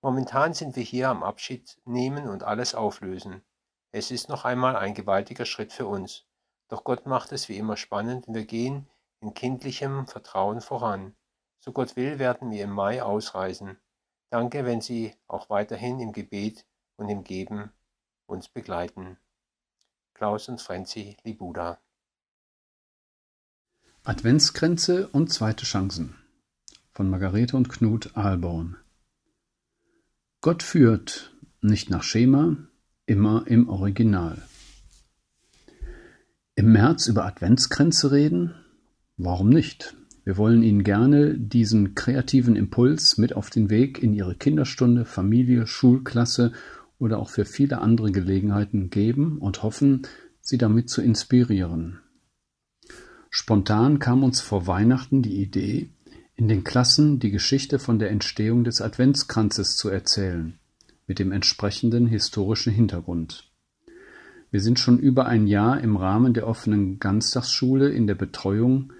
Momentan 0.00 0.54
sind 0.54 0.76
wir 0.76 0.82
hier 0.82 1.08
am 1.08 1.22
Abschied 1.22 1.80
nehmen 1.84 2.28
und 2.28 2.44
alles 2.44 2.74
auflösen. 2.74 3.42
Es 3.90 4.10
ist 4.10 4.28
noch 4.28 4.44
einmal 4.44 4.76
ein 4.76 4.94
gewaltiger 4.94 5.44
Schritt 5.44 5.72
für 5.72 5.86
uns. 5.86 6.24
Doch 6.68 6.84
Gott 6.84 7.06
macht 7.06 7.32
es 7.32 7.48
wie 7.48 7.56
immer 7.56 7.76
spannend 7.76 8.28
und 8.28 8.34
wir 8.34 8.44
gehen 8.44 8.88
in 9.20 9.34
kindlichem 9.34 10.06
Vertrauen 10.06 10.60
voran. 10.60 11.16
So 11.60 11.72
Gott 11.72 11.96
will, 11.96 12.18
werden 12.18 12.50
wir 12.50 12.64
im 12.64 12.70
Mai 12.70 13.02
ausreisen. 13.02 13.78
Danke, 14.30 14.64
wenn 14.64 14.80
Sie 14.80 15.14
auch 15.26 15.50
weiterhin 15.50 15.98
im 16.00 16.12
Gebet 16.12 16.66
und 16.96 17.08
im 17.08 17.24
Geben 17.24 17.72
uns 18.26 18.48
begleiten. 18.48 19.18
Klaus 20.14 20.48
und 20.48 20.60
Franzi 20.60 21.16
Libuda. 21.24 21.80
Adventskränze 24.04 25.08
und 25.08 25.32
zweite 25.32 25.64
Chancen 25.64 26.16
von 26.92 27.10
Margarete 27.10 27.56
und 27.56 27.68
Knut 27.68 28.16
Ahlborn. 28.16 28.76
Gott 30.40 30.62
führt, 30.62 31.36
nicht 31.62 31.90
nach 31.90 32.04
Schema, 32.04 32.56
immer 33.06 33.48
im 33.48 33.68
Original. 33.68 34.40
Im 36.54 36.70
März 36.70 37.08
über 37.08 37.24
Adventskränze 37.24 38.12
reden? 38.12 38.54
Warum 39.16 39.48
nicht? 39.48 39.96
Wir 40.22 40.36
wollen 40.36 40.62
Ihnen 40.62 40.84
gerne 40.84 41.36
diesen 41.36 41.96
kreativen 41.96 42.54
Impuls 42.54 43.18
mit 43.18 43.34
auf 43.34 43.50
den 43.50 43.68
Weg 43.68 44.00
in 44.00 44.14
Ihre 44.14 44.36
Kinderstunde, 44.36 45.04
Familie, 45.04 45.66
Schulklasse 45.66 46.52
oder 47.00 47.18
auch 47.18 47.30
für 47.30 47.44
viele 47.44 47.80
andere 47.80 48.12
Gelegenheiten 48.12 48.90
geben 48.90 49.38
und 49.38 49.64
hoffen, 49.64 50.02
Sie 50.40 50.56
damit 50.56 50.88
zu 50.88 51.02
inspirieren. 51.02 51.98
Spontan 53.28 53.98
kam 53.98 54.22
uns 54.22 54.40
vor 54.40 54.68
Weihnachten 54.68 55.20
die 55.20 55.42
Idee, 55.42 55.90
in 56.38 56.46
den 56.46 56.62
Klassen 56.62 57.18
die 57.18 57.32
Geschichte 57.32 57.80
von 57.80 57.98
der 57.98 58.12
Entstehung 58.12 58.62
des 58.62 58.80
Adventskranzes 58.80 59.76
zu 59.76 59.88
erzählen, 59.88 60.56
mit 61.08 61.18
dem 61.18 61.32
entsprechenden 61.32 62.06
historischen 62.06 62.72
Hintergrund. 62.72 63.50
Wir 64.52 64.60
sind 64.60 64.78
schon 64.78 65.00
über 65.00 65.26
ein 65.26 65.48
Jahr 65.48 65.80
im 65.80 65.96
Rahmen 65.96 66.34
der 66.34 66.46
offenen 66.46 67.00
Ganztagsschule 67.00 67.90
in 67.90 68.06
der 68.06 68.14
Betreuung 68.14 68.92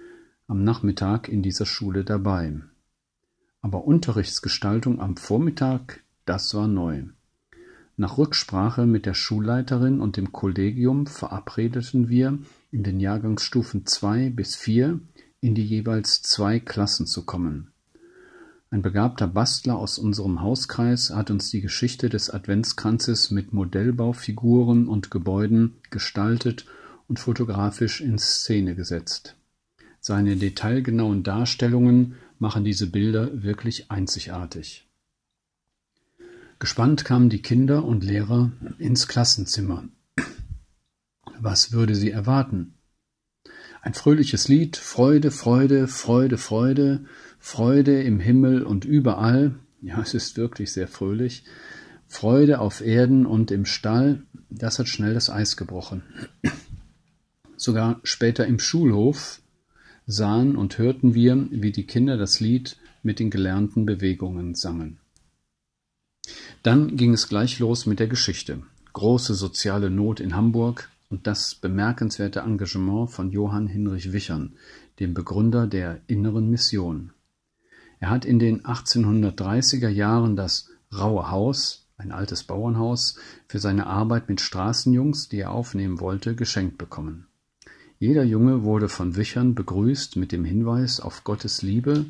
am 0.47 0.65
Nachmittag 0.65 1.29
in 1.29 1.41
dieser 1.41 1.65
Schule 1.65 2.03
dabei. 2.03 2.59
Aber 3.61 3.85
Unterrichtsgestaltung 3.85 4.99
am 4.99 5.15
Vormittag, 5.15 6.03
das 6.25 6.53
war 6.53 6.67
neu. 6.67 7.03
Nach 7.95 8.17
Rücksprache 8.17 8.85
mit 8.85 9.05
der 9.05 9.13
Schulleiterin 9.13 10.01
und 10.01 10.17
dem 10.17 10.33
Kollegium 10.33 11.07
verabredeten 11.07 12.09
wir, 12.09 12.37
in 12.69 12.83
den 12.83 12.99
Jahrgangsstufen 12.99 13.85
zwei 13.85 14.29
bis 14.29 14.57
vier 14.57 14.99
in 15.41 15.55
die 15.55 15.65
jeweils 15.65 16.21
zwei 16.21 16.59
Klassen 16.59 17.07
zu 17.07 17.25
kommen. 17.25 17.71
Ein 18.71 18.81
begabter 18.83 19.27
Bastler 19.27 19.77
aus 19.77 19.97
unserem 19.97 20.41
Hauskreis 20.41 21.09
hat 21.09 21.31
uns 21.31 21.49
die 21.49 21.61
Geschichte 21.61 22.07
des 22.09 22.29
Adventskranzes 22.29 23.31
mit 23.31 23.51
Modellbaufiguren 23.51 24.87
und 24.87 25.09
Gebäuden 25.09 25.75
gestaltet 25.89 26.65
und 27.07 27.19
fotografisch 27.19 27.99
in 27.99 28.19
Szene 28.19 28.75
gesetzt. 28.75 29.35
Seine 29.99 30.35
detailgenauen 30.35 31.23
Darstellungen 31.23 32.15
machen 32.37 32.63
diese 32.63 32.87
Bilder 32.87 33.43
wirklich 33.43 33.89
einzigartig. 33.89 34.87
Gespannt 36.59 37.05
kamen 37.05 37.29
die 37.29 37.41
Kinder 37.41 37.85
und 37.85 38.03
Lehrer 38.03 38.51
ins 38.77 39.07
Klassenzimmer. 39.07 39.85
Was 41.39 41.71
würde 41.71 41.95
sie 41.95 42.11
erwarten? 42.11 42.75
Ein 43.81 43.93
fröhliches 43.93 44.47
Lied, 44.47 44.75
Freude, 44.75 45.31
Freude, 45.31 45.87
Freude, 45.87 46.37
Freude, 46.37 47.05
Freude 47.39 48.01
im 48.03 48.19
Himmel 48.19 48.63
und 48.63 48.83
überall, 48.83 49.55
ja, 49.81 50.01
es 50.01 50.13
ist 50.13 50.37
wirklich 50.37 50.73
sehr 50.73 50.87
fröhlich, 50.87 51.43
Freude 52.07 52.59
auf 52.59 52.81
Erden 52.81 53.25
und 53.25 53.51
im 53.51 53.65
Stall, 53.65 54.23
das 54.49 54.79
hat 54.79 54.89
schnell 54.89 55.13
das 55.13 55.29
Eis 55.29 55.55
gebrochen. 55.55 56.03
Sogar 57.55 58.01
später 58.03 58.47
im 58.47 58.59
Schulhof 58.59 59.41
sahen 60.05 60.55
und 60.55 60.77
hörten 60.77 61.13
wir, 61.13 61.47
wie 61.51 61.71
die 61.71 61.85
Kinder 61.85 62.17
das 62.17 62.39
Lied 62.39 62.77
mit 63.03 63.19
den 63.19 63.29
gelernten 63.29 63.85
Bewegungen 63.85 64.55
sangen. 64.55 64.99
Dann 66.63 66.97
ging 66.97 67.13
es 67.13 67.29
gleich 67.29 67.59
los 67.59 67.85
mit 67.85 67.99
der 67.99 68.07
Geschichte. 68.07 68.63
Große 68.91 69.35
soziale 69.35 69.89
Not 69.89 70.19
in 70.19 70.35
Hamburg 70.35 70.89
und 71.09 71.25
das 71.25 71.55
bemerkenswerte 71.55 72.41
Engagement 72.41 73.09
von 73.09 73.31
Johann 73.31 73.67
Hinrich 73.67 74.13
Wichern, 74.13 74.53
dem 74.99 75.13
Begründer 75.13 75.67
der 75.67 76.01
Inneren 76.07 76.49
Mission. 76.49 77.11
Er 77.99 78.09
hat 78.09 78.25
in 78.25 78.39
den 78.39 78.63
1830er 78.63 79.89
Jahren 79.89 80.35
das 80.35 80.69
Raue 80.95 81.29
Haus, 81.29 81.87
ein 81.97 82.11
altes 82.11 82.43
Bauernhaus, 82.43 83.17
für 83.47 83.59
seine 83.59 83.87
Arbeit 83.87 84.29
mit 84.29 84.39
Straßenjungs, 84.39 85.29
die 85.29 85.39
er 85.39 85.51
aufnehmen 85.51 85.99
wollte, 85.99 86.35
geschenkt 86.35 86.77
bekommen. 86.77 87.27
Jeder 87.97 88.23
Junge 88.23 88.63
wurde 88.63 88.87
von 88.87 89.17
Wichern 89.17 89.55
begrüßt 89.55 90.15
mit 90.15 90.31
dem 90.31 90.45
Hinweis 90.45 91.01
auf 91.01 91.25
Gottes 91.25 91.61
Liebe, 91.61 92.05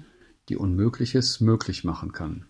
die 0.47 0.58
Unmögliches 0.58 1.39
möglich 1.39 1.84
machen 1.84 2.12
kann. 2.12 2.45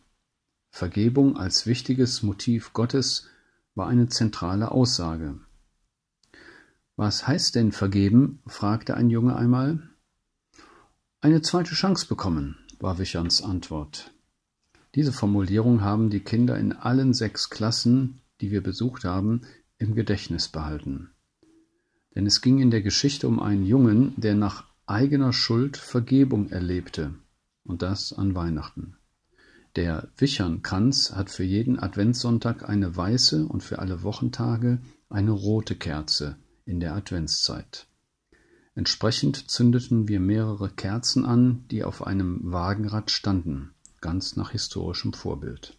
Vergebung 0.72 1.38
als 1.38 1.66
wichtiges 1.66 2.22
Motiv 2.22 2.74
Gottes 2.74 3.28
war 3.76 3.88
eine 3.88 4.10
zentrale 4.10 4.72
Aussage. 4.72 5.40
Was 7.00 7.26
heißt 7.26 7.56
denn 7.56 7.72
vergeben? 7.72 8.42
fragte 8.46 8.94
ein 8.98 9.10
Junge 9.10 9.34
einmal. 9.38 9.80
Eine 11.22 11.42
zweite 11.42 11.74
Chance 11.74 12.06
bekommen, 12.10 12.58
war 12.78 13.00
Wicherns 13.00 13.42
Antwort. 13.42 14.12
Diese 14.96 15.14
Formulierung 15.14 15.80
haben 15.80 16.10
die 16.10 16.20
Kinder 16.20 16.58
in 16.58 16.74
allen 16.74 17.14
sechs 17.14 17.50
Klassen, 17.50 18.20
die 18.42 18.52
wir 18.52 18.62
besucht 18.62 19.06
haben, 19.06 19.44
im 19.78 19.96
Gedächtnis 19.96 20.50
behalten. 20.50 21.10
Denn 22.16 22.26
es 22.26 22.42
ging 22.42 22.60
in 22.60 22.70
der 22.70 22.82
Geschichte 22.82 23.30
um 23.30 23.40
einen 23.40 23.66
Jungen, 23.66 24.14
der 24.18 24.36
nach 24.36 24.66
eigener 24.86 25.32
Schuld 25.32 25.78
Vergebung 25.78 26.50
erlebte, 26.50 27.14
und 27.64 27.82
das 27.82 28.12
an 28.12 28.36
Weihnachten. 28.36 28.98
Der 29.78 30.10
Wichernkranz 30.18 31.14
hat 31.14 31.30
für 31.30 31.46
jeden 31.46 31.80
Adventssonntag 31.80 32.68
eine 32.68 32.94
weiße 32.98 33.46
und 33.46 33.64
für 33.64 33.80
alle 33.80 34.04
Wochentage 34.04 34.82
eine 35.08 35.32
rote 35.32 35.78
Kerze 35.78 36.36
in 36.70 36.80
der 36.80 36.94
Adventszeit. 36.94 37.88
Entsprechend 38.76 39.50
zündeten 39.50 40.08
wir 40.08 40.20
mehrere 40.20 40.70
Kerzen 40.70 41.26
an, 41.26 41.68
die 41.70 41.84
auf 41.84 42.06
einem 42.06 42.40
Wagenrad 42.44 43.12
standen, 43.12 43.74
ganz 44.00 44.36
nach 44.36 44.52
historischem 44.52 45.12
Vorbild. 45.14 45.78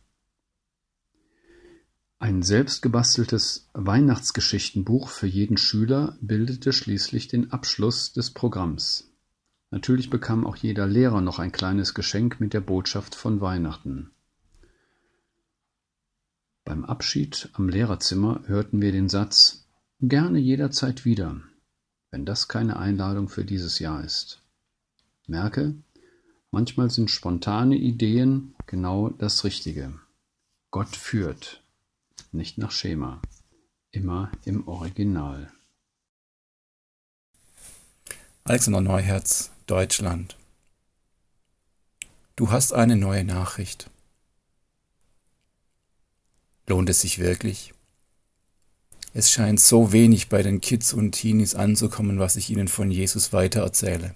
Ein 2.19 2.43
selbstgebasteltes 2.43 3.71
Weihnachtsgeschichtenbuch 3.73 5.09
für 5.09 5.27
jeden 5.27 5.57
Schüler 5.57 6.19
bildete 6.21 6.75
schließlich 6.75 7.29
den 7.29 7.53
Abschluss 7.53 8.13
des 8.13 8.33
Programms. 8.33 9.11
Natürlich 9.71 10.11
bekam 10.11 10.47
auch 10.47 10.57
jeder 10.57 10.87
Lehrer 10.87 11.23
noch 11.23 11.39
ein 11.39 11.53
kleines 11.53 11.95
Geschenk 11.95 12.41
mit 12.41 12.53
der 12.53 12.61
Botschaft 12.61 13.15
von 13.15 13.41
Weihnachten. 13.41 14.11
Beim 16.65 16.85
Abschied 16.85 17.49
am 17.55 17.69
Lehrerzimmer 17.69 18.43
hörten 18.47 18.83
wir 18.83 18.93
den 18.93 19.09
Satz 19.09 19.70
Gerne 20.03 20.39
jederzeit 20.39 21.05
wieder, 21.05 21.43
wenn 22.11 22.25
das 22.25 22.49
keine 22.49 22.79
Einladung 22.79 23.29
für 23.29 23.45
dieses 23.45 23.81
Jahr 23.81 24.03
ist. 24.03 24.41
Merke, 25.27 25.75
manchmal 26.51 26.89
sind 26.89 27.11
spontane 27.11 27.77
Ideen 27.77 28.55
genau 28.67 29.11
das 29.11 29.45
Richtige. 29.45 29.93
Gott 30.71 30.97
führt 30.97 31.63
nicht 32.33 32.57
nach 32.57 32.71
Schema, 32.71 33.21
immer 33.91 34.33
im 34.47 34.67
Original. 34.69 35.53
Alexander 38.45 38.81
Neuherz, 38.81 39.51
Deutschland. 39.67 40.39
Du 42.37 42.51
hast 42.51 42.73
eine 42.73 42.97
neue 42.97 43.25
Nachricht. 43.25 43.91
Lohnt 46.67 46.89
es 46.89 47.03
sich 47.03 47.19
wirklich? 47.19 47.75
Es 49.13 49.31
scheint 49.31 49.61
so 49.61 49.93
wenig 49.93 50.29
bei 50.29 50.43
den 50.43 50.61
Kids 50.61 50.93
und 50.93 51.13
Teenies 51.13 51.55
anzukommen, 51.55 52.19
was 52.19 52.37
ich 52.37 52.51
ihnen 52.51 52.69
von 52.69 52.91
Jesus 52.91 53.33
weitererzähle. 53.33 54.15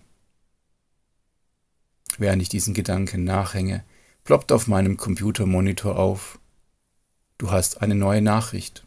Während 2.16 2.42
ich 2.42 2.48
diesen 2.48 2.74
Gedanken 2.74 3.24
nachhänge, 3.24 3.84
ploppt 4.22 4.52
auf 4.52 4.68
meinem 4.68 4.96
Computermonitor 4.96 5.98
auf, 5.98 6.38
Du 7.36 7.50
hast 7.50 7.82
eine 7.82 7.96
neue 7.96 8.22
Nachricht. 8.22 8.84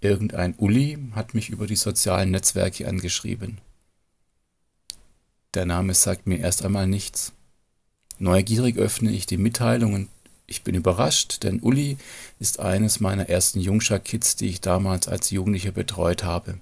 Irgendein 0.00 0.54
Uli 0.56 0.98
hat 1.12 1.32
mich 1.32 1.48
über 1.48 1.66
die 1.66 1.76
sozialen 1.76 2.32
Netzwerke 2.32 2.88
angeschrieben. 2.88 3.58
Der 5.54 5.64
Name 5.64 5.94
sagt 5.94 6.26
mir 6.26 6.38
erst 6.38 6.64
einmal 6.64 6.88
nichts. 6.88 7.32
Neugierig 8.18 8.76
öffne 8.78 9.10
ich 9.10 9.26
die 9.26 9.36
Mitteilung 9.36 9.94
und 9.94 10.08
ich 10.46 10.62
bin 10.62 10.74
überrascht, 10.74 11.42
denn 11.42 11.60
Uli 11.60 11.96
ist 12.38 12.60
eines 12.60 13.00
meiner 13.00 13.28
ersten 13.28 13.60
Jungschar-Kids, 13.60 14.36
die 14.36 14.48
ich 14.48 14.60
damals 14.60 15.08
als 15.08 15.30
Jugendlicher 15.30 15.72
betreut 15.72 16.22
habe. 16.22 16.58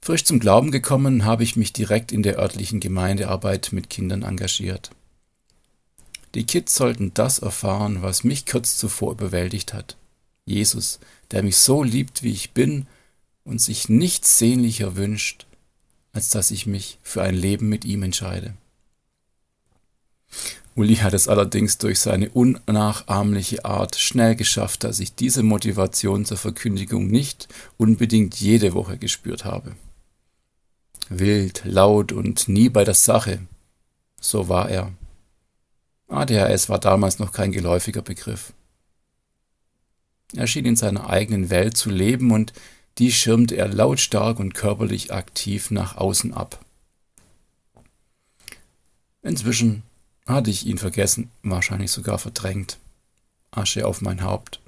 Frisch 0.00 0.24
zum 0.24 0.38
Glauben 0.38 0.70
gekommen, 0.70 1.24
habe 1.24 1.44
ich 1.44 1.56
mich 1.56 1.72
direkt 1.72 2.12
in 2.12 2.22
der 2.22 2.38
örtlichen 2.38 2.78
Gemeindearbeit 2.78 3.70
mit 3.72 3.88
Kindern 3.88 4.22
engagiert. 4.22 4.90
Die 6.34 6.44
Kids 6.44 6.74
sollten 6.74 7.14
das 7.14 7.38
erfahren, 7.38 8.02
was 8.02 8.24
mich 8.24 8.44
kurz 8.44 8.76
zuvor 8.76 9.12
überwältigt 9.12 9.72
hat. 9.72 9.96
Jesus, 10.44 10.98
der 11.30 11.42
mich 11.42 11.56
so 11.56 11.82
liebt, 11.82 12.22
wie 12.22 12.32
ich 12.32 12.52
bin 12.52 12.86
und 13.44 13.60
sich 13.60 13.88
nichts 13.88 14.38
sehnlicher 14.38 14.96
wünscht, 14.96 15.46
als 16.12 16.28
dass 16.28 16.50
ich 16.50 16.66
mich 16.66 16.98
für 17.02 17.22
ein 17.22 17.34
Leben 17.34 17.68
mit 17.68 17.84
ihm 17.84 18.02
entscheide. 18.02 18.54
Uli 20.76 20.96
hat 20.96 21.14
es 21.14 21.28
allerdings 21.28 21.78
durch 21.78 22.00
seine 22.00 22.30
unnachahmliche 22.30 23.64
Art 23.64 23.94
schnell 23.96 24.34
geschafft, 24.34 24.82
dass 24.82 24.98
ich 24.98 25.14
diese 25.14 25.44
Motivation 25.44 26.24
zur 26.24 26.36
Verkündigung 26.36 27.06
nicht 27.06 27.46
unbedingt 27.76 28.34
jede 28.40 28.74
Woche 28.74 28.98
gespürt 28.98 29.44
habe. 29.44 29.76
Wild, 31.08 31.62
laut 31.64 32.10
und 32.10 32.48
nie 32.48 32.68
bei 32.70 32.82
der 32.82 32.94
Sache. 32.94 33.38
So 34.20 34.48
war 34.48 34.68
er. 34.68 34.92
ADHS 36.08 36.68
war 36.68 36.80
damals 36.80 37.20
noch 37.20 37.32
kein 37.32 37.52
geläufiger 37.52 38.02
Begriff. 38.02 38.52
Er 40.34 40.48
schien 40.48 40.64
in 40.64 40.76
seiner 40.76 41.08
eigenen 41.08 41.50
Welt 41.50 41.76
zu 41.76 41.90
leben 41.90 42.32
und 42.32 42.52
die 42.98 43.12
schirmte 43.12 43.56
er 43.56 43.68
lautstark 43.68 44.40
und 44.40 44.54
körperlich 44.54 45.12
aktiv 45.12 45.70
nach 45.70 45.96
außen 45.96 46.34
ab. 46.34 46.64
Inzwischen 49.22 49.82
hatte 50.26 50.50
ich 50.50 50.66
ihn 50.66 50.78
vergessen, 50.78 51.30
wahrscheinlich 51.42 51.90
sogar 51.90 52.18
verdrängt. 52.18 52.78
Asche 53.50 53.86
auf 53.86 54.00
mein 54.00 54.22
Haupt. 54.22 54.60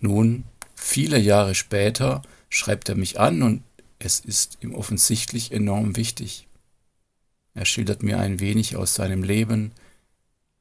Nun, 0.00 0.44
viele 0.74 1.18
Jahre 1.18 1.54
später, 1.54 2.22
schreibt 2.48 2.88
er 2.88 2.94
mich 2.94 3.18
an 3.18 3.42
und 3.42 3.62
es 3.98 4.20
ist 4.20 4.58
ihm 4.60 4.74
offensichtlich 4.74 5.52
enorm 5.52 5.96
wichtig. 5.96 6.46
Er 7.54 7.64
schildert 7.64 8.02
mir 8.02 8.18
ein 8.20 8.38
wenig 8.38 8.76
aus 8.76 8.94
seinem 8.94 9.22
Leben, 9.22 9.72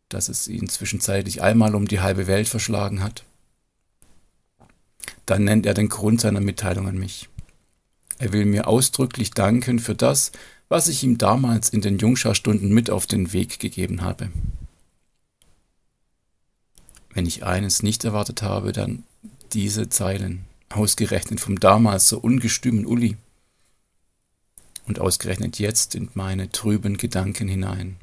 dass 0.10 0.30
es 0.30 0.48
ihn 0.48 0.70
zwischenzeitlich 0.70 1.42
einmal 1.42 1.76
um 1.76 1.88
die 1.88 2.00
halbe 2.00 2.28
Welt 2.28 2.48
verschlagen 2.48 3.04
hat. 3.04 3.24
Dann 5.26 5.44
nennt 5.44 5.66
er 5.66 5.74
den 5.74 5.90
Grund 5.90 6.22
seiner 6.22 6.40
Mitteilung 6.40 6.88
an 6.88 6.98
mich. 6.98 7.28
Er 8.18 8.32
will 8.32 8.46
mir 8.46 8.68
ausdrücklich 8.68 9.32
danken 9.32 9.80
für 9.80 9.96
das, 9.96 10.32
was 10.70 10.88
ich 10.88 11.04
ihm 11.04 11.18
damals 11.18 11.70
in 11.70 11.82
den 11.82 11.98
Jungscharstunden 11.98 12.74
mit 12.74 12.90
auf 12.90 13.08
den 13.08 13.34
Weg 13.34 13.60
gegeben 13.60 14.02
habe. 14.02 14.32
Wenn 17.14 17.26
ich 17.26 17.46
eines 17.46 17.84
nicht 17.84 18.04
erwartet 18.04 18.42
habe, 18.42 18.74
dann 18.74 19.04
diese 19.54 19.90
Zeilen, 19.90 20.46
ausgerechnet 20.70 21.40
vom 21.40 21.60
damals 21.60 22.10
so 22.10 22.20
ungestümen 22.20 22.86
Uli. 22.86 23.16
Und 24.86 25.00
ausgerechnet 25.00 25.58
jetzt 25.58 25.96
in 25.96 26.10
meine 26.14 26.52
trüben 26.52 26.98
Gedanken 26.98 27.48
hinein. 27.48 27.98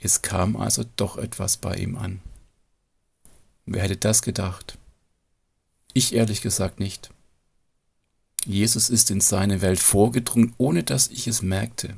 Es 0.00 0.20
kam 0.20 0.56
also 0.56 0.84
doch 0.96 1.16
etwas 1.16 1.56
bei 1.56 1.76
ihm 1.76 1.96
an. 1.96 2.20
Wer 3.66 3.82
hätte 3.84 3.96
das 3.96 4.22
gedacht? 4.22 4.76
Ich 5.94 6.14
ehrlich 6.14 6.42
gesagt 6.42 6.80
nicht. 6.80 7.11
Jesus 8.44 8.90
ist 8.90 9.10
in 9.10 9.20
seine 9.20 9.60
Welt 9.60 9.80
vorgedrungen, 9.80 10.54
ohne 10.58 10.82
dass 10.82 11.08
ich 11.08 11.26
es 11.26 11.42
merkte. 11.42 11.96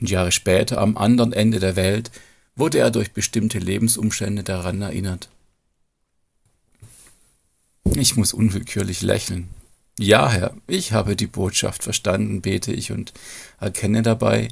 Und 0.00 0.10
Jahre 0.10 0.32
später, 0.32 0.78
am 0.78 0.96
anderen 0.96 1.32
Ende 1.32 1.58
der 1.58 1.76
Welt, 1.76 2.10
wurde 2.56 2.78
er 2.78 2.90
durch 2.90 3.12
bestimmte 3.12 3.58
Lebensumstände 3.58 4.42
daran 4.42 4.82
erinnert. 4.82 5.28
Ich 7.94 8.16
muss 8.16 8.32
unwillkürlich 8.32 9.02
lächeln. 9.02 9.48
Ja, 9.98 10.30
Herr, 10.30 10.54
ich 10.66 10.92
habe 10.92 11.16
die 11.16 11.26
Botschaft 11.26 11.82
verstanden, 11.82 12.40
bete 12.40 12.72
ich 12.72 12.92
und 12.92 13.12
erkenne 13.58 14.02
dabei, 14.02 14.48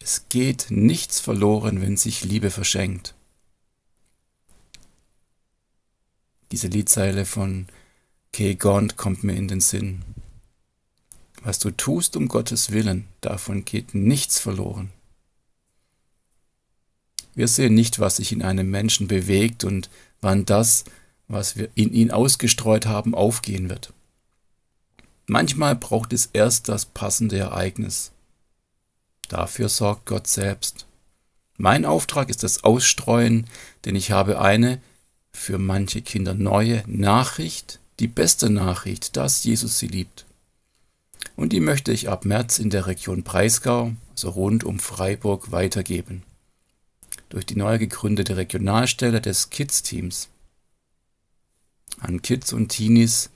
es 0.00 0.26
geht 0.28 0.66
nichts 0.70 1.20
verloren, 1.20 1.80
wenn 1.80 1.96
sich 1.96 2.24
Liebe 2.24 2.50
verschenkt. 2.50 3.14
Diese 6.52 6.68
Liedzeile 6.68 7.24
von 7.24 7.66
Kay 8.32 8.54
Gaunt 8.54 8.96
kommt 8.96 9.24
mir 9.24 9.34
in 9.34 9.48
den 9.48 9.60
Sinn. 9.60 10.02
Was 11.42 11.58
du 11.58 11.70
tust 11.70 12.16
um 12.16 12.28
Gottes 12.28 12.72
Willen, 12.72 13.06
davon 13.20 13.64
geht 13.64 13.94
nichts 13.94 14.38
verloren. 14.38 14.90
Wir 17.34 17.48
sehen 17.48 17.74
nicht, 17.74 17.98
was 17.98 18.16
sich 18.16 18.32
in 18.32 18.42
einem 18.42 18.70
Menschen 18.70 19.08
bewegt 19.08 19.62
und 19.62 19.90
wann 20.20 20.44
das, 20.44 20.84
was 21.28 21.56
wir 21.56 21.68
in 21.74 21.92
ihn 21.92 22.10
ausgestreut 22.10 22.86
haben, 22.86 23.14
aufgehen 23.14 23.68
wird. 23.68 23.92
Manchmal 25.26 25.76
braucht 25.76 26.12
es 26.12 26.26
erst 26.32 26.68
das 26.68 26.86
passende 26.86 27.38
Ereignis. 27.38 28.12
Dafür 29.28 29.68
sorgt 29.68 30.06
Gott 30.06 30.26
selbst. 30.26 30.86
Mein 31.58 31.84
Auftrag 31.84 32.28
ist 32.30 32.42
das 32.42 32.64
Ausstreuen, 32.64 33.46
denn 33.84 33.96
ich 33.96 34.10
habe 34.10 34.40
eine 34.40 34.80
für 35.32 35.58
manche 35.58 36.00
Kinder 36.00 36.34
neue 36.34 36.82
Nachricht, 36.86 37.80
die 37.98 38.08
beste 38.08 38.50
Nachricht, 38.50 39.16
dass 39.16 39.44
Jesus 39.44 39.78
sie 39.78 39.88
liebt. 39.88 40.26
Und 41.34 41.52
die 41.52 41.60
möchte 41.60 41.92
ich 41.92 42.08
ab 42.08 42.24
März 42.24 42.58
in 42.58 42.70
der 42.70 42.86
Region 42.86 43.22
Breisgau, 43.22 43.92
also 44.10 44.30
rund 44.30 44.64
um 44.64 44.78
Freiburg, 44.78 45.52
weitergeben. 45.52 46.22
Durch 47.28 47.44
die 47.44 47.56
neu 47.56 47.78
gegründete 47.78 48.36
Regionalstelle 48.36 49.20
des 49.20 49.50
Kids-Teams. 49.50 50.28
An 51.98 52.22
Kids 52.22 52.52
und 52.52 52.68
Teenies, 52.68 53.30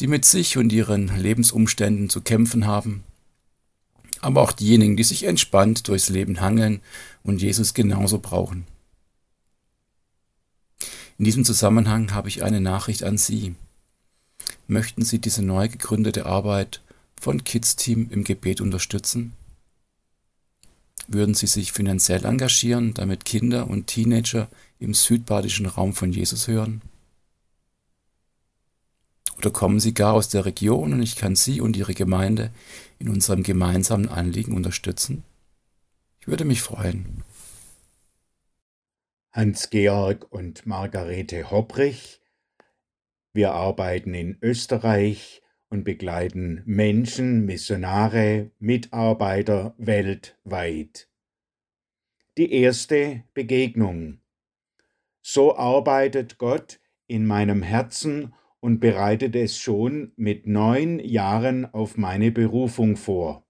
die 0.00 0.06
mit 0.06 0.24
sich 0.24 0.58
und 0.58 0.72
ihren 0.72 1.08
Lebensumständen 1.16 2.10
zu 2.10 2.20
kämpfen 2.20 2.66
haben, 2.66 3.04
aber 4.20 4.42
auch 4.42 4.52
diejenigen, 4.52 4.96
die 4.96 5.04
sich 5.04 5.24
entspannt 5.24 5.88
durchs 5.88 6.08
Leben 6.08 6.40
hangeln 6.40 6.80
und 7.22 7.40
Jesus 7.40 7.74
genauso 7.74 8.18
brauchen. 8.18 8.66
In 11.18 11.24
diesem 11.24 11.44
Zusammenhang 11.44 12.12
habe 12.12 12.28
ich 12.28 12.42
eine 12.42 12.60
Nachricht 12.60 13.02
an 13.02 13.16
Sie 13.16 13.54
möchten 14.66 15.04
Sie 15.04 15.18
diese 15.18 15.42
neu 15.42 15.68
gegründete 15.68 16.26
Arbeit 16.26 16.82
von 17.20 17.44
Kids 17.44 17.76
Team 17.76 18.08
im 18.10 18.24
Gebet 18.24 18.60
unterstützen? 18.60 19.32
Würden 21.08 21.34
Sie 21.34 21.46
sich 21.46 21.72
finanziell 21.72 22.24
engagieren, 22.24 22.94
damit 22.94 23.24
Kinder 23.24 23.68
und 23.68 23.86
Teenager 23.86 24.48
im 24.78 24.92
südbadischen 24.92 25.66
Raum 25.66 25.92
von 25.92 26.12
Jesus 26.12 26.48
hören? 26.48 26.82
Oder 29.38 29.50
kommen 29.50 29.80
Sie 29.80 29.94
gar 29.94 30.14
aus 30.14 30.28
der 30.28 30.44
Region 30.46 30.94
und 30.94 31.02
ich 31.02 31.16
kann 31.16 31.36
Sie 31.36 31.60
und 31.60 31.76
Ihre 31.76 31.94
Gemeinde 31.94 32.50
in 32.98 33.08
unserem 33.08 33.42
gemeinsamen 33.42 34.08
Anliegen 34.08 34.56
unterstützen? 34.56 35.22
Ich 36.20 36.26
würde 36.26 36.44
mich 36.44 36.62
freuen. 36.62 37.22
Hans-Georg 39.32 40.26
und 40.30 40.66
Margarete 40.66 41.50
Hopprich 41.50 42.20
wir 43.36 43.52
arbeiten 43.52 44.14
in 44.14 44.38
Österreich 44.40 45.42
und 45.68 45.84
begleiten 45.84 46.62
Menschen, 46.64 47.44
Missionare, 47.44 48.50
Mitarbeiter 48.58 49.74
weltweit. 49.78 51.08
Die 52.38 52.50
erste 52.52 53.24
Begegnung. 53.34 54.20
So 55.22 55.56
arbeitet 55.56 56.38
Gott 56.38 56.80
in 57.06 57.26
meinem 57.26 57.62
Herzen 57.62 58.34
und 58.60 58.80
bereitet 58.80 59.36
es 59.36 59.58
schon 59.58 60.12
mit 60.16 60.46
neun 60.46 60.98
Jahren 60.98 61.72
auf 61.72 61.96
meine 61.96 62.32
Berufung 62.32 62.96
vor. 62.96 63.46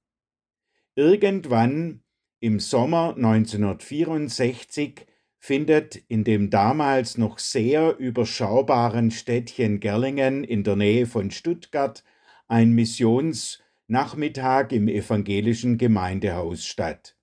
Irgendwann 0.94 2.02
im 2.40 2.58
Sommer 2.58 3.14
1964 3.14 5.06
findet 5.46 5.94
in 6.08 6.24
dem 6.24 6.50
damals 6.50 7.18
noch 7.18 7.38
sehr 7.38 7.96
überschaubaren 7.98 9.12
Städtchen 9.12 9.78
Gerlingen 9.78 10.42
in 10.42 10.64
der 10.64 10.74
Nähe 10.74 11.06
von 11.06 11.30
Stuttgart 11.30 12.02
ein 12.48 12.72
Missionsnachmittag 12.72 14.72
im 14.72 14.88
evangelischen 14.88 15.78
Gemeindehaus 15.78 16.66
statt. 16.66 17.16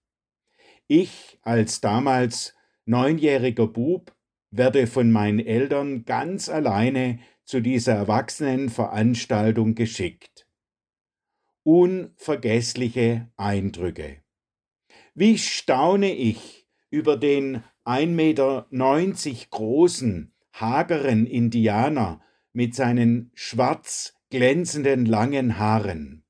Ich 0.87 1.37
als 1.41 1.81
damals 1.81 2.55
neunjähriger 2.85 3.67
Bub 3.67 4.15
werde 4.51 4.87
von 4.87 5.11
meinen 5.11 5.41
Eltern 5.41 6.05
ganz 6.05 6.47
alleine 6.47 7.19
zu 7.43 7.59
dieser 7.59 7.95
Erwachsenenveranstaltung 7.95 9.75
geschickt. 9.75 10.47
Unvergessliche 11.63 13.29
Eindrücke. 13.35 14.23
Wie 15.13 15.37
staune 15.37 16.15
ich 16.15 16.69
über 16.89 17.17
den 17.17 17.63
1,90 17.85 18.07
Meter 18.07 18.67
großen, 19.49 20.33
hageren 20.53 21.25
Indianer 21.25 22.21
mit 22.53 22.75
seinen 22.75 23.31
schwarz 23.33 24.15
glänzenden 24.29 25.05
langen 25.05 25.57
Haaren. 25.59 26.23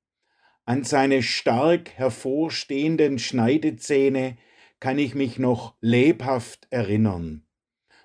An 0.65 0.83
seine 0.83 1.23
stark 1.23 1.91
hervorstehenden 1.91 3.19
Schneidezähne 3.19 4.37
kann 4.79 4.97
ich 4.97 5.15
mich 5.15 5.39
noch 5.39 5.75
lebhaft 5.81 6.67
erinnern. 6.69 7.45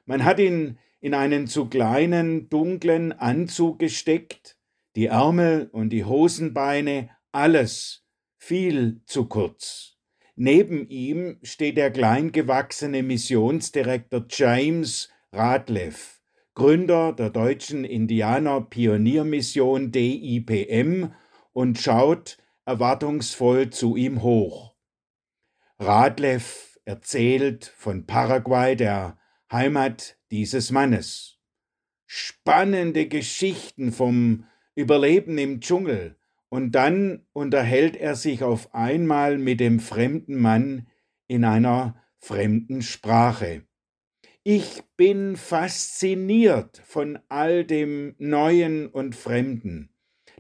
Man 0.07 0.25
hat 0.25 0.39
ihn 0.39 0.79
in 1.01 1.15
einen 1.15 1.47
zu 1.47 1.67
kleinen, 1.67 2.49
dunklen 2.49 3.13
Anzug 3.13 3.79
gesteckt, 3.79 4.57
die 4.97 5.07
Ärmel 5.07 5.69
und 5.73 5.91
die 5.91 6.05
Hosenbeine, 6.05 7.11
alles 7.33 8.05
viel 8.37 9.03
zu 9.07 9.27
kurz. 9.27 9.98
Neben 10.41 10.89
ihm 10.89 11.41
steht 11.43 11.79
der 11.79 11.91
kleingewachsene 11.91 13.03
Missionsdirektor 13.03 14.25
James 14.31 15.09
Radleff, 15.33 16.23
Gründer 16.55 17.13
der 17.13 17.31
deutschen 17.31 17.85
Indianer-Pioniermission 17.85 19.91
DIPM 19.91 21.13
und 21.53 21.81
schaut 21.81 22.39
erwartungsvoll 22.65 23.71
zu 23.71 23.97
ihm 23.97 24.23
hoch. 24.23 24.77
Radleff 25.81 26.79
erzählt 26.85 27.75
von 27.77 28.07
Paraguay, 28.07 28.77
der 28.77 29.19
Heimat 29.51 30.19
dieses 30.31 30.71
Mannes. 30.71 31.41
Spannende 32.07 33.09
Geschichten 33.09 33.91
vom 33.91 34.45
Überleben 34.77 35.37
im 35.37 35.61
Dschungel, 35.61 36.15
und 36.49 36.73
dann 36.73 37.27
unterhält 37.33 37.97
er 37.97 38.15
sich 38.15 38.43
auf 38.43 38.75
einmal 38.75 39.39
mit 39.39 39.61
dem 39.61 39.81
fremden 39.81 40.37
Mann 40.37 40.89
in 41.27 41.45
einer 41.45 42.03
fremden 42.19 42.83
Sprache. 42.83 43.65
Ich 44.43 44.83
bin 44.97 45.37
fasziniert 45.37 46.81
von 46.85 47.19
all 47.29 47.65
dem 47.65 48.15
Neuen 48.19 48.87
und 48.87 49.15
Fremden. 49.15 49.91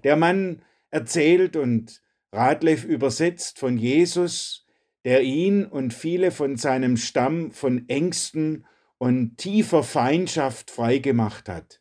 Der 0.02 0.16
Mann 0.16 0.62
erzählt 0.90 1.56
und 1.56 2.02
Radlev 2.32 2.84
übersetzt 2.84 3.58
von 3.58 3.76
Jesus, 3.76 4.64
der 5.04 5.22
ihn 5.22 5.66
und 5.66 5.92
viele 5.92 6.30
von 6.30 6.56
seinem 6.56 6.96
Stamm 6.96 7.50
von 7.52 7.88
Ängsten 7.88 8.66
und 8.98 9.36
tiefer 9.36 9.82
Feindschaft 9.82 10.70
freigemacht 10.70 11.48
hat. 11.48 11.80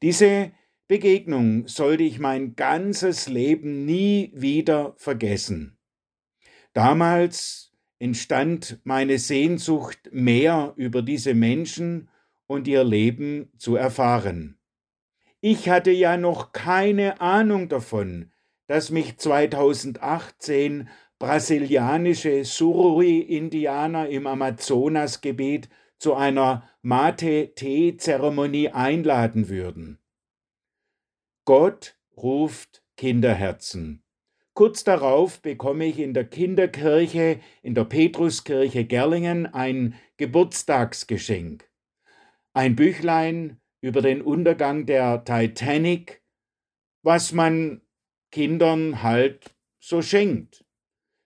Diese 0.00 0.52
Begegnung 0.88 1.66
sollte 1.68 2.02
ich 2.02 2.18
mein 2.18 2.56
ganzes 2.56 3.28
Leben 3.28 3.84
nie 3.84 4.32
wieder 4.34 4.94
vergessen. 4.96 5.78
Damals 6.72 7.72
entstand 7.98 8.80
meine 8.84 9.18
Sehnsucht, 9.18 10.10
mehr 10.12 10.72
über 10.76 11.02
diese 11.02 11.34
Menschen 11.34 12.08
und 12.46 12.66
ihr 12.66 12.84
Leben 12.84 13.52
zu 13.58 13.76
erfahren. 13.76 14.58
Ich 15.40 15.68
hatte 15.68 15.90
ja 15.90 16.16
noch 16.16 16.52
keine 16.52 17.20
Ahnung 17.20 17.68
davon, 17.68 18.32
dass 18.66 18.90
mich 18.90 19.18
2018 19.18 20.88
brasilianische 21.18 22.44
Surui-Indianer 22.44 24.08
im 24.08 24.26
Amazonasgebiet 24.26 25.68
zu 25.98 26.14
einer 26.14 26.68
Mate-Tee-Zeremonie 26.82 28.70
einladen 28.70 29.48
würden. 29.48 30.01
Gott 31.44 31.96
ruft 32.16 32.84
Kinderherzen. 32.96 34.02
Kurz 34.54 34.84
darauf 34.84 35.40
bekomme 35.40 35.86
ich 35.86 35.98
in 35.98 36.14
der 36.14 36.24
Kinderkirche, 36.24 37.40
in 37.62 37.74
der 37.74 37.84
Petruskirche 37.84 38.84
Gerlingen, 38.84 39.46
ein 39.46 39.94
Geburtstagsgeschenk. 40.18 41.68
Ein 42.52 42.76
Büchlein 42.76 43.60
über 43.80 44.02
den 44.02 44.22
Untergang 44.22 44.86
der 44.86 45.24
Titanic, 45.24 46.22
was 47.02 47.32
man 47.32 47.80
Kindern 48.30 49.02
halt 49.02 49.56
so 49.80 50.02
schenkt. 50.02 50.64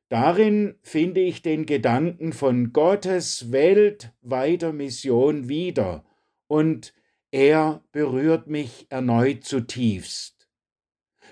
Darin 0.09 0.77
finde 0.83 1.21
ich 1.21 1.43
den 1.43 1.67
Gedanken 1.67 2.33
von 2.33 2.73
Gottes 2.73 3.51
weltweiter 3.51 4.73
Mission 4.73 5.49
wieder 5.49 6.05
und 6.47 6.95
er 7.31 7.85
berührt 7.93 8.47
mich 8.47 8.87
erneut 8.91 9.45
zutiefst. 9.45 10.49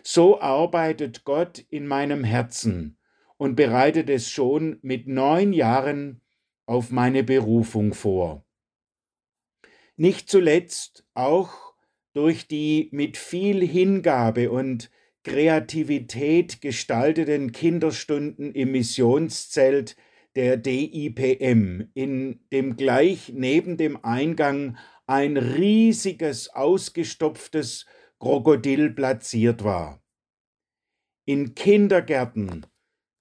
So 0.03 0.41
arbeitet 0.41 1.25
Gott 1.25 1.65
in 1.71 1.87
meinem 1.87 2.25
Herzen 2.25 2.99
und 3.37 3.57
bereitet 3.57 4.11
es 4.11 4.29
schon 4.29 4.79
mit 4.83 5.07
neun 5.07 5.53
Jahren 5.53 6.21
auf 6.67 6.91
meine 6.91 7.25
Berufung 7.25 7.95
vor. 7.95 8.45
Nicht 9.97 10.29
zuletzt 10.29 11.07
auch 11.15 11.75
durch 12.13 12.47
die 12.49 12.89
mit 12.93 13.17
viel 13.17 13.67
Hingabe 13.67 14.51
und 14.51 14.91
Kreativität 15.25 16.61
gestalteten 16.61 17.53
Kinderstunden 17.53 18.53
im 18.53 18.73
Missionszelt 18.73 19.97
der 20.37 20.57
DIPM, 20.57 21.89
in 21.95 22.41
dem 22.53 22.77
gleich 22.77 23.33
neben 23.35 23.77
dem 23.77 24.05
Eingang 24.05 24.77
ein 25.07 25.37
riesiges, 25.37 26.49
ausgestopftes 26.49 27.87
Krokodil 28.19 28.91
platziert 28.91 29.65
war. 29.65 30.03
In 31.27 31.55
Kindergärten, 31.55 32.67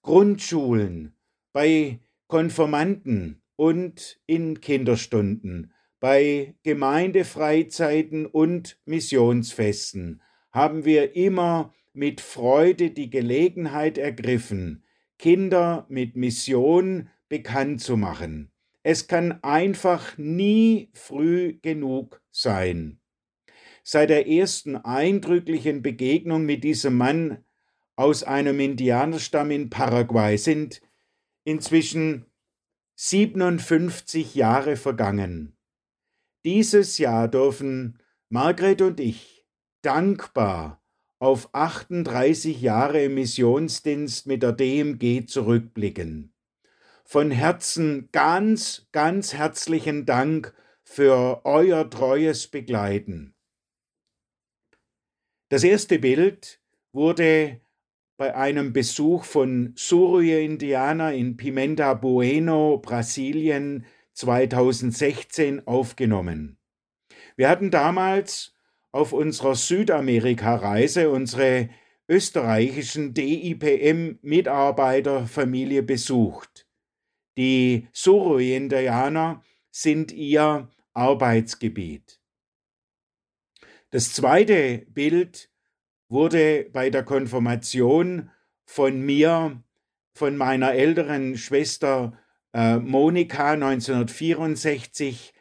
Grundschulen, 0.02 1.16
bei 1.52 2.00
Konformanten 2.28 3.42
und 3.56 4.20
in 4.26 4.62
Kinderstunden, 4.62 5.74
bei 6.00 6.56
Gemeindefreizeiten 6.64 8.26
und 8.26 8.80
Missionsfesten 8.86 10.22
haben 10.52 10.86
wir 10.86 11.16
immer 11.16 11.74
mit 11.94 12.22
Freude 12.22 12.92
die 12.92 13.10
Gelegenheit 13.10 13.98
ergriffen, 13.98 14.84
Kinder 15.18 15.86
mit 15.90 16.16
Mission 16.16 17.10
bekannt 17.30 17.82
zu 17.82 17.98
machen. 17.98 18.53
Es 18.84 19.08
kann 19.08 19.42
einfach 19.44 20.18
nie 20.18 20.90
früh 20.94 21.58
genug 21.62 22.22
sein. 22.32 23.00
Seit 23.82 24.10
der 24.10 24.28
ersten 24.28 24.76
eindrücklichen 24.76 25.82
Begegnung 25.82 26.46
mit 26.46 26.66
diesem 26.66 26.98
Mann 26.98 27.44
aus 27.96 28.24
einem 28.24 28.60
Indianerstamm 28.60 29.52
in 29.52 29.70
Paraguay 29.70 30.38
sind 30.38 30.82
inzwischen 31.46 32.26
57 32.96 34.36
Jahre 34.36 34.76
vergangen. 34.76 35.56
Dieses 36.46 36.98
Jahr 36.98 37.30
dürfen 37.30 38.00
Margret 38.30 38.82
und 38.82 39.00
ich 39.00 39.46
dankbar 39.82 40.84
auf 41.20 41.50
38 41.54 42.62
Jahre 42.62 43.04
im 43.04 43.16
Missionsdienst 43.16 44.28
mit 44.28 44.44
der 44.44 44.52
DMG 44.52 45.26
zurückblicken 45.26 46.33
von 47.04 47.32
Herzen 47.32 48.10
ganz, 48.12 48.88
ganz 48.92 49.34
herzlichen 49.34 50.06
Dank 50.06 50.54
für 50.84 51.42
euer 51.46 51.90
treues 51.90 52.48
Begleiten. 52.48 53.34
Das 55.50 55.64
erste 55.64 56.00
Bild 56.00 56.60
wurde 56.92 57.62
bei 58.18 58.36
einem 58.36 58.74
Besuch 58.74 59.24
von 59.26 59.74
Surui-Indianer 59.76 61.14
in 61.14 61.38
Pimenta 61.38 61.94
Bueno, 61.94 62.80
Brasilien 62.80 63.86
2016 64.14 65.68
aufgenommen. 65.68 66.58
Wir 67.36 67.50
hatten 67.50 67.70
damals 67.72 68.56
auf 68.92 69.12
unserer 69.14 69.56
Südamerika-Reise 69.56 71.10
unsere 71.10 71.70
österreichischen 72.08 73.14
DIPM-Mitarbeiterfamilie 73.14 75.84
besucht. 75.84 76.68
Die 77.38 77.88
Surui-Indianer 77.94 79.44
sind 79.72 80.12
ihr 80.12 80.70
Arbeitsgebiet. 80.94 82.20
Das 83.90 84.14
zweite 84.14 84.86
Bild 84.90 85.50
wurde 86.10 86.70
bei 86.72 86.90
der 86.90 87.04
Konfirmation 87.04 88.30
von 88.66 89.02
mir, 89.02 89.64
von 90.14 90.38
meiner 90.38 90.74
älteren 90.74 91.38
Schwester 91.38 92.18
äh, 92.54 92.78
Monika 92.78 93.54
1964, 93.54 95.34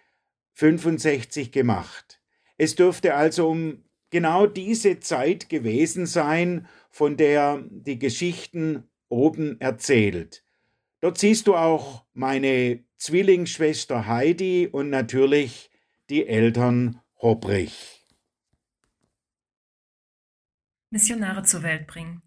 65 0.55 1.53
gemacht. 1.53 2.21
Es 2.57 2.75
dürfte 2.75 3.15
also 3.15 3.51
um 3.51 3.85
genau 4.11 4.47
diese 4.47 5.01
Zeit 5.01 5.49
gewesen 5.49 6.07
sein, 6.07 6.69
von 6.91 7.17
der 7.17 7.65
die 7.71 7.99
Geschichten 7.99 8.85
oben 9.09 9.61
erzählt. 9.61 10.42
Dort 11.03 11.19
siehst 11.19 11.49
du 11.49 11.57
auch 11.57 12.07
meine 12.13 12.85
Zwillingsschwester 12.97 14.07
Heidi 14.07 14.69
und 14.71 14.89
natürlich 14.89 15.69
die 16.09 16.29
Eltern 16.29 17.01
Hobbrich. 17.21 18.07
Missionare 20.91 21.43
zur 21.43 21.65
Welt 21.65 21.89
bringen. 21.89 22.23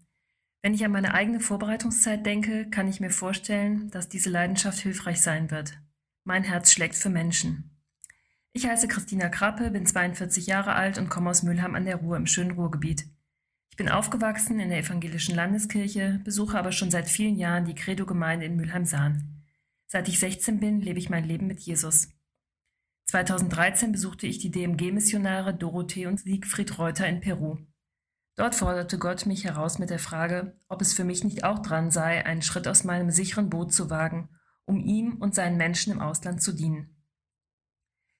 Wenn 0.60 0.74
ich 0.74 0.84
an 0.84 0.92
meine 0.92 1.14
eigene 1.14 1.40
Vorbereitungszeit 1.40 2.26
denke, 2.26 2.68
kann 2.68 2.86
ich 2.86 3.00
mir 3.00 3.08
vorstellen, 3.08 3.90
dass 3.92 4.10
diese 4.10 4.28
Leidenschaft 4.28 4.80
hilfreich 4.80 5.22
sein 5.22 5.50
wird. 5.50 5.78
Mein 6.24 6.44
Herz 6.44 6.70
schlägt 6.70 6.96
für 6.96 7.08
Menschen. 7.08 7.80
Ich 8.52 8.66
heiße 8.66 8.88
Christina 8.88 9.30
Krappe, 9.30 9.70
bin 9.70 9.86
42 9.86 10.46
Jahre 10.46 10.74
alt 10.74 10.98
und 10.98 11.08
komme 11.08 11.30
aus 11.30 11.42
Mülheim 11.42 11.74
an 11.74 11.86
der 11.86 11.96
Ruhr 11.96 12.18
im 12.18 12.26
schönen 12.26 12.50
Ruhrgebiet. 12.50 13.06
Ich 13.76 13.84
bin 13.84 13.90
aufgewachsen 13.90 14.58
in 14.58 14.70
der 14.70 14.78
evangelischen 14.78 15.34
Landeskirche, 15.34 16.18
besuche 16.24 16.58
aber 16.58 16.72
schon 16.72 16.90
seit 16.90 17.10
vielen 17.10 17.36
Jahren 17.36 17.66
die 17.66 17.74
Credo-Gemeinde 17.74 18.46
in 18.46 18.56
Mülheim-Sahn. 18.56 19.44
Seit 19.86 20.08
ich 20.08 20.18
16 20.18 20.60
bin, 20.60 20.80
lebe 20.80 20.98
ich 20.98 21.10
mein 21.10 21.24
Leben 21.24 21.46
mit 21.46 21.60
Jesus. 21.60 22.08
2013 23.10 23.92
besuchte 23.92 24.26
ich 24.26 24.38
die 24.38 24.50
DMG-Missionare 24.50 25.52
Dorothee 25.52 26.06
und 26.06 26.20
Siegfried 26.20 26.78
Reuter 26.78 27.06
in 27.06 27.20
Peru. 27.20 27.58
Dort 28.34 28.54
forderte 28.54 28.96
Gott 28.96 29.26
mich 29.26 29.44
heraus 29.44 29.78
mit 29.78 29.90
der 29.90 29.98
Frage, 29.98 30.58
ob 30.68 30.80
es 30.80 30.94
für 30.94 31.04
mich 31.04 31.22
nicht 31.22 31.44
auch 31.44 31.58
dran 31.58 31.90
sei, 31.90 32.24
einen 32.24 32.40
Schritt 32.40 32.66
aus 32.68 32.82
meinem 32.82 33.10
sicheren 33.10 33.50
Boot 33.50 33.74
zu 33.74 33.90
wagen, 33.90 34.30
um 34.64 34.80
ihm 34.80 35.16
und 35.16 35.34
seinen 35.34 35.58
Menschen 35.58 35.92
im 35.92 36.00
Ausland 36.00 36.40
zu 36.40 36.52
dienen. 36.52 36.96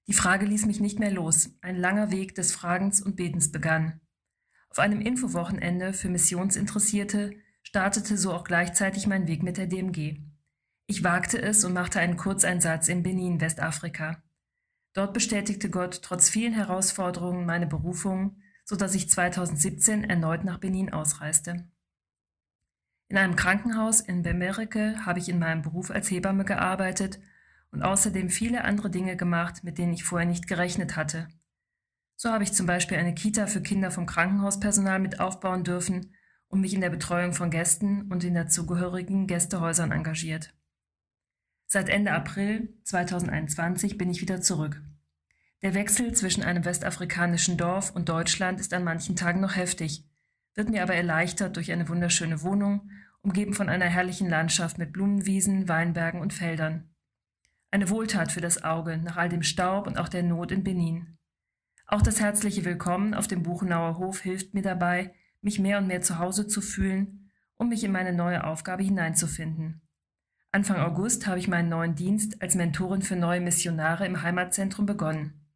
Die 0.07 0.13
Frage 0.13 0.45
ließ 0.45 0.67
mich 0.67 0.81
nicht 0.81 0.99
mehr 0.99 1.13
los. 1.13 1.49
Ein 1.63 1.77
langer 1.77 2.11
Weg 2.11 2.35
des 2.35 2.53
Fragens 2.53 3.01
und 3.01 3.17
Betens 3.17 3.51
begann. 3.51 4.03
Auf 4.77 4.81
einem 4.81 5.01
Infowochenende 5.01 5.95
für 5.95 6.11
Missionsinteressierte 6.11 7.33
startete 7.63 8.19
so 8.19 8.35
auch 8.35 8.45
gleichzeitig 8.45 9.07
mein 9.07 9.27
Weg 9.27 9.43
mit 9.43 9.57
der 9.57 9.67
DMG. 9.67 10.19
Ich 10.87 11.03
wagte 11.03 11.41
es 11.41 11.65
und 11.65 11.73
machte 11.73 11.99
einen 11.99 12.19
Kurzeinsatz 12.19 12.89
in 12.89 13.03
Benin, 13.03 13.41
Westafrika. 13.41 14.23
Dort 14.93 15.15
bestätigte 15.15 15.71
Gott 15.71 16.03
trotz 16.03 16.29
vielen 16.29 16.53
Herausforderungen 16.53 17.47
meine 17.47 17.67
Berufung, 17.67 18.37
so 18.67 18.77
dass 18.77 18.95
ich 18.95 19.09
2017 19.09 20.05
erneut 20.05 20.45
nach 20.45 20.59
Benin 20.59 20.93
ausreiste. 20.93 21.67
In 23.09 23.17
einem 23.17 23.35
Krankenhaus 23.35 24.03
in 24.03 24.23
Bemerike 24.23 25.07
habe 25.07 25.21
ich 25.21 25.31
in 25.31 25.39
meinem 25.39 25.63
Beruf 25.63 25.91
als 25.91 26.11
Hebamme 26.11 26.45
gearbeitet 26.45 27.19
und 27.71 27.83
außerdem 27.83 28.29
viele 28.29 28.65
andere 28.65 28.91
Dinge 28.91 29.17
gemacht, 29.17 29.65
mit 29.65 29.79
denen 29.79 29.95
ich 29.95 30.05
vorher 30.05 30.29
nicht 30.29 30.47
gerechnet 30.47 30.97
hatte. 30.97 31.29
So 32.17 32.31
habe 32.31 32.45
ich 32.45 32.53
zum 32.53 32.67
Beispiel 32.67 32.97
eine 32.97 33.15
Kita 33.15 33.47
für 33.47 33.61
Kinder 33.61 33.91
vom 33.91 34.07
Krankenhauspersonal 34.07 34.99
mit 34.99 35.21
aufbauen 35.21 35.65
dürfen 35.65 36.15
und 36.49 36.63
mich 36.63 36.73
in 36.73 36.81
der 36.81 36.91
Betreuung 36.91 37.35
von 37.35 37.51
Gästen 37.51 38.11
und 38.11 38.25
in 38.25 38.35
dazugehörigen 38.35 39.27
Gästehäusern 39.27 39.93
engagiert. 39.93 40.55
Seit 41.67 41.89
Ende 41.89 42.13
April 42.13 42.75
2021 42.85 43.99
bin 43.99 44.09
ich 44.09 44.23
wieder 44.23 44.41
zurück. 44.41 44.83
Der 45.63 45.75
Wechsel 45.75 46.15
zwischen 46.15 46.43
einem 46.43 46.65
westafrikanischen 46.65 47.57
Dorf 47.57 47.91
und 47.91 48.09
Deutschland 48.09 48.61
ist 48.61 48.73
an 48.73 48.85
manchen 48.85 49.17
Tagen 49.17 49.41
noch 49.41 49.57
heftig, 49.57 50.05
wird 50.55 50.71
mir 50.71 50.83
aber 50.83 50.95
erleichtert 50.95 51.57
durch 51.57 51.73
eine 51.73 51.89
wunderschöne 51.89 52.43
Wohnung, 52.43 52.91
umgeben 53.21 53.53
von 53.53 53.69
einer 53.69 53.87
herrlichen 53.87 54.31
Landschaft 54.31 54.79
mit 54.79 54.93
Blumenwiesen, 54.93 55.69
Weinbergen 55.69 56.21
und 56.21 56.33
Feldern. 56.33 56.89
Eine 57.71 57.91
Wohltat 57.91 58.33
für 58.33 58.41
das 58.41 58.63
Auge 58.65 58.97
nach 58.99 59.17
all 59.17 59.29
dem 59.29 59.43
Staub 59.43 59.87
und 59.87 59.99
auch 59.99 60.09
der 60.09 60.23
Not 60.23 60.53
in 60.53 60.63
Benin. 60.63 61.16
Auch 61.89 62.03
das 62.03 62.21
herzliche 62.21 62.65
Willkommen 62.65 63.15
auf 63.15 63.29
dem 63.29 63.45
Buchenauer 63.45 63.99
Hof 63.99 64.21
hilft 64.21 64.55
mir 64.55 64.63
dabei, 64.63 65.15
mich 65.41 65.61
mehr 65.61 65.79
und 65.79 65.87
mehr 65.87 66.03
zu 66.03 66.19
Hause 66.19 66.49
zu 66.49 66.61
fühlen, 66.61 67.31
um 67.55 67.69
mich 67.69 67.85
in 67.85 67.93
meine 67.93 68.13
neue 68.13 68.43
Aufgabe 68.43 68.83
hineinzufinden. 68.83 69.83
Anfang 70.51 70.79
August 70.79 71.29
habe 71.29 71.39
ich 71.39 71.47
meinen 71.47 71.69
neuen 71.69 71.95
Dienst 71.95 72.43
als 72.43 72.57
Mentorin 72.57 73.03
für 73.03 73.15
neue 73.15 73.41
Missionare 73.41 74.05
im 74.05 74.23
Heimatzentrum 74.23 74.85
begonnen. 74.85 75.47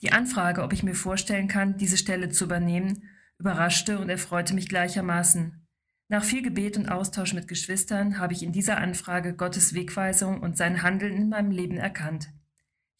Die 0.00 0.12
Anfrage, 0.12 0.62
ob 0.62 0.72
ich 0.72 0.82
mir 0.82 0.94
vorstellen 0.94 1.48
kann, 1.48 1.76
diese 1.76 1.98
Stelle 1.98 2.30
zu 2.30 2.44
übernehmen, 2.44 3.02
überraschte 3.38 3.98
und 3.98 4.08
erfreute 4.08 4.54
mich 4.54 4.70
gleichermaßen. 4.70 5.66
Nach 6.08 6.24
viel 6.24 6.40
Gebet 6.42 6.78
und 6.78 6.88
Austausch 6.88 7.34
mit 7.34 7.46
Geschwistern 7.46 8.18
habe 8.18 8.32
ich 8.32 8.42
in 8.42 8.52
dieser 8.52 8.78
Anfrage 8.78 9.34
Gottes 9.34 9.74
Wegweisung 9.74 10.40
und 10.40 10.56
sein 10.56 10.82
Handeln 10.82 11.14
in 11.14 11.28
meinem 11.28 11.50
Leben 11.50 11.76
erkannt. 11.76 12.32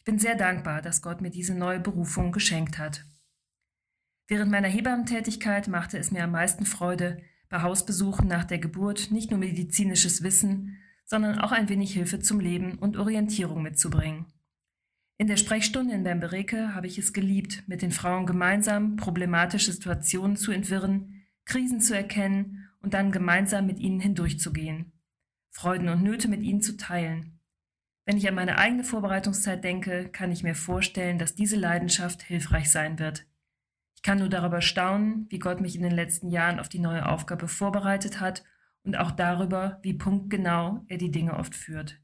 Ich 0.00 0.04
bin 0.04 0.18
sehr 0.18 0.34
dankbar, 0.34 0.80
dass 0.80 1.02
Gott 1.02 1.20
mir 1.20 1.28
diese 1.28 1.54
neue 1.54 1.78
Berufung 1.78 2.32
geschenkt 2.32 2.78
hat. 2.78 3.04
Während 4.28 4.50
meiner 4.50 4.68
Hebammentätigkeit 4.68 5.68
machte 5.68 5.98
es 5.98 6.10
mir 6.10 6.24
am 6.24 6.30
meisten 6.30 6.64
Freude, 6.64 7.22
bei 7.50 7.60
Hausbesuchen 7.60 8.26
nach 8.26 8.44
der 8.44 8.58
Geburt 8.58 9.10
nicht 9.10 9.30
nur 9.30 9.38
medizinisches 9.38 10.22
Wissen, 10.22 10.78
sondern 11.04 11.38
auch 11.38 11.52
ein 11.52 11.68
wenig 11.68 11.92
Hilfe 11.92 12.18
zum 12.18 12.40
Leben 12.40 12.78
und 12.78 12.96
Orientierung 12.96 13.62
mitzubringen. 13.62 14.24
In 15.18 15.26
der 15.26 15.36
Sprechstunde 15.36 15.94
in 15.94 16.04
Bembereke 16.04 16.74
habe 16.74 16.86
ich 16.86 16.96
es 16.96 17.12
geliebt, 17.12 17.64
mit 17.66 17.82
den 17.82 17.92
Frauen 17.92 18.24
gemeinsam 18.24 18.96
problematische 18.96 19.70
Situationen 19.70 20.38
zu 20.38 20.50
entwirren, 20.50 21.26
Krisen 21.44 21.82
zu 21.82 21.94
erkennen 21.94 22.70
und 22.80 22.94
dann 22.94 23.12
gemeinsam 23.12 23.66
mit 23.66 23.78
ihnen 23.78 24.00
hindurchzugehen, 24.00 24.92
Freuden 25.50 25.90
und 25.90 26.02
Nöte 26.02 26.26
mit 26.28 26.42
ihnen 26.42 26.62
zu 26.62 26.78
teilen. 26.78 27.39
Wenn 28.10 28.16
ich 28.16 28.26
an 28.26 28.34
meine 28.34 28.58
eigene 28.58 28.82
Vorbereitungszeit 28.82 29.62
denke, 29.62 30.08
kann 30.08 30.32
ich 30.32 30.42
mir 30.42 30.56
vorstellen, 30.56 31.20
dass 31.20 31.36
diese 31.36 31.54
Leidenschaft 31.54 32.22
hilfreich 32.24 32.68
sein 32.68 32.98
wird. 32.98 33.24
Ich 33.94 34.02
kann 34.02 34.18
nur 34.18 34.28
darüber 34.28 34.60
staunen, 34.62 35.26
wie 35.28 35.38
Gott 35.38 35.60
mich 35.60 35.76
in 35.76 35.82
den 35.82 35.92
letzten 35.92 36.28
Jahren 36.28 36.58
auf 36.58 36.68
die 36.68 36.80
neue 36.80 37.06
Aufgabe 37.06 37.46
vorbereitet 37.46 38.18
hat 38.18 38.42
und 38.82 38.96
auch 38.96 39.12
darüber, 39.12 39.78
wie 39.82 39.94
punktgenau 39.94 40.84
er 40.88 40.98
die 40.98 41.12
Dinge 41.12 41.36
oft 41.36 41.54
führt. 41.54 42.00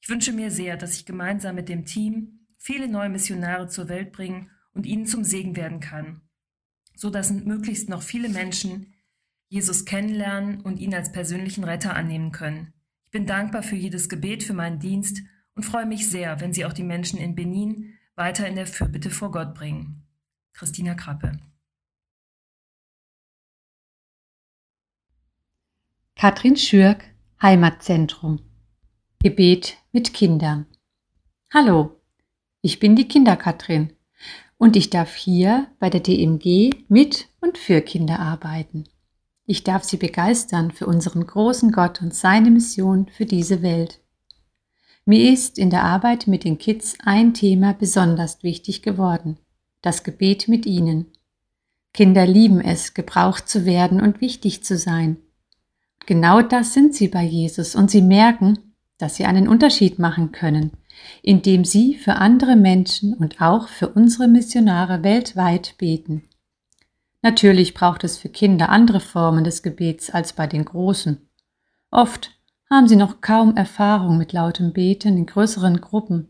Ich 0.00 0.08
wünsche 0.08 0.32
mir 0.32 0.52
sehr, 0.52 0.76
dass 0.76 0.94
ich 0.94 1.04
gemeinsam 1.04 1.56
mit 1.56 1.68
dem 1.68 1.84
Team 1.84 2.46
viele 2.56 2.86
neue 2.86 3.08
Missionare 3.08 3.66
zur 3.66 3.88
Welt 3.88 4.12
bringen 4.12 4.52
und 4.72 4.86
ihnen 4.86 5.04
zum 5.04 5.24
Segen 5.24 5.56
werden 5.56 5.80
kann, 5.80 6.20
so 6.94 7.10
dass 7.10 7.32
möglichst 7.32 7.88
noch 7.88 8.02
viele 8.02 8.28
Menschen 8.28 8.94
Jesus 9.48 9.84
kennenlernen 9.84 10.60
und 10.60 10.78
ihn 10.78 10.94
als 10.94 11.10
persönlichen 11.10 11.64
Retter 11.64 11.96
annehmen 11.96 12.30
können. 12.30 12.73
Bin 13.14 13.26
dankbar 13.26 13.62
für 13.62 13.76
jedes 13.76 14.08
Gebet 14.08 14.42
für 14.42 14.54
meinen 14.54 14.80
Dienst 14.80 15.22
und 15.54 15.62
freue 15.62 15.86
mich 15.86 16.10
sehr, 16.10 16.40
wenn 16.40 16.52
Sie 16.52 16.64
auch 16.64 16.72
die 16.72 16.82
Menschen 16.82 17.16
in 17.16 17.36
Benin 17.36 17.94
weiter 18.16 18.48
in 18.48 18.56
der 18.56 18.66
Fürbitte 18.66 19.08
vor 19.08 19.30
Gott 19.30 19.54
bringen. 19.54 20.02
Christina 20.52 20.94
Krappe. 20.94 21.38
Katrin 26.16 26.56
Schürk, 26.56 27.04
Heimatzentrum. 27.40 28.40
Gebet 29.22 29.76
mit 29.92 30.12
Kindern. 30.12 30.66
Hallo, 31.52 32.00
ich 32.62 32.80
bin 32.80 32.96
die 32.96 33.06
Kinderkatrin 33.06 33.92
und 34.58 34.74
ich 34.74 34.90
darf 34.90 35.14
hier 35.14 35.68
bei 35.78 35.88
der 35.88 36.00
DMG 36.00 36.72
mit 36.88 37.28
und 37.40 37.58
für 37.58 37.80
Kinder 37.80 38.18
arbeiten. 38.18 38.88
Ich 39.46 39.62
darf 39.62 39.84
sie 39.84 39.98
begeistern 39.98 40.70
für 40.70 40.86
unseren 40.86 41.26
großen 41.26 41.70
Gott 41.70 42.00
und 42.00 42.14
seine 42.14 42.50
Mission 42.50 43.08
für 43.08 43.26
diese 43.26 43.62
Welt. 43.62 44.00
Mir 45.04 45.30
ist 45.32 45.58
in 45.58 45.68
der 45.68 45.84
Arbeit 45.84 46.26
mit 46.26 46.44
den 46.44 46.56
Kids 46.56 46.96
ein 47.04 47.34
Thema 47.34 47.74
besonders 47.74 48.42
wichtig 48.42 48.80
geworden, 48.80 49.38
das 49.82 50.02
Gebet 50.02 50.48
mit 50.48 50.64
ihnen. 50.64 51.12
Kinder 51.92 52.26
lieben 52.26 52.60
es, 52.60 52.94
gebraucht 52.94 53.48
zu 53.48 53.66
werden 53.66 54.00
und 54.00 54.22
wichtig 54.22 54.64
zu 54.64 54.78
sein. 54.78 55.18
Genau 56.06 56.40
das 56.40 56.72
sind 56.72 56.94
sie 56.94 57.08
bei 57.08 57.22
Jesus 57.22 57.74
und 57.76 57.90
sie 57.90 58.02
merken, 58.02 58.58
dass 58.98 59.16
sie 59.16 59.26
einen 59.26 59.46
Unterschied 59.46 59.98
machen 59.98 60.32
können, 60.32 60.72
indem 61.22 61.64
sie 61.64 61.94
für 61.94 62.14
andere 62.14 62.56
Menschen 62.56 63.12
und 63.12 63.42
auch 63.42 63.68
für 63.68 63.88
unsere 63.88 64.26
Missionare 64.26 65.02
weltweit 65.02 65.74
beten. 65.76 66.22
Natürlich 67.24 67.72
braucht 67.72 68.04
es 68.04 68.18
für 68.18 68.28
Kinder 68.28 68.68
andere 68.68 69.00
Formen 69.00 69.44
des 69.44 69.62
Gebets 69.62 70.10
als 70.10 70.34
bei 70.34 70.46
den 70.46 70.62
Großen. 70.62 71.26
Oft 71.90 72.38
haben 72.68 72.86
sie 72.86 72.96
noch 72.96 73.22
kaum 73.22 73.56
Erfahrung 73.56 74.18
mit 74.18 74.34
lautem 74.34 74.74
Beten 74.74 75.16
in 75.16 75.24
größeren 75.24 75.80
Gruppen. 75.80 76.28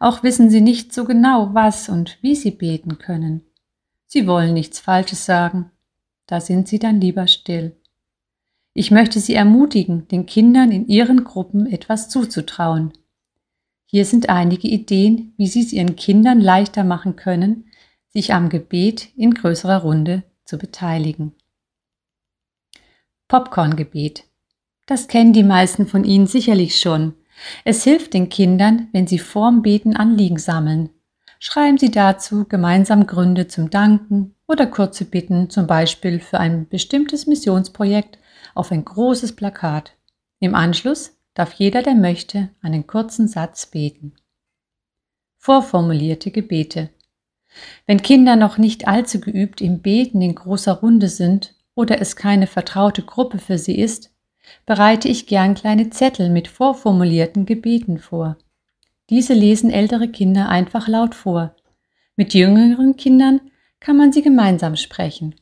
Auch 0.00 0.22
wissen 0.22 0.48
sie 0.48 0.62
nicht 0.62 0.94
so 0.94 1.04
genau, 1.04 1.52
was 1.52 1.90
und 1.90 2.16
wie 2.22 2.34
sie 2.34 2.50
beten 2.50 2.96
können. 2.96 3.42
Sie 4.06 4.26
wollen 4.26 4.54
nichts 4.54 4.80
Falsches 4.80 5.26
sagen. 5.26 5.70
Da 6.26 6.40
sind 6.40 6.66
sie 6.66 6.78
dann 6.78 6.98
lieber 6.98 7.26
still. 7.26 7.76
Ich 8.72 8.90
möchte 8.90 9.20
Sie 9.20 9.34
ermutigen, 9.34 10.08
den 10.08 10.24
Kindern 10.24 10.72
in 10.72 10.88
ihren 10.88 11.24
Gruppen 11.24 11.66
etwas 11.66 12.08
zuzutrauen. 12.08 12.94
Hier 13.84 14.06
sind 14.06 14.30
einige 14.30 14.68
Ideen, 14.68 15.34
wie 15.36 15.46
Sie 15.46 15.60
es 15.60 15.74
Ihren 15.74 15.94
Kindern 15.94 16.40
leichter 16.40 16.84
machen 16.84 17.16
können, 17.16 17.66
sich 18.08 18.32
am 18.32 18.48
Gebet 18.48 19.08
in 19.16 19.34
größerer 19.34 19.78
Runde 19.78 20.22
zu 20.44 20.58
beteiligen. 20.58 21.34
Popcorngebet. 23.28 24.24
Das 24.86 25.08
kennen 25.08 25.32
die 25.32 25.42
meisten 25.42 25.86
von 25.86 26.04
Ihnen 26.04 26.26
sicherlich 26.26 26.78
schon. 26.78 27.14
Es 27.64 27.84
hilft 27.84 28.14
den 28.14 28.28
Kindern, 28.28 28.88
wenn 28.92 29.06
sie 29.06 29.18
vorm 29.18 29.62
Beten 29.62 29.96
Anliegen 29.96 30.38
sammeln. 30.38 30.90
Schreiben 31.38 31.76
Sie 31.76 31.90
dazu 31.90 32.46
gemeinsam 32.48 33.06
Gründe 33.06 33.46
zum 33.46 33.68
Danken 33.68 34.34
oder 34.46 34.66
kurze 34.66 35.04
Bitten, 35.04 35.50
zum 35.50 35.66
Beispiel 35.66 36.20
für 36.20 36.38
ein 36.40 36.68
bestimmtes 36.68 37.26
Missionsprojekt, 37.26 38.18
auf 38.54 38.72
ein 38.72 38.84
großes 38.84 39.36
Plakat. 39.36 39.96
Im 40.38 40.54
Anschluss 40.54 41.18
darf 41.34 41.52
jeder, 41.52 41.82
der 41.82 41.94
möchte, 41.94 42.50
einen 42.62 42.86
kurzen 42.86 43.28
Satz 43.28 43.66
beten. 43.66 44.14
Vorformulierte 45.36 46.30
Gebete. 46.30 46.90
Wenn 47.86 48.02
Kinder 48.02 48.36
noch 48.36 48.58
nicht 48.58 48.88
allzu 48.88 49.20
geübt 49.20 49.60
im 49.60 49.80
Beten 49.80 50.20
in 50.22 50.34
großer 50.34 50.72
Runde 50.72 51.08
sind 51.08 51.54
oder 51.74 52.00
es 52.00 52.16
keine 52.16 52.46
vertraute 52.46 53.02
Gruppe 53.02 53.38
für 53.38 53.58
sie 53.58 53.78
ist, 53.78 54.10
bereite 54.64 55.08
ich 55.08 55.26
gern 55.26 55.54
kleine 55.54 55.90
Zettel 55.90 56.30
mit 56.30 56.48
vorformulierten 56.48 57.46
Gebeten 57.46 57.98
vor. 57.98 58.36
Diese 59.10 59.34
lesen 59.34 59.70
ältere 59.70 60.08
Kinder 60.08 60.48
einfach 60.48 60.88
laut 60.88 61.14
vor. 61.14 61.54
Mit 62.16 62.34
jüngeren 62.34 62.96
Kindern 62.96 63.40
kann 63.78 63.96
man 63.96 64.12
sie 64.12 64.22
gemeinsam 64.22 64.76
sprechen. 64.76 65.34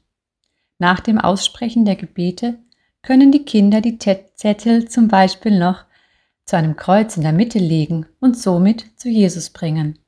Nach 0.78 1.00
dem 1.00 1.18
Aussprechen 1.18 1.84
der 1.84 1.96
Gebete 1.96 2.58
können 3.02 3.30
die 3.30 3.44
Kinder 3.44 3.80
die 3.80 3.98
Zettel 3.98 4.88
zum 4.88 5.08
Beispiel 5.08 5.58
noch 5.58 5.84
zu 6.46 6.56
einem 6.56 6.76
Kreuz 6.76 7.16
in 7.16 7.22
der 7.22 7.32
Mitte 7.32 7.58
legen 7.58 8.06
und 8.20 8.36
somit 8.36 8.86
zu 8.96 9.08
Jesus 9.08 9.50
bringen. 9.50 9.98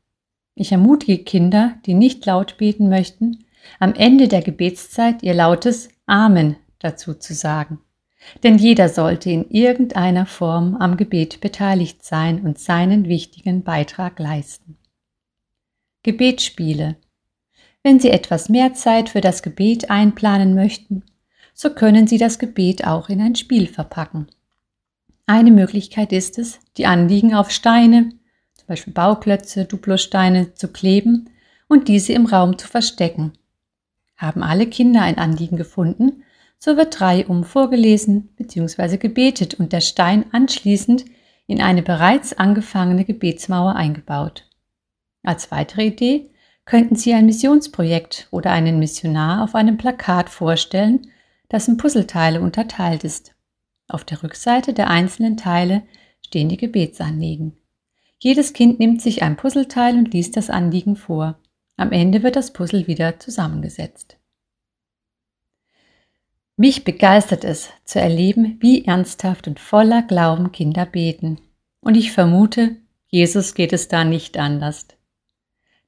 Ich 0.58 0.72
ermutige 0.72 1.22
Kinder, 1.22 1.76
die 1.84 1.92
nicht 1.92 2.24
laut 2.24 2.56
beten 2.56 2.88
möchten, 2.88 3.44
am 3.78 3.94
Ende 3.94 4.26
der 4.26 4.40
Gebetszeit 4.40 5.22
ihr 5.22 5.34
lautes 5.34 5.90
Amen 6.06 6.56
dazu 6.78 7.12
zu 7.12 7.34
sagen. 7.34 7.78
Denn 8.42 8.56
jeder 8.56 8.88
sollte 8.88 9.30
in 9.30 9.50
irgendeiner 9.50 10.24
Form 10.24 10.74
am 10.76 10.96
Gebet 10.96 11.40
beteiligt 11.42 12.02
sein 12.04 12.40
und 12.40 12.58
seinen 12.58 13.06
wichtigen 13.06 13.62
Beitrag 13.64 14.18
leisten. 14.18 14.78
Gebetsspiele. 16.02 16.96
Wenn 17.82 18.00
Sie 18.00 18.10
etwas 18.10 18.48
mehr 18.48 18.72
Zeit 18.72 19.10
für 19.10 19.20
das 19.20 19.42
Gebet 19.42 19.90
einplanen 19.90 20.54
möchten, 20.54 21.04
so 21.52 21.70
können 21.70 22.06
Sie 22.06 22.18
das 22.18 22.38
Gebet 22.38 22.86
auch 22.86 23.10
in 23.10 23.20
ein 23.20 23.36
Spiel 23.36 23.66
verpacken. 23.66 24.26
Eine 25.26 25.50
Möglichkeit 25.50 26.12
ist 26.12 26.38
es, 26.38 26.60
die 26.78 26.86
Anliegen 26.86 27.34
auf 27.34 27.50
Steine, 27.50 28.10
zum 28.66 28.72
Beispiel 28.72 28.92
Bauklötze, 28.94 29.64
Duplosteine, 29.64 30.54
zu 30.54 30.66
kleben 30.66 31.30
und 31.68 31.86
diese 31.86 32.14
im 32.14 32.26
Raum 32.26 32.58
zu 32.58 32.66
verstecken. 32.66 33.32
Haben 34.16 34.42
alle 34.42 34.66
Kinder 34.66 35.02
ein 35.02 35.18
Anliegen 35.18 35.56
gefunden, 35.56 36.24
so 36.58 36.76
wird 36.76 37.00
reihum 37.00 37.44
vorgelesen 37.44 38.34
bzw. 38.34 38.96
gebetet 38.96 39.54
und 39.54 39.72
der 39.72 39.80
Stein 39.80 40.24
anschließend 40.32 41.04
in 41.46 41.62
eine 41.62 41.82
bereits 41.82 42.32
angefangene 42.32 43.04
Gebetsmauer 43.04 43.76
eingebaut. 43.76 44.50
Als 45.22 45.52
weitere 45.52 45.86
Idee 45.86 46.30
könnten 46.64 46.96
Sie 46.96 47.14
ein 47.14 47.26
Missionsprojekt 47.26 48.26
oder 48.32 48.50
einen 48.50 48.80
Missionar 48.80 49.44
auf 49.44 49.54
einem 49.54 49.76
Plakat 49.76 50.28
vorstellen, 50.28 51.12
das 51.48 51.68
in 51.68 51.76
Puzzleteile 51.76 52.40
unterteilt 52.40 53.04
ist. 53.04 53.32
Auf 53.86 54.02
der 54.02 54.24
Rückseite 54.24 54.72
der 54.72 54.90
einzelnen 54.90 55.36
Teile 55.36 55.84
stehen 56.20 56.48
die 56.48 56.56
Gebetsanliegen. 56.56 57.56
Jedes 58.18 58.52
Kind 58.52 58.78
nimmt 58.78 59.02
sich 59.02 59.22
ein 59.22 59.36
Puzzleteil 59.36 59.96
und 59.96 60.12
liest 60.12 60.36
das 60.36 60.50
Anliegen 60.50 60.96
vor. 60.96 61.38
Am 61.76 61.92
Ende 61.92 62.22
wird 62.22 62.36
das 62.36 62.52
Puzzle 62.52 62.86
wieder 62.86 63.18
zusammengesetzt. 63.18 64.18
Mich 66.56 66.84
begeistert 66.84 67.44
es 67.44 67.68
zu 67.84 68.00
erleben, 68.00 68.56
wie 68.60 68.86
ernsthaft 68.86 69.46
und 69.46 69.60
voller 69.60 70.02
Glauben 70.02 70.52
Kinder 70.52 70.86
beten. 70.86 71.38
Und 71.80 71.96
ich 71.96 72.12
vermute, 72.12 72.76
Jesus 73.08 73.54
geht 73.54 73.74
es 73.74 73.88
da 73.88 74.04
nicht 74.04 74.38
anders. 74.38 74.86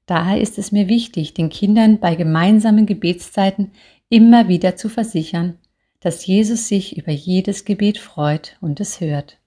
Daher 0.04 0.40
ist 0.40 0.58
es 0.58 0.70
mir 0.70 0.88
wichtig, 0.88 1.32
den 1.32 1.48
Kindern 1.48 2.00
bei 2.00 2.14
gemeinsamen 2.14 2.84
Gebetszeiten 2.84 3.72
immer 4.10 4.48
wieder 4.48 4.76
zu 4.76 4.90
versichern, 4.90 5.58
dass 6.00 6.26
Jesus 6.26 6.68
sich 6.68 6.96
über 6.98 7.12
jedes 7.12 7.64
Gebet 7.64 7.98
freut 7.98 8.56
und 8.60 8.78
es 8.80 9.00
hört. 9.00 9.37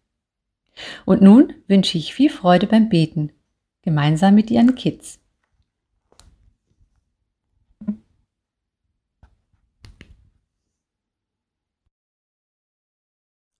Und 1.05 1.21
nun 1.21 1.53
wünsche 1.67 1.97
ich 1.97 2.13
viel 2.13 2.29
Freude 2.29 2.67
beim 2.67 2.89
Beten, 2.89 3.31
gemeinsam 3.81 4.35
mit 4.35 4.49
Ihren 4.49 4.75
Kids. 4.75 5.19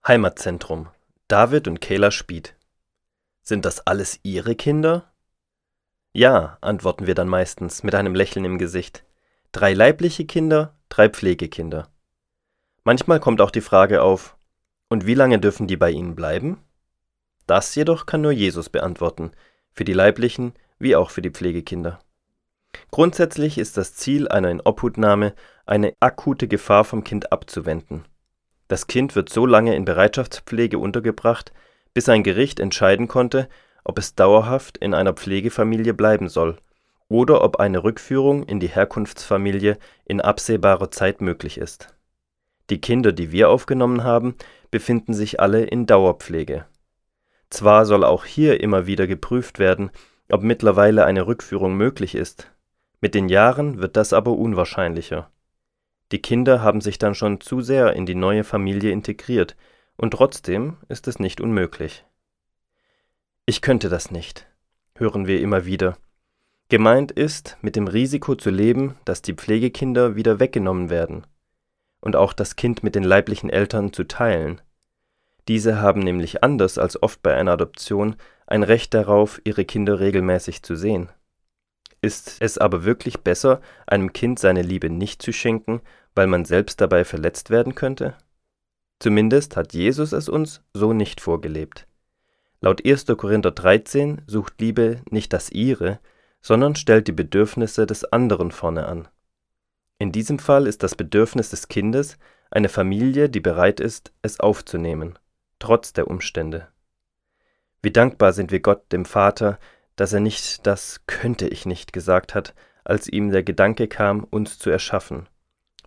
Heimatzentrum. 0.06 0.88
David 1.28 1.68
und 1.68 1.80
Kayla 1.80 2.10
Spied. 2.10 2.56
Sind 3.40 3.64
das 3.64 3.86
alles 3.86 4.18
Ihre 4.24 4.56
Kinder? 4.56 5.12
Ja, 6.12 6.58
antworten 6.60 7.06
wir 7.06 7.14
dann 7.14 7.28
meistens 7.28 7.84
mit 7.84 7.94
einem 7.94 8.14
Lächeln 8.14 8.44
im 8.44 8.58
Gesicht. 8.58 9.04
Drei 9.52 9.74
leibliche 9.74 10.26
Kinder, 10.26 10.76
drei 10.88 11.08
Pflegekinder. 11.08 11.88
Manchmal 12.84 13.20
kommt 13.20 13.40
auch 13.40 13.52
die 13.52 13.60
Frage 13.60 14.02
auf, 14.02 14.36
und 14.88 15.06
wie 15.06 15.14
lange 15.14 15.38
dürfen 15.38 15.68
die 15.68 15.76
bei 15.76 15.90
Ihnen 15.90 16.16
bleiben? 16.16 16.58
Das 17.46 17.74
jedoch 17.74 18.06
kann 18.06 18.20
nur 18.20 18.32
Jesus 18.32 18.68
beantworten, 18.68 19.32
für 19.72 19.84
die 19.84 19.92
leiblichen 19.92 20.54
wie 20.78 20.96
auch 20.96 21.10
für 21.10 21.22
die 21.22 21.30
Pflegekinder. 21.30 22.00
Grundsätzlich 22.90 23.58
ist 23.58 23.76
das 23.76 23.94
Ziel 23.94 24.28
einer 24.28 24.50
Inobhutnahme, 24.50 25.34
eine 25.66 25.94
akute 26.00 26.48
Gefahr 26.48 26.84
vom 26.84 27.04
Kind 27.04 27.32
abzuwenden. 27.32 28.04
Das 28.68 28.86
Kind 28.86 29.14
wird 29.14 29.28
so 29.28 29.46
lange 29.46 29.76
in 29.76 29.84
Bereitschaftspflege 29.84 30.78
untergebracht, 30.78 31.52
bis 31.94 32.08
ein 32.08 32.22
Gericht 32.22 32.58
entscheiden 32.58 33.06
konnte, 33.06 33.48
ob 33.84 33.98
es 33.98 34.14
dauerhaft 34.14 34.78
in 34.78 34.94
einer 34.94 35.12
Pflegefamilie 35.12 35.94
bleiben 35.94 36.28
soll 36.28 36.56
oder 37.08 37.44
ob 37.44 37.56
eine 37.56 37.84
Rückführung 37.84 38.44
in 38.44 38.60
die 38.60 38.68
Herkunftsfamilie 38.68 39.78
in 40.04 40.20
absehbarer 40.20 40.90
Zeit 40.90 41.20
möglich 41.20 41.58
ist. 41.58 41.94
Die 42.70 42.80
Kinder, 42.80 43.12
die 43.12 43.32
wir 43.32 43.50
aufgenommen 43.50 44.04
haben, 44.04 44.34
befinden 44.70 45.12
sich 45.12 45.38
alle 45.38 45.64
in 45.64 45.84
Dauerpflege. 45.84 46.64
Zwar 47.52 47.84
soll 47.84 48.02
auch 48.02 48.24
hier 48.24 48.62
immer 48.62 48.86
wieder 48.86 49.06
geprüft 49.06 49.58
werden, 49.58 49.90
ob 50.30 50.42
mittlerweile 50.42 51.04
eine 51.04 51.26
Rückführung 51.26 51.76
möglich 51.76 52.14
ist, 52.14 52.50
mit 53.02 53.14
den 53.14 53.28
Jahren 53.28 53.78
wird 53.78 53.98
das 53.98 54.14
aber 54.14 54.32
unwahrscheinlicher. 54.32 55.30
Die 56.12 56.22
Kinder 56.22 56.62
haben 56.62 56.80
sich 56.80 56.96
dann 56.96 57.14
schon 57.14 57.42
zu 57.42 57.60
sehr 57.60 57.92
in 57.92 58.06
die 58.06 58.14
neue 58.14 58.42
Familie 58.42 58.90
integriert, 58.90 59.54
und 59.98 60.12
trotzdem 60.12 60.78
ist 60.88 61.06
es 61.08 61.18
nicht 61.18 61.42
unmöglich. 61.42 62.06
Ich 63.44 63.60
könnte 63.60 63.90
das 63.90 64.10
nicht, 64.10 64.46
hören 64.96 65.26
wir 65.26 65.42
immer 65.42 65.66
wieder. 65.66 65.98
Gemeint 66.70 67.12
ist, 67.12 67.58
mit 67.60 67.76
dem 67.76 67.86
Risiko 67.86 68.34
zu 68.34 68.48
leben, 68.48 68.96
dass 69.04 69.20
die 69.20 69.34
Pflegekinder 69.34 70.16
wieder 70.16 70.40
weggenommen 70.40 70.88
werden 70.88 71.26
und 72.00 72.16
auch 72.16 72.32
das 72.32 72.56
Kind 72.56 72.82
mit 72.82 72.94
den 72.94 73.04
leiblichen 73.04 73.50
Eltern 73.50 73.92
zu 73.92 74.04
teilen. 74.04 74.62
Diese 75.48 75.80
haben 75.80 76.00
nämlich 76.00 76.44
anders 76.44 76.78
als 76.78 77.02
oft 77.02 77.22
bei 77.22 77.34
einer 77.34 77.52
Adoption 77.52 78.16
ein 78.46 78.62
Recht 78.62 78.94
darauf, 78.94 79.40
ihre 79.44 79.64
Kinder 79.64 79.98
regelmäßig 79.98 80.62
zu 80.62 80.76
sehen. 80.76 81.08
Ist 82.00 82.36
es 82.40 82.58
aber 82.58 82.84
wirklich 82.84 83.20
besser, 83.20 83.60
einem 83.86 84.12
Kind 84.12 84.38
seine 84.38 84.62
Liebe 84.62 84.90
nicht 84.90 85.22
zu 85.22 85.32
schenken, 85.32 85.80
weil 86.14 86.26
man 86.26 86.44
selbst 86.44 86.80
dabei 86.80 87.04
verletzt 87.04 87.50
werden 87.50 87.74
könnte? 87.74 88.14
Zumindest 88.98 89.56
hat 89.56 89.72
Jesus 89.72 90.12
es 90.12 90.28
uns 90.28 90.62
so 90.74 90.92
nicht 90.92 91.20
vorgelebt. 91.20 91.86
Laut 92.60 92.86
1. 92.86 93.06
Korinther 93.16 93.50
13 93.50 94.22
sucht 94.26 94.60
Liebe 94.60 95.00
nicht 95.10 95.32
das 95.32 95.50
ihre, 95.50 95.98
sondern 96.40 96.76
stellt 96.76 97.08
die 97.08 97.12
Bedürfnisse 97.12 97.86
des 97.86 98.04
anderen 98.04 98.52
vorne 98.52 98.86
an. 98.86 99.08
In 99.98 100.12
diesem 100.12 100.38
Fall 100.38 100.66
ist 100.66 100.82
das 100.82 100.94
Bedürfnis 100.94 101.50
des 101.50 101.68
Kindes 101.68 102.18
eine 102.50 102.68
Familie, 102.68 103.28
die 103.28 103.40
bereit 103.40 103.80
ist, 103.80 104.12
es 104.22 104.38
aufzunehmen, 104.40 105.18
trotz 105.62 105.92
der 105.92 106.08
Umstände. 106.08 106.66
Wie 107.82 107.92
dankbar 107.92 108.32
sind 108.32 108.50
wir 108.50 108.58
Gott, 108.58 108.90
dem 108.90 109.04
Vater, 109.04 109.60
dass 109.94 110.12
er 110.12 110.18
nicht 110.18 110.66
das 110.66 111.02
könnte 111.06 111.46
ich 111.46 111.66
nicht 111.66 111.92
gesagt 111.92 112.34
hat, 112.34 112.52
als 112.82 113.06
ihm 113.06 113.30
der 113.30 113.44
Gedanke 113.44 113.86
kam, 113.86 114.24
uns 114.24 114.58
zu 114.58 114.70
erschaffen, 114.70 115.28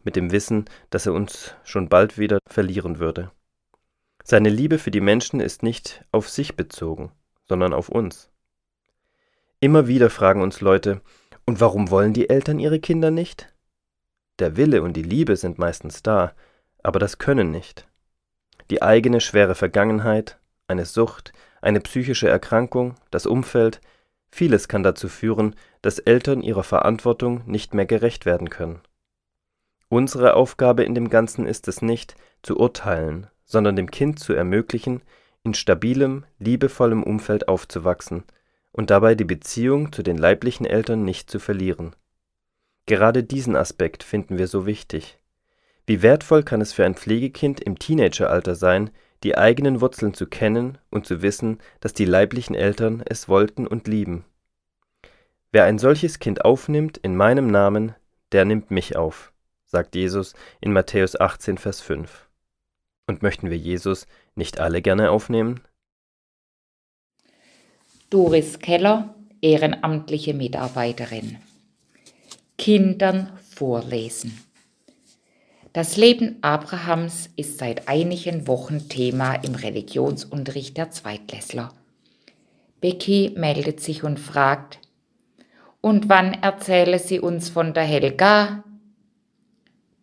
mit 0.04 0.16
dem 0.16 0.32
Wissen, 0.32 0.64
dass 0.92 1.06
er 1.06 1.14
uns 1.14 1.56
schon 1.66 1.90
bald 1.90 2.18
wieder 2.18 2.40
verlieren 2.48 3.00
würde. 3.00 3.32
Seine 4.24 4.48
Liebe 4.48 4.80
für 4.80 4.92
die 4.92 5.02
Menschen 5.02 5.42
ist 5.42 5.62
nicht 5.62 6.06
auf 6.14 6.30
sich 6.30 6.56
bezogen, 6.56 7.12
sondern 7.46 7.74
auf 7.74 7.90
uns. 7.90 8.30
Immer 9.60 9.88
wieder 9.88 10.10
fragen 10.10 10.42
uns 10.42 10.62
Leute, 10.62 11.02
und 11.46 11.60
warum 11.60 11.92
wollen 11.92 12.14
die 12.14 12.30
Eltern 12.30 12.60
ihre 12.60 12.80
Kinder 12.80 13.12
nicht? 13.12 13.54
Der 14.40 14.56
Wille 14.56 14.84
und 14.84 14.94
die 14.94 15.04
Liebe 15.04 15.36
sind 15.36 15.58
meistens 15.58 16.02
da, 16.02 16.34
aber 16.82 17.00
das 17.00 17.18
Können 17.18 17.52
nicht. 17.52 17.90
Die 18.72 18.82
eigene 18.82 19.22
schwere 19.22 19.56
Vergangenheit, 19.56 20.40
eine 20.68 20.86
Sucht, 20.86 21.34
eine 21.62 21.80
psychische 21.80 22.28
Erkrankung, 22.28 22.96
das 23.12 23.26
Umfeld, 23.26 23.82
vieles 24.32 24.68
kann 24.68 24.84
dazu 24.84 25.08
führen, 25.08 25.56
dass 25.82 26.00
Eltern 26.00 26.42
ihrer 26.42 26.64
Verantwortung 26.64 27.44
nicht 27.46 27.74
mehr 27.74 27.86
gerecht 27.86 28.26
werden 28.26 28.50
können. 28.50 28.82
Unsere 29.88 30.34
Aufgabe 30.34 30.84
in 30.84 30.96
dem 30.96 31.10
Ganzen 31.10 31.46
ist 31.46 31.68
es 31.68 31.82
nicht, 31.82 32.16
zu 32.42 32.58
urteilen, 32.58 33.28
sondern 33.46 33.76
dem 33.76 33.92
Kind 33.92 34.20
zu 34.20 34.34
ermöglichen, 34.34 35.02
in 35.44 35.54
stabilem, 35.54 36.26
liebevollem 36.40 37.04
Umfeld 37.04 37.48
aufzuwachsen 37.48 38.24
und 38.72 38.90
dabei 38.90 39.16
die 39.16 39.26
Beziehung 39.26 39.94
zu 39.94 40.02
den 40.02 40.18
leiblichen 40.18 40.66
Eltern 40.66 41.06
nicht 41.06 41.30
zu 41.30 41.40
verlieren. 41.40 41.96
Gerade 42.88 43.24
diesen 43.24 43.56
Aspekt 43.56 44.04
finden 44.04 44.38
wir 44.38 44.48
so 44.48 44.66
wichtig. 44.66 45.18
Wie 45.86 46.02
wertvoll 46.02 46.44
kann 46.44 46.62
es 46.62 46.74
für 46.74 46.86
ein 46.86 46.96
Pflegekind 46.96 47.60
im 47.60 47.78
Teenageralter 47.78 48.56
sein, 48.56 48.90
die 49.24 49.38
eigenen 49.38 49.82
Wurzeln 49.82 50.14
zu 50.14 50.28
kennen 50.28 50.78
und 50.90 51.06
zu 51.06 51.22
wissen, 51.22 51.60
dass 51.80 51.94
die 51.94 52.06
leiblichen 52.06 52.56
Eltern 52.56 53.04
es 53.06 53.30
wollten 53.30 53.68
und 53.68 53.88
lieben. 53.88 54.26
Wer 55.52 55.66
ein 55.66 55.80
solches 55.80 56.20
Kind 56.20 56.44
aufnimmt 56.44 56.98
in 56.98 57.16
meinem 57.16 57.48
Namen, 57.48 57.96
der 58.32 58.46
nimmt 58.46 58.72
mich 58.72 58.96
auf 58.96 59.32
sagt 59.76 59.96
Jesus 59.96 60.36
in 60.62 60.72
Matthäus 60.72 61.20
18, 61.20 61.58
Vers 61.58 61.82
5. 61.82 62.30
Und 63.08 63.22
möchten 63.22 63.50
wir 63.50 63.58
Jesus 63.58 64.08
nicht 64.34 64.58
alle 64.58 64.82
gerne 64.82 65.12
aufnehmen? 65.12 65.60
Doris 68.10 68.60
Keller, 68.60 69.14
ehrenamtliche 69.42 70.34
Mitarbeiterin. 70.34 71.40
Kindern 72.58 73.38
vorlesen. 73.54 74.45
Das 75.76 75.98
Leben 75.98 76.38
Abrahams 76.40 77.30
ist 77.36 77.58
seit 77.58 77.90
einigen 77.90 78.48
Wochen 78.48 78.88
Thema 78.88 79.34
im 79.34 79.56
Religionsunterricht 79.56 80.78
der 80.78 80.90
Zweitklässler. 80.90 81.74
Becky 82.80 83.34
meldet 83.36 83.82
sich 83.82 84.06
und 84.06 84.18
fragt, 84.18 84.80
und 85.82 86.08
wann 86.08 86.34
erzähle 86.34 86.98
sie 86.98 87.20
uns 87.20 87.50
von 87.50 87.74
der 87.74 87.84
Helga, 87.84 88.64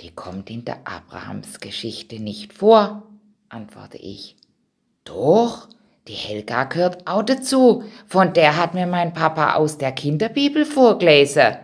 Die 0.02 0.10
kommt 0.10 0.50
in 0.50 0.66
der 0.66 0.86
Abrahamsgeschichte 0.86 2.20
nicht 2.20 2.52
vor, 2.52 3.08
antworte 3.48 3.96
ich. 3.96 4.36
Doch, 5.04 5.70
die 6.06 6.12
Helga 6.12 6.64
gehört 6.64 7.06
auch 7.06 7.22
dazu. 7.22 7.82
Von 8.06 8.34
der 8.34 8.58
hat 8.58 8.74
mir 8.74 8.86
mein 8.86 9.14
Papa 9.14 9.54
aus 9.54 9.78
der 9.78 9.92
Kinderbibel 9.92 10.66
vorgelesen, 10.66 11.56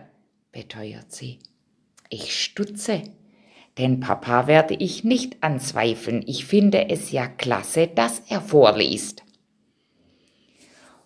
beteuert 0.51 1.11
sie. 1.11 1.37
Ich 2.09 2.35
stutze. 2.35 3.03
Den 3.77 3.99
Papa 3.99 4.47
werde 4.47 4.73
ich 4.73 5.03
nicht 5.03 5.37
anzweifeln. 5.41 6.23
Ich 6.27 6.45
finde 6.45 6.89
es 6.89 7.11
ja 7.11 7.27
klasse, 7.27 7.87
dass 7.87 8.21
er 8.27 8.41
vorliest. 8.41 9.23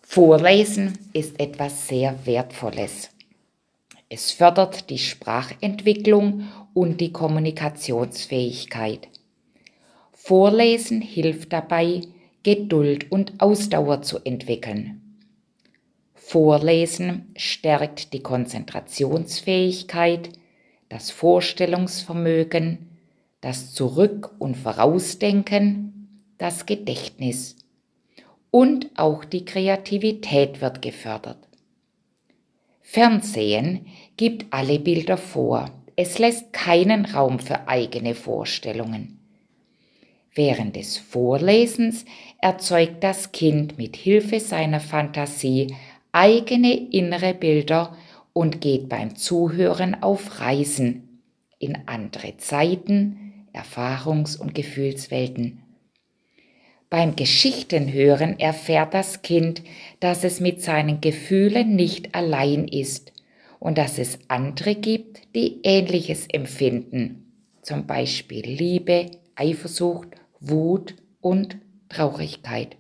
Vorlesen 0.02 0.98
ist 1.14 1.40
etwas 1.40 1.88
sehr 1.88 2.26
Wertvolles. 2.26 3.10
Es 4.10 4.32
fördert 4.32 4.92
die 4.92 5.00
Sprachentwicklung 5.00 6.48
und 6.74 7.02
die 7.02 7.12
Kommunikationsfähigkeit. 7.12 9.08
Vorlesen 10.12 11.02
hilft 11.02 11.52
dabei, 11.52 12.02
Geduld 12.44 13.12
und 13.12 13.42
Ausdauer 13.42 14.04
zu 14.04 14.20
entwickeln. 14.24 15.04
Vorlesen 16.14 17.34
stärkt 17.36 18.14
die 18.14 18.22
Konzentrationsfähigkeit, 18.22 20.30
das 20.94 21.10
Vorstellungsvermögen, 21.10 22.88
das 23.42 23.74
Zurück- 23.74 24.30
und 24.38 24.56
Vorausdenken, 24.56 26.28
das 26.38 26.68
Gedächtnis 26.68 27.56
und 28.52 28.92
auch 28.96 29.26
die 29.26 29.44
Kreativität 29.44 30.62
wird 30.62 30.84
gefördert. 30.84 31.40
Fernsehen 32.82 33.88
gibt 34.18 34.46
alle 34.52 34.78
Bilder 34.78 35.18
vor, 35.18 35.72
es 35.96 36.20
lässt 36.20 36.54
keinen 36.54 37.06
Raum 37.06 37.40
für 37.40 37.68
eigene 37.68 38.14
Vorstellungen. 38.14 39.20
Während 40.36 40.76
des 40.76 41.00
Vorlesens 41.00 42.06
erzeugt 42.40 43.04
das 43.04 43.32
Kind 43.32 43.80
mit 43.80 43.96
Hilfe 43.96 44.40
seiner 44.40 44.80
Fantasie 44.80 45.76
eigene 46.12 46.76
innere 46.92 47.34
Bilder 47.34 47.98
und 48.34 48.62
geht 48.62 48.90
beim 48.90 49.16
Zuhören 49.16 50.02
auf 50.02 50.40
Reisen 50.40 51.22
in 51.60 51.78
andere 51.86 52.38
Zeiten, 52.38 53.48
Erfahrungs- 53.54 54.38
und 54.38 54.56
Gefühlswelten. 54.56 55.60
Beim 56.90 57.16
Geschichtenhören 57.16 58.40
erfährt 58.40 58.94
das 58.94 59.22
Kind, 59.22 59.64
dass 60.00 60.24
es 60.24 60.40
mit 60.40 60.62
seinen 60.62 61.02
Gefühlen 61.02 61.76
nicht 61.76 62.14
allein 62.14 62.68
ist 62.68 63.14
und 63.60 63.78
dass 63.78 63.98
es 63.98 64.20
andere 64.28 64.76
gibt, 64.76 65.22
die 65.36 65.60
Ähnliches 65.64 66.28
empfinden, 66.32 67.32
zum 67.62 67.88
Beispiel 67.88 68.46
Liebe, 68.46 69.10
Eifersucht, 69.36 70.10
Wut 70.40 70.96
und 71.22 71.58
Traurigkeit. 71.90 72.78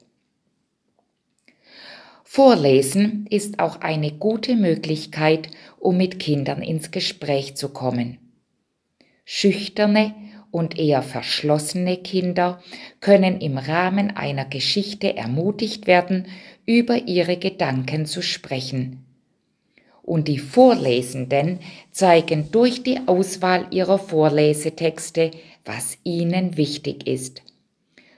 Vorlesen 2.35 3.27
ist 3.29 3.59
auch 3.59 3.81
eine 3.81 4.11
gute 4.11 4.55
Möglichkeit, 4.55 5.49
um 5.79 5.97
mit 5.97 6.17
Kindern 6.17 6.63
ins 6.63 6.89
Gespräch 6.89 7.55
zu 7.55 7.69
kommen. 7.69 8.17
Schüchterne 9.23 10.15
und 10.49 10.79
eher 10.79 11.03
verschlossene 11.03 11.97
Kinder 11.97 12.59
können 13.01 13.39
im 13.39 13.59
Rahmen 13.59 14.17
einer 14.17 14.45
Geschichte 14.45 15.15
ermutigt 15.15 15.85
werden, 15.85 16.25
über 16.65 17.07
ihre 17.07 17.37
Gedanken 17.37 18.07
zu 18.07 18.23
sprechen. 18.23 19.05
Und 20.01 20.27
die 20.27 20.39
Vorlesenden 20.39 21.59
zeigen 21.91 22.49
durch 22.51 22.81
die 22.81 22.99
Auswahl 23.05 23.67
ihrer 23.69 23.99
Vorlesetexte, 23.99 25.29
was 25.65 25.99
ihnen 26.03 26.57
wichtig 26.57 27.05
ist. 27.05 27.43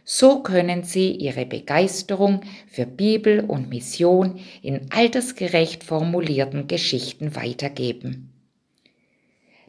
So 0.07 0.43
können 0.43 0.83
Sie 0.83 1.11
Ihre 1.11 1.47
Begeisterung 1.47 2.41
für 2.67 2.85
Bibel 2.85 3.39
und 3.39 3.69
Mission 3.69 4.39
in 4.61 4.91
altersgerecht 4.91 5.83
formulierten 5.83 6.67
Geschichten 6.67 7.35
weitergeben. 7.35 8.29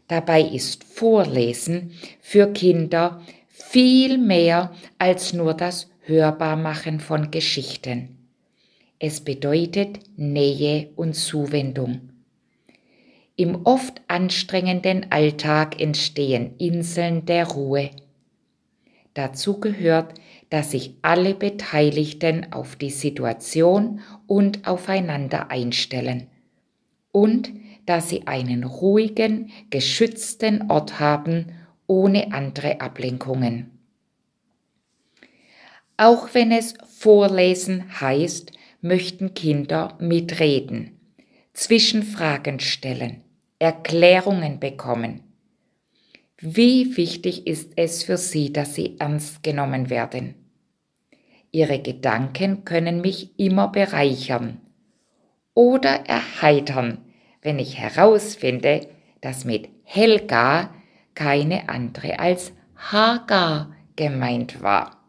Dabei 0.09 0.43
ist 0.43 0.84
Vorlesen 0.84 1.93
für 2.20 2.53
Kinder 2.53 3.22
viel 3.49 4.18
mehr 4.18 4.72
als 4.99 5.32
nur 5.32 5.55
das 5.55 5.89
Hörbarmachen 6.03 7.01
von 7.01 7.30
Geschichten. 7.30 8.16
Es 8.99 9.22
bedeutet 9.22 10.01
Nähe 10.16 10.91
und 10.97 11.14
Zuwendung. 11.14 12.11
Im 13.37 13.64
oft 13.64 14.03
anstrengenden 14.07 15.11
Alltag 15.11 15.80
entstehen 15.80 16.55
Inseln 16.59 17.24
der 17.24 17.47
Ruhe. 17.49 17.91
Dazu 19.14 19.61
gehört, 19.61 20.14
dass 20.51 20.71
sich 20.71 20.95
alle 21.03 21.35
Beteiligten 21.35 22.53
auf 22.53 22.77
die 22.77 22.91
Situation 22.91 24.01
und 24.27 24.67
aufeinander 24.67 25.51
einstellen 25.51 26.29
und 27.13 27.53
dass 27.87 28.09
sie 28.09 28.27
einen 28.27 28.65
ruhigen, 28.65 29.51
geschützten 29.71 30.71
Ort 30.71 31.01
haben, 31.01 31.53
ohne 31.87 32.33
andere 32.33 32.81
Ablenkungen. 32.81 33.71
Auch 35.97 36.35
wenn 36.35 36.53
es 36.53 36.75
Vorlesen 36.87 38.01
heißt, 38.01 38.53
möchten 38.83 39.35
Kinder 39.35 39.97
mitreden, 39.99 41.01
Zwischenfragen 41.55 42.61
stellen, 42.61 43.23
Erklärungen 43.59 44.61
bekommen. 44.61 45.26
Wie 46.39 46.99
wichtig 46.99 47.47
ist 47.47 47.72
es 47.76 48.03
für 48.05 48.18
Sie, 48.18 48.53
dass 48.53 48.74
Sie 48.74 48.97
ernst 48.99 49.43
genommen 49.43 49.89
werden? 49.89 50.34
Ihre 51.51 51.80
Gedanken 51.80 52.64
können 52.64 53.01
mich 53.01 53.39
immer 53.39 53.68
bereichern 53.68 54.61
oder 55.55 56.05
erheitern, 56.07 56.99
wenn 57.41 57.59
ich 57.59 57.78
herausfinde, 57.78 58.87
dass 59.22 59.47
mit 59.47 59.70
Helga 59.84 60.74
keine 61.14 61.70
andere 61.70 62.18
als 62.18 62.53
Hagar 62.74 63.74
gemeint 63.97 64.61
war. 64.61 65.06